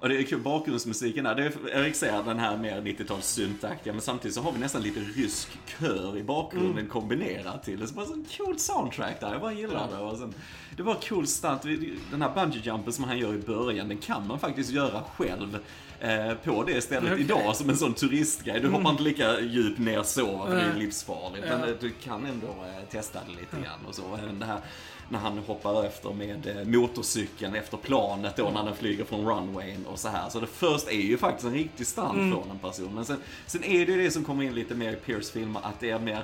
Och 0.00 0.08
det 0.08 0.16
är 0.18 0.22
kul, 0.22 0.40
bakgrundsmusiken 0.40 1.24
där, 1.24 1.34
det 1.34 1.44
är, 1.44 1.76
Erik 1.80 1.94
säger 1.94 2.22
den 2.22 2.38
här 2.38 2.56
mer 2.56 2.80
90-tals 2.80 3.26
syntaktiga, 3.26 3.92
men 3.92 4.02
samtidigt 4.02 4.34
så 4.34 4.40
har 4.42 4.52
vi 4.52 4.58
nästan 4.58 4.82
lite 4.82 5.00
rysk 5.00 5.48
kör 5.78 6.16
i 6.18 6.22
bakgrunden 6.22 6.88
kombinerat 6.88 7.62
till 7.64 7.80
det. 7.80 7.86
Så 7.86 7.94
bara 7.94 8.06
så 8.06 8.12
en 8.12 8.26
cool 8.36 8.58
soundtrack 8.58 9.20
där, 9.20 9.32
jag 9.32 9.40
bara 9.40 9.52
gillar 9.52 9.88
det. 9.90 9.96
Och 9.98 10.18
sen, 10.18 10.34
det 10.76 10.82
var 10.82 10.94
cool 10.94 11.26
stunt, 11.26 11.62
den 12.10 12.22
här 12.22 12.34
bungee 12.34 12.60
jumpen 12.64 12.92
som 12.92 13.04
han 13.04 13.18
gör 13.18 13.34
i 13.34 13.38
början, 13.38 13.88
den 13.88 13.98
kan 13.98 14.26
man 14.26 14.38
faktiskt 14.38 14.70
göra 14.70 15.02
själv 15.16 15.58
eh, 16.00 16.34
på 16.44 16.64
det 16.64 16.80
stället 16.80 17.12
Okej. 17.12 17.24
idag 17.24 17.56
som 17.56 17.70
en 17.70 17.76
sån 17.76 17.94
turistgrej. 17.94 18.60
Du 18.60 18.68
hoppar 18.68 18.90
inte 18.90 19.02
lika 19.02 19.40
djupt 19.40 19.71
ner 19.78 20.02
så, 20.02 20.46
för 20.46 20.54
det 20.56 20.62
är 20.62 20.74
livsfarligt. 20.74 21.46
Men 21.48 21.62
eh, 21.64 21.74
du 21.80 21.90
kan 21.90 22.26
ändå 22.26 22.46
eh, 22.46 22.88
testa 22.90 23.18
det 23.26 23.30
lite 23.40 23.56
grann 23.64 23.86
och 23.88 23.94
så. 23.94 24.02
Även 24.22 24.38
det 24.38 24.46
här 24.46 24.60
när 25.08 25.18
han 25.18 25.38
hoppar 25.38 25.84
efter 25.84 26.10
med 26.12 26.46
eh, 26.46 26.64
motorcykeln 26.64 27.54
efter 27.54 27.76
planet 27.76 28.36
då 28.36 28.50
när 28.50 28.64
den 28.64 28.76
flyger 28.76 29.04
från 29.04 29.20
runwayn 29.28 29.86
och 29.86 29.98
så 29.98 30.08
här. 30.08 30.28
Så 30.28 30.40
det 30.40 30.46
först 30.46 30.88
är 30.88 30.92
ju 31.02 31.18
faktiskt 31.18 31.46
en 31.46 31.52
riktig 31.54 31.86
stand 31.86 32.18
Mm. 32.18 32.32
från 32.32 32.50
en 32.50 32.58
person. 32.58 32.94
Men 32.94 33.04
sen, 33.04 33.16
sen 33.46 33.64
är 33.64 33.86
det 33.86 33.92
ju 33.92 34.02
det 34.02 34.10
som 34.10 34.24
kommer 34.24 34.44
in 34.44 34.54
lite 34.54 34.74
mer 34.74 34.92
i 34.92 34.96
Pierce 34.96 35.30
filmer, 35.32 35.60
att 35.64 35.80
det 35.80 35.90
är 35.90 35.98
mer 35.98 36.12
eh, 36.16 36.22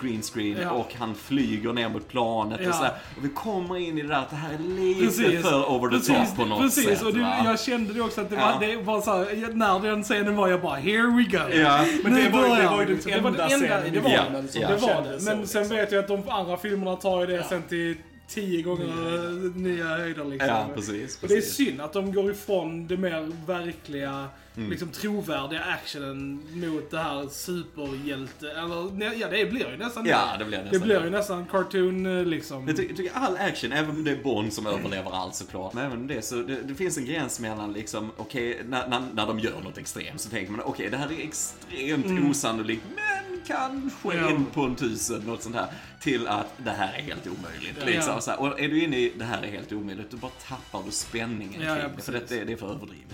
green 0.00 0.22
screen 0.22 0.56
Ja. 0.62 0.70
och 0.70 0.94
han 0.98 1.14
flyger 1.14 1.72
ner 1.72 1.88
mot 1.88 2.08
planet 2.08 2.60
Ja. 2.62 2.68
och 2.68 2.74
sådär. 2.74 2.92
Och 3.18 3.24
vi 3.24 3.28
kommer 3.28 3.76
in 3.76 3.98
i 3.98 4.02
det 4.02 4.08
där 4.08 4.14
att 4.18 4.30
det 4.30 4.36
här 4.36 4.54
är 4.54 4.58
lite 4.58 5.04
Precis. 5.04 5.42
för 5.42 5.70
over 5.70 5.88
the 5.88 5.96
Precis, 5.96 6.28
top 6.30 6.36
på 6.36 6.44
något 6.44 6.60
precis. 6.60 6.84
sätt. 6.84 7.02
och 7.02 7.14
det, 7.14 7.36
jag 7.44 7.60
kände 7.60 7.92
det 7.94 8.00
också 8.00 8.20
att 8.20 8.30
det 8.30 8.36
Ja. 8.36 8.52
var, 8.60 8.66
det 8.66 8.76
var 8.76 9.00
så 9.00 9.10
här, 9.10 9.52
när 9.54 9.80
den 9.80 10.02
scenen 10.02 10.36
var 10.36 10.48
jag 10.48 10.60
bara 10.60 10.76
here 10.76 11.02
we 11.16 11.22
go. 11.38 11.58
Ja. 11.62 11.84
Men 12.04 12.14
det 12.14 12.28
var, 12.28 12.56
ju- 12.56 12.62
det 12.62 12.68
var 12.68 12.80
ju 12.80 12.84
den 12.86 12.94
liksom. 12.94 13.12
Det 13.12 13.20
var 13.20 13.30
enda 13.30 13.48
den 13.48 13.60
scenen 13.60 13.92
det 13.92 14.00
var 14.00 14.10
Ja. 14.10 14.68
Det 14.68 14.76
var 14.82 15.02
det. 15.02 15.10
Men 15.10 15.20
sen 15.20 15.40
liksom. 15.62 15.68
vet 15.76 15.92
jag 15.92 15.98
att 15.98 16.08
de 16.08 16.28
andra 16.28 16.56
filmerna 16.56 16.96
tar 16.96 17.20
ju 17.20 17.26
det 17.26 17.32
Ja. 17.32 17.42
sen 17.48 17.62
till 17.62 17.96
tio 18.28 18.62
gånger 18.62 19.58
nya 19.58 19.84
höjder 19.96 20.24
liksom. 20.24 20.48
Ja, 20.48 20.68
precis. 20.74 21.22
Och 21.22 21.28
det 21.28 21.34
är 21.34 21.38
precis. 21.40 21.54
synd 21.54 21.80
att 21.80 21.92
de 21.92 22.12
går 22.12 22.30
ifrån 22.30 22.86
det 22.86 22.96
mer 22.96 23.32
verkliga, 23.46 24.28
Mm. 24.56 24.70
liksom 24.70 24.88
trovärdiga 24.88 25.60
actionen 25.60 26.42
mot 26.52 26.90
det 26.90 26.98
här 26.98 27.28
superhjälte, 27.28 28.50
eller 28.50 29.14
ja 29.20 29.28
det 29.30 29.50
blir 29.50 29.70
ju 29.70 29.76
nästan 29.76 30.06
Ja, 30.06 30.36
det 30.38 30.44
blir 30.44 30.58
nästan 30.58 30.80
Det 30.80 30.84
blir 30.86 31.04
ju 31.04 31.10
nästan 31.10 31.46
cartoon 31.46 32.24
liksom. 32.30 32.68
Jag 32.68 32.76
ty- 32.76 32.94
tycker 32.94 33.12
all 33.14 33.36
action, 33.36 33.72
även 33.72 33.90
om 33.90 34.04
det 34.04 34.10
är 34.10 34.22
Bond 34.22 34.52
som 34.52 34.66
överlever 34.66 35.10
allt 35.10 35.34
såklart, 35.34 35.72
men 35.74 35.84
även 35.84 36.06
det 36.06 36.22
så 36.22 36.34
det, 36.34 36.62
det 36.62 36.74
finns 36.74 36.98
en 36.98 37.04
gräns 37.04 37.40
mellan 37.40 37.72
liksom, 37.72 38.10
okej, 38.16 38.60
när, 38.68 38.88
när, 38.88 39.02
när 39.14 39.26
de 39.26 39.38
gör 39.38 39.60
något 39.64 39.78
extremt 39.78 40.20
så 40.20 40.30
tänker 40.30 40.52
man 40.52 40.60
okej, 40.64 40.90
det 40.90 40.96
här 40.96 41.12
är 41.12 41.24
extremt 41.24 42.30
osannolikt, 42.30 42.82
men 42.94 43.17
kanske 43.46 44.08
Mm. 44.12 44.24
Ja. 44.24 44.30
en 44.30 44.44
på 44.46 44.62
en 44.62 44.76
tusen, 44.76 45.20
något 45.22 45.42
sånt 45.42 45.54
här, 45.56 45.66
till 46.00 46.28
att 46.28 46.46
det 46.64 46.70
här 46.70 46.92
är 46.98 47.02
helt 47.02 47.26
omöjligt. 47.26 47.76
Ja. 47.80 47.86
Liksom, 47.86 48.20
Ja. 48.26 48.36
Och 48.36 48.60
är 48.60 48.68
du 48.68 48.82
inne 48.84 48.96
i 48.96 49.12
det 49.18 49.24
här 49.24 49.42
är 49.42 49.46
helt 49.50 49.72
omöjligt, 49.72 50.10
då 50.10 50.16
bara 50.16 50.30
tappar 50.48 50.82
du 50.86 50.90
spänningen 50.90 51.60
Ja, 51.62 51.68
ja, 51.76 51.82
kring 51.82 51.96
det, 51.96 52.02
för 52.02 52.12
det, 52.12 52.44
det, 52.44 52.52
är 52.52 52.56
för 52.56 52.66
överdrivet. 52.70 53.04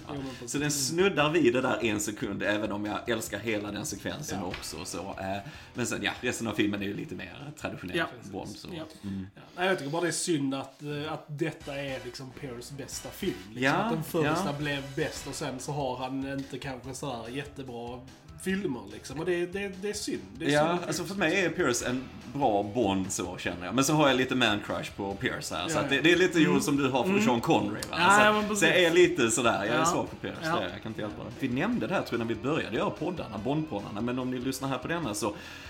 precis. 0.41 0.51
Så 0.53 0.59
den 0.59 0.71
snuddar 0.71 1.31
vid 1.31 1.53
det 1.53 1.61
där 1.61 1.85
en 1.85 2.01
sekund, 2.01 2.43
även 2.43 2.73
om 2.73 2.85
jag 2.85 3.09
älskar 3.09 3.39
hela 3.39 3.73
den 3.73 3.87
sekvensen 3.87 4.39
Ja. 4.41 4.47
också. 4.47 4.85
Så, 4.85 4.99
eh, 4.99 5.51
men 5.75 5.87
sen, 5.87 6.03
ja, 6.03 6.13
resten 6.21 6.47
av 6.47 6.53
filmen 6.55 6.83
är 6.83 6.87
ju 6.87 6.95
lite 6.97 7.15
mer 7.15 7.53
traditionell 7.61 7.97
Ja. 7.97 8.07
Bond. 8.33 8.49
Så. 8.57 8.69
Ja. 8.77 8.85
Ja. 9.03 9.09
Nej, 9.57 9.67
jag 9.69 9.79
tycker 9.79 9.91
bara 9.91 10.03
det 10.03 10.09
är 10.09 10.13
synd 10.13 10.55
att, 10.55 10.83
eh, 10.83 11.13
att 11.13 11.25
detta 11.27 11.75
är 11.75 11.99
liksom 12.05 12.31
Pierce 12.41 12.71
bästa 12.79 13.09
film. 13.09 13.35
Liksom. 13.49 13.63
Ja, 13.65 13.73
att 13.73 13.93
den 13.93 14.05
första 14.05 14.43
ja. 14.47 14.53
blev 14.59 14.83
bäst 14.97 15.27
och 15.27 15.35
sen 15.35 15.59
så 15.61 15.73
har 15.73 15.97
han 15.97 16.33
inte 16.39 16.59
kanske 16.59 16.95
sådär 16.95 17.29
jättebra 17.29 18.01
filmer 18.45 18.81
liksom. 18.93 19.21
Och 19.21 19.27
det, 19.27 19.47
det, 19.47 19.73
det 19.83 19.89
är 19.89 19.93
synd. 19.93 20.21
Det 20.39 20.45
är 20.45 20.49
synd 20.49 20.61
Ja, 20.61 20.73
att 20.73 20.87
alltså 20.87 21.05
för 21.05 21.15
mig 21.15 21.45
är 21.45 21.51
Pierce 21.51 21.83
en 21.89 22.05
bra 22.35 22.63
Bond 22.63 23.13
så 23.13 23.37
känner 23.39 23.67
jag. 23.67 23.75
Men 23.75 23.85
så 23.85 23.93
har 23.93 24.09
jag 24.09 24.17
lite 24.17 24.35
man-crush 24.35 24.91
på 24.97 25.15
Pierce 25.15 25.51
här. 25.55 25.69
Så 25.69 25.79
Ja, 25.79 25.81
att 25.81 25.91
det, 25.91 26.01
det 26.01 26.13
är 26.13 26.17
lite 26.17 26.39
mm. 26.39 26.61
som 26.61 26.77
du 26.77 26.89
har 26.89 27.05
för 27.05 27.21
Sean 27.21 27.41
Connery 27.41 27.81
va? 27.91 27.97
Ja, 27.99 28.43
så, 28.49 28.57
så 28.57 28.65
jag 28.65 28.77
är 28.83 28.91
lite 28.91 29.31
sådär, 29.31 29.65
jag 29.65 29.75
är 29.75 29.79
Ja. 29.79 29.85
svag 29.85 30.09
för 30.09 30.17
Pierce. 30.17 30.39
Ja. 30.43 30.57
Det 30.57 30.71
jag 30.73 30.83
kan 30.83 30.91
inte 30.91 31.01
hjälpa 31.01 31.25
det. 31.25 31.47
Vi 31.47 31.49
nämnde 31.49 31.87
det 31.87 31.95
här 31.95 32.03
tror 32.03 32.21
jag 32.21 32.27
när 32.27 32.35
vi 32.35 32.41
började 32.43 32.77
göra 32.77 32.91
poddarna, 32.91 33.39
Bond-poddarna. 33.45 34.01
Men 34.01 34.19
om 34.19 34.31
ni 34.31 34.39
lyssnar 34.39 34.69
här 34.69 34.79
på 34.79 34.89
denna 34.89 35.15
så, 35.15 35.27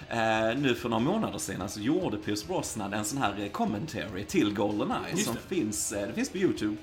eh, 0.09 0.59
nu 0.59 0.75
för 0.75 0.89
några 0.89 1.03
månader 1.05 1.39
sedan 1.39 1.69
så 1.69 1.81
gjorde 1.81 2.17
Pierce 2.17 2.47
Brosnan 2.47 2.93
en 2.93 3.05
sån 3.05 3.19
här 3.19 3.35
eh, 3.41 3.49
commentary 3.51 4.25
till 4.25 4.55
Goldeneye. 4.55 5.17
Som 5.17 5.37
finns, 5.49 5.93
eh, 5.93 6.07
det 6.07 6.13
finns 6.13 6.31
på 6.31 6.39
YouTube. 6.39 6.77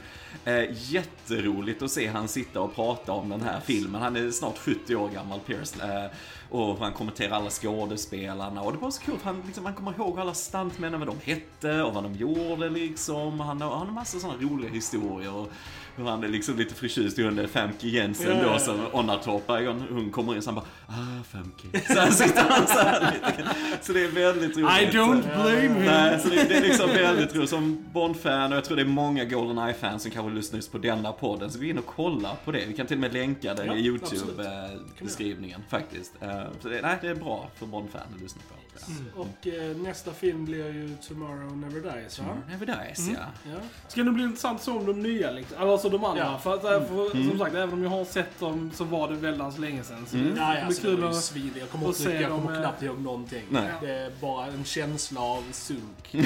Eh, 0.45 0.63
jätteroligt 0.71 1.81
att 1.81 1.91
se 1.91 2.07
han 2.07 2.27
sitta 2.27 2.61
och 2.61 2.75
prata 2.75 3.11
om 3.11 3.29
den 3.29 3.41
här 3.41 3.59
filmen. 3.65 4.01
Han 4.01 4.15
är 4.15 4.31
snart 4.31 4.57
70 4.57 4.95
år 4.95 5.09
gammal, 5.09 5.39
Pierce. 5.39 5.73
uh, 5.81 6.09
och 6.51 6.77
han 6.77 6.93
kommenterar 6.93 7.35
alla 7.35 7.49
skådespelarna. 7.49 8.61
Och 8.61 8.71
det 8.71 8.77
var 8.77 8.91
så 8.91 9.01
kul, 9.01 9.17
för 9.17 9.25
han, 9.25 9.43
liksom, 9.45 9.65
han 9.65 9.73
kommer 9.73 9.93
ihåg 9.93 10.19
alla 10.19 10.33
stuntmännen, 10.33 10.99
vad 10.99 11.09
de 11.09 11.31
hette 11.31 11.83
och 11.83 11.93
vad 11.93 12.03
de 12.03 12.13
gjorde 12.13 12.69
liksom. 12.69 13.39
Han 13.39 13.61
har, 13.61 13.77
han 13.77 13.87
har 13.87 13.93
massa 13.93 14.19
sådana 14.19 14.41
roliga 14.41 14.69
historier. 14.71 15.35
Och 15.35 15.51
hur 15.95 16.05
han 16.05 16.23
är 16.23 16.27
liksom 16.27 16.57
lite 16.57 16.73
förtjust 16.75 17.19
i 17.19 17.23
hon 17.23 17.47
Famke 17.47 17.87
Jensen 17.87 18.37
ja, 18.37 18.53
då 18.53 18.59
som 18.59 18.79
Onnartorp. 18.91 19.47
Varje 19.47 19.65
gång 19.65 19.83
hon 19.89 20.11
kommer 20.11 20.35
in 20.35 20.41
så 20.41 20.49
han 20.49 20.55
bara 20.55 20.65
ah, 20.87 21.23
Famke. 21.23 21.93
Så 21.93 21.99
här 21.99 22.11
sitter 22.11 22.41
han 22.49 22.67
så 22.67 22.79
här 22.79 23.11
lite. 23.11 23.49
Så 23.81 23.93
det 23.93 24.03
är 24.03 24.11
väldigt 24.11 24.57
roligt. 24.57 24.93
I 24.93 24.97
don't 24.97 25.21
blame 25.41 25.61
him. 25.61 25.85
Nej, 25.85 26.19
så 26.19 26.29
det, 26.29 26.43
det 26.49 26.57
är 26.57 26.61
liksom 26.61 26.89
väldigt 26.89 27.35
roligt. 27.35 27.49
Som 27.49 27.85
Bond-fan, 27.93 28.51
och 28.51 28.57
jag 28.57 28.65
tror 28.65 28.75
det 28.75 28.83
är 28.83 28.85
många 28.85 29.25
Goldeneye-fans 29.25 30.01
som 30.01 30.11
kanske 30.11 30.31
lyssnar 30.33 30.57
just 30.57 30.71
på 30.71 30.77
denna 30.77 31.11
podden, 31.11 31.51
så 31.51 31.59
gå 31.59 31.65
in 31.65 31.77
och 31.77 31.85
kolla 31.85 32.35
på 32.45 32.51
det. 32.51 32.65
Vi 32.67 32.73
kan 32.73 32.87
till 32.87 32.97
och 32.97 33.01
med 33.01 33.13
länka 33.13 33.53
det 33.53 33.65
Ja, 33.65 33.75
i. 33.75 33.85
YouTube-beskrivningen 33.85 35.61
faktiskt. 35.69 36.13
Eh, 36.41 36.47
så 36.61 36.69
det, 36.69 36.81
nej, 36.81 36.97
det 37.01 37.07
är 37.07 37.15
bra 37.15 37.49
för 37.55 37.65
Bond-fan 37.65 38.01
att 38.15 38.21
lyssna 38.21 38.41
på. 38.49 38.60
Ja. 38.75 39.21
Och 39.21 39.47
eh, 39.47 39.75
nästa 39.77 40.11
film 40.13 40.45
blir 40.45 40.65
ju 40.73 40.95
Tomorrow 41.07 41.57
Never 41.57 41.95
Dies 42.01 42.19
va? 42.19 42.25
Never 42.49 42.65
Dies, 42.65 42.99
Mm. 42.99 43.15
ja. 43.19 43.51
Ja. 43.51 43.57
Ska 43.87 44.03
det 44.03 44.11
bli 44.11 44.23
intressant 44.23 44.59
att 44.59 44.65
se 44.65 44.71
om 44.71 44.85
de 44.85 45.01
nya 45.01 45.31
liksom. 45.31 45.69
Alltså 45.69 45.89
de 45.89 46.03
andra. 46.05 46.23
Ja. 46.23 46.37
För 46.39 46.53
att, 46.53 46.63
äh, 46.63 46.69
för, 46.87 47.29
som 47.29 47.39
sagt, 47.39 47.55
även 47.55 47.73
om 47.73 47.83
jag 47.83 47.89
har 47.89 48.05
sett 48.05 48.39
dem 48.39 48.71
så 48.73 48.83
var 48.83 49.07
det 49.09 49.15
väldigt 49.15 49.59
länge 49.59 49.83
sedan. 49.83 50.05
Så 50.09 50.15
det 50.15 50.23
Ja, 50.23 50.29
ja, 50.37 50.51
blir 50.51 50.61
alltså, 50.65 50.81
det 50.81 50.87
kul 50.87 51.01
var 51.01 51.09
ju 51.11 51.17
att... 51.17 51.23
svid. 51.23 51.51
Jag 51.59 51.69
kommer, 51.69 51.89
att 51.89 51.99
inte, 51.99 52.11
se 52.11 52.21
jag 52.21 52.31
dem, 52.31 52.41
kommer 52.41 52.55
eh, 52.55 52.59
knappt 52.61 52.83
ihåg 52.83 52.99
någonting. 53.01 53.43
Nej. 53.49 53.71
Det 53.81 53.91
är 53.91 54.11
bara 54.21 54.45
en 54.45 54.63
känsla 54.63 55.21
av 55.21 55.43
sunk. 55.51 56.11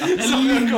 En 0.00 0.46
linger, 0.46 0.70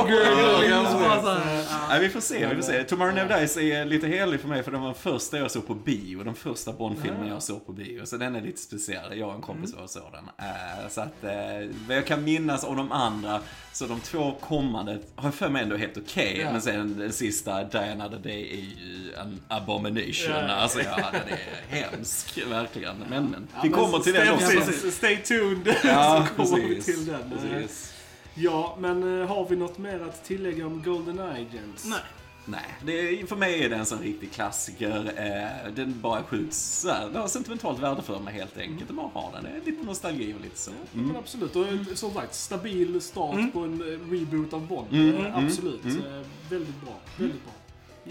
vi 1.99 2.09
får 2.09 2.19
se, 2.21 2.47
vi 2.47 2.55
får 2.55 2.61
se. 2.61 2.83
Tomorrow 2.83 3.13
Never 3.15 3.39
Dies 3.39 3.57
är 3.57 3.85
lite 3.85 4.07
helig 4.07 4.39
för 4.39 4.47
mig 4.47 4.63
för 4.63 4.71
den 4.71 4.81
var 4.81 4.87
den 4.87 4.95
första 4.95 5.37
jag 5.37 5.51
såg 5.51 5.67
på 5.67 5.73
bio. 5.75 6.23
Den 6.23 6.35
första 6.35 6.73
Bond-filmen 6.73 7.27
jag 7.27 7.43
såg 7.43 7.65
på 7.65 7.71
bio. 7.71 8.05
Så 8.05 8.17
den 8.17 8.35
är 8.35 8.41
lite 8.41 8.61
speciell. 8.61 9.17
Jag 9.19 9.29
och 9.29 9.35
en 9.35 9.41
kompis 9.41 9.73
var 9.73 9.87
den. 9.99 10.47
Eh, 10.47 10.89
så 10.89 11.01
att, 11.01 11.23
eh, 11.23 11.69
vad 11.87 11.97
jag 11.97 12.07
kan 12.07 12.23
minnas 12.23 12.63
av 12.63 12.75
de 12.75 12.91
andra, 12.91 13.41
så 13.73 13.85
de 13.85 13.99
två 13.99 14.31
kommande 14.41 14.99
har 15.15 15.27
jag 15.27 15.33
för 15.35 15.49
mig 15.49 15.63
ändå 15.63 15.77
helt 15.77 15.97
okej. 15.97 16.37
Ja. 16.39 16.51
Men 16.51 16.61
sen 16.61 16.97
den 16.99 17.13
sista, 17.13 17.63
Die 17.63 17.77
Another 17.91 18.17
Day, 18.17 18.41
är 18.51 18.61
ju 18.85 19.13
en 19.13 19.39
abomination. 19.47 20.33
Ja, 20.35 20.41
ja. 20.47 20.53
Alltså 20.53 20.81
ja, 20.81 20.99
den 21.11 21.21
är 21.37 21.39
hemsk, 21.81 22.37
verkligen. 22.47 22.95
Men, 23.09 23.25
men. 23.25 23.47
Ja, 23.53 23.59
vi 23.63 23.69
men 23.69 23.79
kommer 23.79 23.99
till 23.99 24.13
stay, 24.13 24.25
den 24.25 24.33
också. 24.33 24.51
precis, 24.51 24.95
Stay 24.95 25.17
tuned 25.17 25.75
Ja, 25.83 26.27
så 26.37 26.43
kommer 26.43 26.67
vi 26.67 26.75
precis. 26.75 26.95
till 26.95 27.05
den. 27.05 27.31
precis. 27.31 27.93
Ja, 28.35 28.77
men 28.79 29.21
eh, 29.21 29.27
har 29.27 29.47
vi 29.49 29.55
något 29.55 29.77
mer 29.77 29.99
att 30.03 30.23
tillägga 30.23 30.65
om 30.65 30.83
Golden 30.83 31.19
Agents? 31.19 31.85
Nej. 31.85 31.99
Nej, 32.45 32.65
det 32.85 33.29
för 33.29 33.35
mig 33.35 33.63
är 33.63 33.69
det 33.69 33.75
en 33.75 33.85
sån 33.85 33.99
riktig 33.99 34.31
klassiker. 34.31 35.13
Eh, 35.17 35.71
den 35.73 35.99
bara 36.01 36.23
skjuts 36.23 36.79
så 36.81 36.89
här. 36.89 37.05
Den 37.09 37.21
har 37.21 37.27
sentimentalt 37.27 37.79
värde 37.79 38.01
för 38.01 38.19
mig 38.19 38.33
helt 38.33 38.57
enkelt. 38.57 38.89
att 38.89 38.95
bara 38.95 39.07
ha 39.07 39.31
den. 39.31 39.43
Det 39.43 39.49
är 39.49 39.71
lite 39.71 39.85
nostalgi 39.85 40.33
och 40.37 40.41
lite 40.41 40.57
så. 40.57 40.71
Ja, 40.71 41.01
men 41.01 41.15
absolut. 41.15 41.55
Och 41.55 41.65
som 41.95 42.13
sagt, 42.13 42.35
stabil 42.35 43.01
start 43.01 43.33
Mm. 43.35 43.51
på 43.51 43.59
en 43.59 43.81
eh, 43.81 44.11
reboot 44.11 44.53
av 44.53 44.67
Bond. 44.67 44.87
Mm, 44.91 45.15
Eh, 45.15 45.25
mm, 45.35 45.45
absolut. 45.45 45.83
mm. 45.83 45.97
Eh, 45.97 46.21
Väldigt 46.49 46.81
bra. 46.81 46.93
Väldigt 47.17 47.43
bra. 47.43 47.53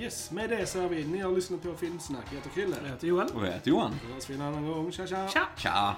Yes, 0.03 0.31
med 0.31 0.51
det 0.51 0.66
så 0.66 0.81
är 0.81 0.88
vi. 0.88 1.05
Ni 1.05 1.18
har 1.18 1.33
lyssnat 1.33 1.62
på 1.62 1.75
Filmsnack. 1.75 2.25
Jag 2.31 2.35
heter 2.37 2.51
Chrille. 2.51 2.77
Jag 2.83 2.88
heter 2.90 3.07
Johan. 3.07 3.29
Och 3.35 3.47
jag 3.47 3.53
heter 3.53 3.71
Johan. 3.71 3.90
Då 4.09 4.14
hörs 4.14 4.31
vi 4.31 4.35
en 4.35 4.40
annan 4.40 4.66
gång. 4.68 4.92
Tja, 4.92 5.07
tja! 5.07 5.29
Tja! 5.29 5.49
Tja! 5.57 5.97